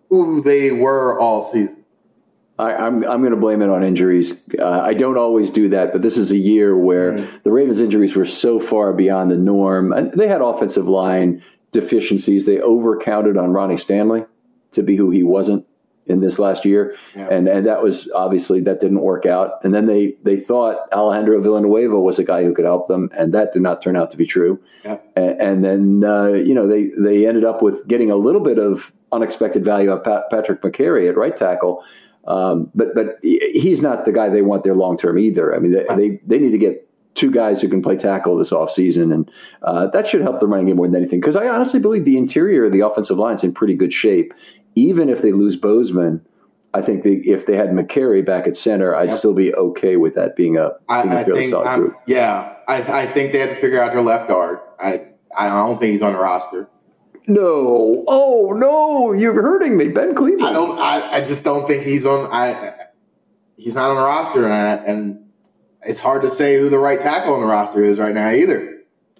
who 0.08 0.40
they 0.42 0.70
were 0.70 1.18
all 1.18 1.50
season. 1.50 1.84
I, 2.58 2.74
I'm 2.74 3.02
I'm 3.04 3.20
going 3.20 3.32
to 3.32 3.36
blame 3.36 3.62
it 3.62 3.68
on 3.68 3.82
injuries. 3.82 4.48
Uh, 4.58 4.80
I 4.80 4.94
don't 4.94 5.18
always 5.18 5.50
do 5.50 5.68
that, 5.70 5.92
but 5.92 6.02
this 6.02 6.16
is 6.16 6.30
a 6.30 6.36
year 6.36 6.76
where 6.76 7.16
the 7.42 7.50
Ravens' 7.50 7.80
injuries 7.80 8.14
were 8.14 8.26
so 8.26 8.60
far 8.60 8.92
beyond 8.92 9.32
the 9.32 9.36
norm, 9.36 9.92
and 9.92 10.12
they 10.12 10.28
had 10.28 10.40
offensive 10.40 10.86
line 10.86 11.42
deficiencies. 11.72 12.46
They 12.46 12.58
overcounted 12.58 13.42
on 13.42 13.50
Ronnie 13.52 13.76
Stanley 13.76 14.24
to 14.70 14.82
be 14.84 14.94
who 14.94 15.10
he 15.10 15.24
wasn't. 15.24 15.66
In 16.06 16.20
this 16.20 16.38
last 16.38 16.64
year, 16.64 16.96
yeah. 17.14 17.28
and 17.30 17.48
and 17.48 17.66
that 17.66 17.82
was 17.82 18.10
obviously 18.12 18.60
that 18.60 18.80
didn't 18.80 19.00
work 19.00 19.26
out. 19.26 19.64
And 19.64 19.74
then 19.74 19.86
they 19.86 20.14
they 20.22 20.36
thought 20.36 20.76
Alejandro 20.92 21.40
Villanueva 21.40 21.98
was 21.98 22.18
a 22.18 22.24
guy 22.24 22.44
who 22.44 22.54
could 22.54 22.64
help 22.64 22.88
them, 22.88 23.10
and 23.16 23.32
that 23.32 23.52
did 23.52 23.62
not 23.62 23.80
turn 23.80 23.96
out 23.96 24.10
to 24.10 24.16
be 24.16 24.26
true. 24.26 24.60
Yeah. 24.84 24.98
And, 25.16 25.40
and, 25.40 25.64
then 25.64 26.04
uh, 26.04 26.28
you 26.28 26.54
know 26.54 26.68
they 26.68 26.90
they 26.98 27.26
ended 27.26 27.44
up 27.44 27.62
with 27.62 27.86
getting 27.88 28.10
a 28.10 28.16
little 28.16 28.42
bit 28.42 28.58
of 28.58 28.92
unexpected 29.12 29.64
value 29.64 29.90
of 29.90 30.04
Pat, 30.04 30.24
Patrick 30.30 30.60
Mekari 30.60 31.08
at 31.08 31.16
right 31.16 31.36
tackle. 31.36 31.84
Um, 32.26 32.70
but 32.74 32.94
but 32.94 33.18
he's 33.22 33.82
not 33.82 34.04
the 34.04 34.12
guy 34.12 34.28
they 34.28 34.42
want 34.42 34.64
there 34.64 34.74
long 34.74 34.96
term 34.96 35.18
either. 35.18 35.54
I 35.54 35.58
mean, 35.58 35.72
they, 35.72 35.84
they, 35.94 36.20
they 36.26 36.38
need 36.38 36.52
to 36.52 36.58
get 36.58 36.88
two 37.14 37.30
guys 37.30 37.60
who 37.60 37.68
can 37.68 37.80
play 37.80 37.96
tackle 37.96 38.36
this 38.36 38.50
offseason, 38.50 39.12
and 39.12 39.30
uh, 39.62 39.86
that 39.88 40.06
should 40.06 40.20
help 40.20 40.40
the 40.40 40.46
running 40.46 40.66
game 40.66 40.76
more 40.76 40.86
than 40.86 40.96
anything. 40.96 41.20
Because 41.20 41.36
I 41.36 41.46
honestly 41.48 41.80
believe 41.80 42.04
the 42.04 42.18
interior 42.18 42.64
of 42.66 42.72
the 42.72 42.80
offensive 42.80 43.18
line 43.18 43.36
is 43.36 43.44
in 43.44 43.52
pretty 43.52 43.74
good 43.74 43.92
shape. 43.92 44.34
Even 44.74 45.08
if 45.08 45.22
they 45.22 45.32
lose 45.32 45.56
Bozeman, 45.56 46.24
I 46.74 46.82
think 46.82 47.04
the, 47.04 47.30
if 47.30 47.46
they 47.46 47.56
had 47.56 47.70
Mekari 47.70 48.24
back 48.24 48.48
at 48.48 48.56
center, 48.56 48.94
I'd 48.96 49.10
yep. 49.10 49.18
still 49.18 49.32
be 49.32 49.54
okay 49.54 49.96
with 49.96 50.16
that 50.16 50.34
being 50.34 50.56
a, 50.56 50.70
being 50.88 51.12
I, 51.12 51.20
a 51.20 51.24
fairly 51.24 51.48
solid 51.48 51.76
group. 51.76 51.96
Yeah, 52.06 52.56
I, 52.66 53.02
I, 53.02 53.06
think 53.06 53.32
they 53.32 53.38
have 53.38 53.50
to 53.50 53.54
figure 53.56 53.80
out 53.80 53.92
their 53.92 54.02
left 54.02 54.28
guard. 54.28 54.58
I 54.80 55.06
I 55.36 55.48
don't 55.48 55.78
think 55.78 55.92
he's 55.92 56.02
on 56.02 56.14
the 56.14 56.18
roster. 56.18 56.68
No. 57.26 58.04
Oh 58.08 58.52
no, 58.56 59.12
you're 59.12 59.34
hurting 59.34 59.76
me, 59.76 59.88
Ben 59.88 60.14
Cleveland. 60.14 60.44
I 60.44 60.52
don't. 60.52 60.78
I, 60.78 61.12
I 61.16 61.20
just 61.24 61.44
don't 61.44 61.66
think 61.66 61.84
he's 61.84 62.04
on. 62.06 62.28
I 62.32 62.74
he's 63.56 63.74
not 63.74 63.90
on 63.90 63.96
the 63.96 64.02
roster, 64.02 64.48
and, 64.48 64.86
and 64.86 65.24
it's 65.82 66.00
hard 66.00 66.22
to 66.22 66.30
say 66.30 66.58
who 66.58 66.68
the 66.68 66.78
right 66.78 67.00
tackle 67.00 67.34
on 67.34 67.40
the 67.40 67.46
roster 67.46 67.84
is 67.84 67.98
right 67.98 68.14
now 68.14 68.30
either. 68.30 68.73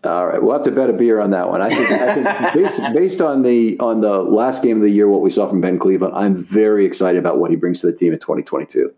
All 0.05 0.27
right, 0.27 0.43
we'll 0.43 0.53
have 0.53 0.65
to 0.65 0.71
bet 0.71 0.91
a 0.91 0.93
beer 0.93 1.21
on 1.21 1.31
that 1.31 1.49
one. 1.49 1.63
I 1.63 1.69
think, 1.69 1.91
I 1.91 2.15
think 2.15 2.55
based, 2.55 2.95
based, 2.95 3.21
on 3.21 3.43
the 3.43 3.79
on 3.79 4.01
the 4.01 4.19
last 4.19 4.63
game 4.63 4.77
of 4.77 4.83
the 4.83 4.91
year, 4.91 5.09
what 5.09 5.23
we 5.23 5.31
saw 5.31 5.49
from 5.49 5.61
Ben 5.61 5.79
Cleveland, 5.79 6.15
I'm 6.15 6.43
very 6.45 6.85
excited 6.85 7.19
about 7.19 7.39
what 7.39 7.51
he 7.51 7.57
brings 7.57 7.81
to 7.81 7.87
the 7.87 7.93
team 7.93 8.13
in 8.13 8.19
2022. 8.19 8.93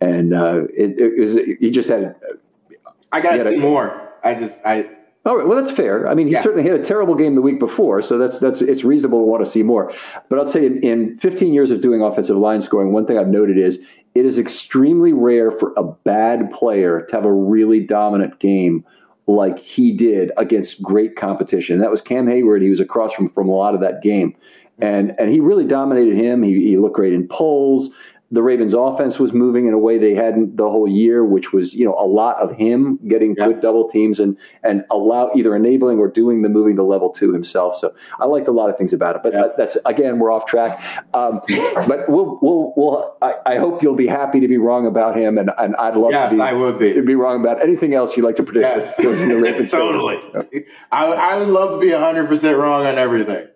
And 0.00 0.34
uh, 0.34 0.64
it, 0.76 0.98
it 0.98 1.18
was 1.18 1.34
he 1.34 1.70
just 1.70 1.88
had. 1.88 2.16
I 3.12 3.20
got 3.20 3.36
to 3.36 3.44
see 3.44 3.56
a, 3.56 3.58
more. 3.58 4.12
I 4.22 4.34
just 4.34 4.60
I 4.64 4.88
all 5.26 5.38
right, 5.38 5.46
well 5.46 5.62
that's 5.62 5.74
fair. 5.74 6.06
I 6.06 6.14
mean, 6.14 6.26
he 6.26 6.34
yeah. 6.34 6.42
certainly 6.42 6.68
had 6.68 6.78
a 6.78 6.84
terrible 6.84 7.14
game 7.14 7.34
the 7.34 7.40
week 7.40 7.58
before, 7.58 8.02
so 8.02 8.18
that's 8.18 8.38
that's 8.40 8.60
it's 8.60 8.84
reasonable 8.84 9.20
to 9.20 9.24
want 9.24 9.42
to 9.42 9.50
see 9.50 9.62
more. 9.62 9.90
But 10.28 10.38
I'll 10.38 10.48
say 10.48 10.66
in, 10.66 10.82
in 10.82 11.16
15 11.16 11.54
years 11.54 11.70
of 11.70 11.80
doing 11.80 12.02
offensive 12.02 12.36
line 12.36 12.60
scoring, 12.60 12.92
one 12.92 13.06
thing 13.06 13.18
I've 13.18 13.28
noted 13.28 13.56
is 13.56 13.78
it 14.14 14.26
is 14.26 14.38
extremely 14.38 15.14
rare 15.14 15.50
for 15.50 15.72
a 15.78 15.82
bad 15.82 16.50
player 16.50 17.06
to 17.06 17.16
have 17.16 17.24
a 17.24 17.32
really 17.32 17.80
dominant 17.80 18.38
game 18.38 18.84
like 19.26 19.58
he 19.58 19.92
did 19.92 20.32
against 20.36 20.82
great 20.82 21.16
competition. 21.16 21.78
That 21.78 21.90
was 21.90 22.02
Cam 22.02 22.26
Heyward. 22.26 22.62
He 22.62 22.70
was 22.70 22.80
across 22.80 23.12
from 23.12 23.28
from 23.28 23.48
a 23.48 23.54
lot 23.54 23.74
of 23.74 23.80
that 23.80 24.02
game, 24.02 24.36
and 24.78 25.14
and 25.18 25.30
he 25.30 25.40
really 25.40 25.64
dominated 25.64 26.16
him. 26.16 26.42
He, 26.42 26.68
he 26.68 26.76
looked 26.76 26.96
great 26.96 27.12
in 27.12 27.28
pulls 27.28 27.94
the 28.34 28.42
Ravens 28.42 28.74
offense 28.74 29.20
was 29.20 29.32
moving 29.32 29.66
in 29.66 29.74
a 29.74 29.78
way 29.78 29.96
they 29.96 30.14
hadn't 30.14 30.56
the 30.56 30.68
whole 30.68 30.88
year, 30.88 31.24
which 31.24 31.52
was, 31.52 31.72
you 31.72 31.84
know, 31.84 31.94
a 31.94 32.04
lot 32.04 32.36
of 32.38 32.50
him 32.56 32.98
getting 33.06 33.36
yeah. 33.38 33.46
good 33.46 33.60
double 33.60 33.88
teams 33.88 34.18
and 34.18 34.36
and 34.64 34.84
allow 34.90 35.30
either 35.36 35.54
enabling 35.54 35.98
or 35.98 36.08
doing 36.08 36.42
the 36.42 36.48
moving 36.48 36.74
to 36.74 36.82
level 36.82 37.10
two 37.10 37.32
himself. 37.32 37.78
So 37.78 37.94
I 38.18 38.26
liked 38.26 38.48
a 38.48 38.50
lot 38.50 38.70
of 38.70 38.76
things 38.76 38.92
about 38.92 39.14
it. 39.14 39.22
But 39.22 39.34
yeah. 39.34 39.44
that's 39.56 39.76
again, 39.86 40.18
we're 40.18 40.32
off 40.32 40.46
track. 40.46 40.82
Um, 41.14 41.42
but 41.86 42.08
we'll 42.08 42.40
we'll 42.42 42.72
we'll 42.76 43.16
I, 43.22 43.34
I, 43.46 43.56
hope 43.58 43.84
you'll 43.84 43.94
be 43.94 44.08
happy 44.08 44.40
to 44.40 44.48
be 44.48 44.58
wrong 44.58 44.88
about 44.88 45.16
him 45.16 45.38
and, 45.38 45.52
and 45.56 45.76
I'd 45.76 45.96
love 45.96 46.10
yes, 46.10 46.30
to 46.30 46.36
be 46.36 46.42
I 46.42 46.52
would 46.54 46.80
be. 46.80 47.00
be 47.00 47.14
wrong 47.14 47.40
about 47.40 47.62
anything 47.62 47.94
else 47.94 48.16
you'd 48.16 48.24
like 48.24 48.36
to 48.36 48.42
predict. 48.42 48.64
Yes. 48.64 48.96
totally. 49.70 50.18
I, 50.90 51.06
I 51.06 51.38
would 51.38 51.48
love 51.48 51.80
to 51.80 51.86
be 51.86 51.92
hundred 51.92 52.26
percent 52.26 52.58
wrong 52.58 52.84
on 52.84 52.98
everything. 52.98 53.46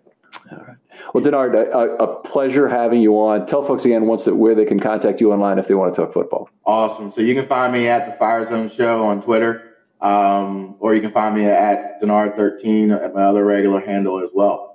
All 0.51 0.57
right. 0.57 0.78
Well, 1.13 1.23
Denard, 1.23 1.55
a, 1.55 2.03
a, 2.03 2.21
pleasure 2.21 2.67
having 2.67 3.01
you 3.01 3.13
on. 3.15 3.45
Tell 3.47 3.63
folks 3.63 3.83
again 3.83 4.05
once 4.05 4.25
that 4.25 4.35
where 4.35 4.53
they 4.53 4.65
can 4.65 4.79
contact 4.79 5.19
you 5.19 5.31
online 5.31 5.57
if 5.57 5.67
they 5.67 5.73
want 5.73 5.95
to 5.95 6.01
talk 6.01 6.13
football. 6.13 6.49
Awesome. 6.65 7.11
So 7.11 7.21
you 7.21 7.33
can 7.33 7.45
find 7.47 7.73
me 7.73 7.87
at 7.87 8.05
the 8.05 8.13
Fire 8.13 8.45
Zone 8.45 8.69
Show 8.69 9.05
on 9.05 9.21
Twitter, 9.21 9.77
um, 10.01 10.75
or 10.79 10.93
you 10.93 11.01
can 11.01 11.11
find 11.11 11.35
me 11.35 11.45
at 11.45 12.01
Denard13 12.01 13.03
at 13.03 13.13
my 13.15 13.21
other 13.21 13.43
regular 13.43 13.79
handle 13.79 14.19
as 14.19 14.31
well. 14.33 14.68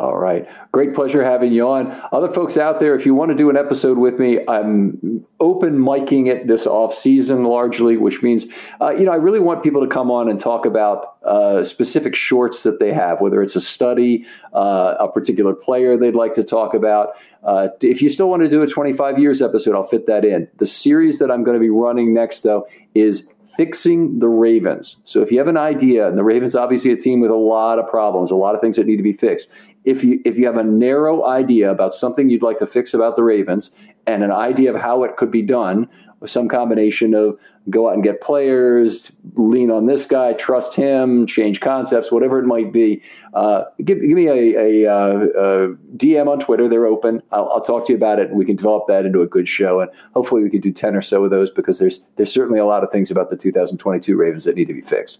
All 0.00 0.16
right. 0.16 0.48
Great 0.72 0.94
pleasure 0.94 1.22
having 1.22 1.52
you 1.52 1.68
on. 1.68 1.92
Other 2.10 2.32
folks 2.32 2.56
out 2.56 2.80
there, 2.80 2.94
if 2.94 3.04
you 3.04 3.14
want 3.14 3.32
to 3.32 3.36
do 3.36 3.50
an 3.50 3.56
episode 3.56 3.98
with 3.98 4.18
me, 4.18 4.40
I'm 4.48 5.26
open 5.40 5.78
miking 5.78 6.26
it 6.26 6.46
this 6.46 6.66
off 6.66 6.94
season 6.94 7.44
largely, 7.44 7.98
which 7.98 8.22
means, 8.22 8.46
uh, 8.80 8.90
you 8.90 9.04
know, 9.04 9.12
I 9.12 9.16
really 9.16 9.40
want 9.40 9.62
people 9.62 9.82
to 9.82 9.86
come 9.86 10.10
on 10.10 10.30
and 10.30 10.40
talk 10.40 10.64
about 10.64 11.18
uh, 11.22 11.62
specific 11.64 12.14
shorts 12.14 12.62
that 12.62 12.78
they 12.78 12.94
have, 12.94 13.20
whether 13.20 13.42
it's 13.42 13.56
a 13.56 13.60
study, 13.60 14.24
uh, 14.54 14.94
a 14.98 15.12
particular 15.12 15.54
player 15.54 15.98
they'd 15.98 16.14
like 16.14 16.32
to 16.34 16.44
talk 16.44 16.72
about. 16.72 17.10
Uh, 17.44 17.68
if 17.82 18.00
you 18.00 18.08
still 18.08 18.30
want 18.30 18.42
to 18.42 18.48
do 18.48 18.62
a 18.62 18.66
25 18.66 19.18
years 19.18 19.42
episode, 19.42 19.74
I'll 19.74 19.84
fit 19.84 20.06
that 20.06 20.24
in. 20.24 20.48
The 20.56 20.66
series 20.66 21.18
that 21.18 21.30
I'm 21.30 21.44
going 21.44 21.56
to 21.56 21.60
be 21.60 21.68
running 21.68 22.14
next, 22.14 22.40
though, 22.40 22.66
is 22.94 23.28
fixing 23.56 24.18
the 24.18 24.28
Ravens. 24.28 24.96
So 25.04 25.22
if 25.22 25.30
you 25.30 25.38
have 25.38 25.48
an 25.48 25.56
idea, 25.56 26.08
and 26.08 26.16
the 26.16 26.24
Ravens 26.24 26.54
obviously 26.54 26.92
a 26.92 26.96
team 26.96 27.20
with 27.20 27.30
a 27.30 27.36
lot 27.36 27.78
of 27.78 27.88
problems, 27.88 28.30
a 28.30 28.36
lot 28.36 28.54
of 28.54 28.60
things 28.60 28.76
that 28.76 28.86
need 28.86 28.96
to 28.96 29.02
be 29.02 29.12
fixed 29.12 29.48
if 29.84 30.04
you 30.04 30.20
if 30.24 30.36
you 30.36 30.46
have 30.46 30.56
a 30.56 30.64
narrow 30.64 31.26
idea 31.26 31.70
about 31.70 31.94
something 31.94 32.28
you'd 32.28 32.42
like 32.42 32.58
to 32.58 32.66
fix 32.66 32.92
about 32.92 33.16
the 33.16 33.22
Ravens 33.22 33.70
and 34.06 34.22
an 34.22 34.30
idea 34.30 34.72
of 34.74 34.80
how 34.80 35.04
it 35.04 35.16
could 35.16 35.30
be 35.30 35.42
done 35.42 35.88
some 36.26 36.48
combination 36.48 37.14
of 37.14 37.38
go 37.68 37.88
out 37.88 37.94
and 37.94 38.02
get 38.02 38.20
players, 38.20 39.12
lean 39.34 39.70
on 39.70 39.86
this 39.86 40.06
guy, 40.06 40.32
trust 40.32 40.74
him, 40.74 41.26
change 41.26 41.60
concepts, 41.60 42.10
whatever 42.10 42.38
it 42.38 42.46
might 42.46 42.72
be, 42.72 43.02
uh, 43.34 43.64
give, 43.84 44.00
give 44.00 44.10
me 44.10 44.26
a, 44.26 44.84
a, 44.84 44.92
uh, 44.92 45.18
a, 45.18 45.74
DM 45.96 46.26
on 46.26 46.40
Twitter. 46.40 46.68
They're 46.68 46.86
open. 46.86 47.22
I'll, 47.32 47.48
I'll, 47.50 47.60
talk 47.60 47.86
to 47.86 47.92
you 47.92 47.96
about 47.96 48.18
it, 48.18 48.28
and 48.28 48.38
we 48.38 48.44
can 48.44 48.56
develop 48.56 48.86
that 48.88 49.06
into 49.06 49.22
a 49.22 49.26
good 49.26 49.48
show. 49.48 49.80
And 49.80 49.90
hopefully, 50.14 50.42
we 50.42 50.50
can 50.50 50.60
do 50.60 50.72
ten 50.72 50.96
or 50.96 51.02
so 51.02 51.24
of 51.24 51.30
those 51.30 51.50
because 51.50 51.78
there's 51.78 52.06
there's 52.16 52.32
certainly 52.32 52.58
a 52.58 52.66
lot 52.66 52.82
of 52.82 52.90
things 52.90 53.10
about 53.10 53.30
the 53.30 53.36
2022 53.36 54.16
Ravens 54.16 54.44
that 54.44 54.56
need 54.56 54.68
to 54.68 54.74
be 54.74 54.82
fixed. 54.82 55.18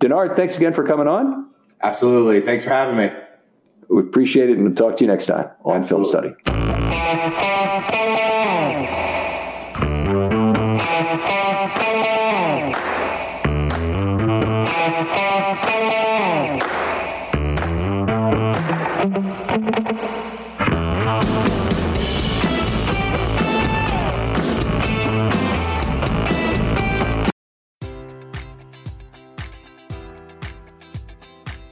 Denard, 0.00 0.34
thanks 0.34 0.56
again 0.56 0.72
for 0.72 0.84
coming 0.84 1.06
on. 1.06 1.50
Absolutely. 1.82 2.40
Thanks 2.40 2.64
for 2.64 2.70
having 2.70 2.96
me. 2.96 3.10
We 3.88 4.00
appreciate 4.00 4.48
it 4.48 4.56
and 4.56 4.64
we'll 4.64 4.74
talk 4.74 4.96
to 4.96 5.04
you 5.04 5.10
next 5.10 5.26
time 5.26 5.50
on 5.64 5.82
Absolutely. 5.82 6.08
Film 6.08 6.34
Study. 6.46 9.11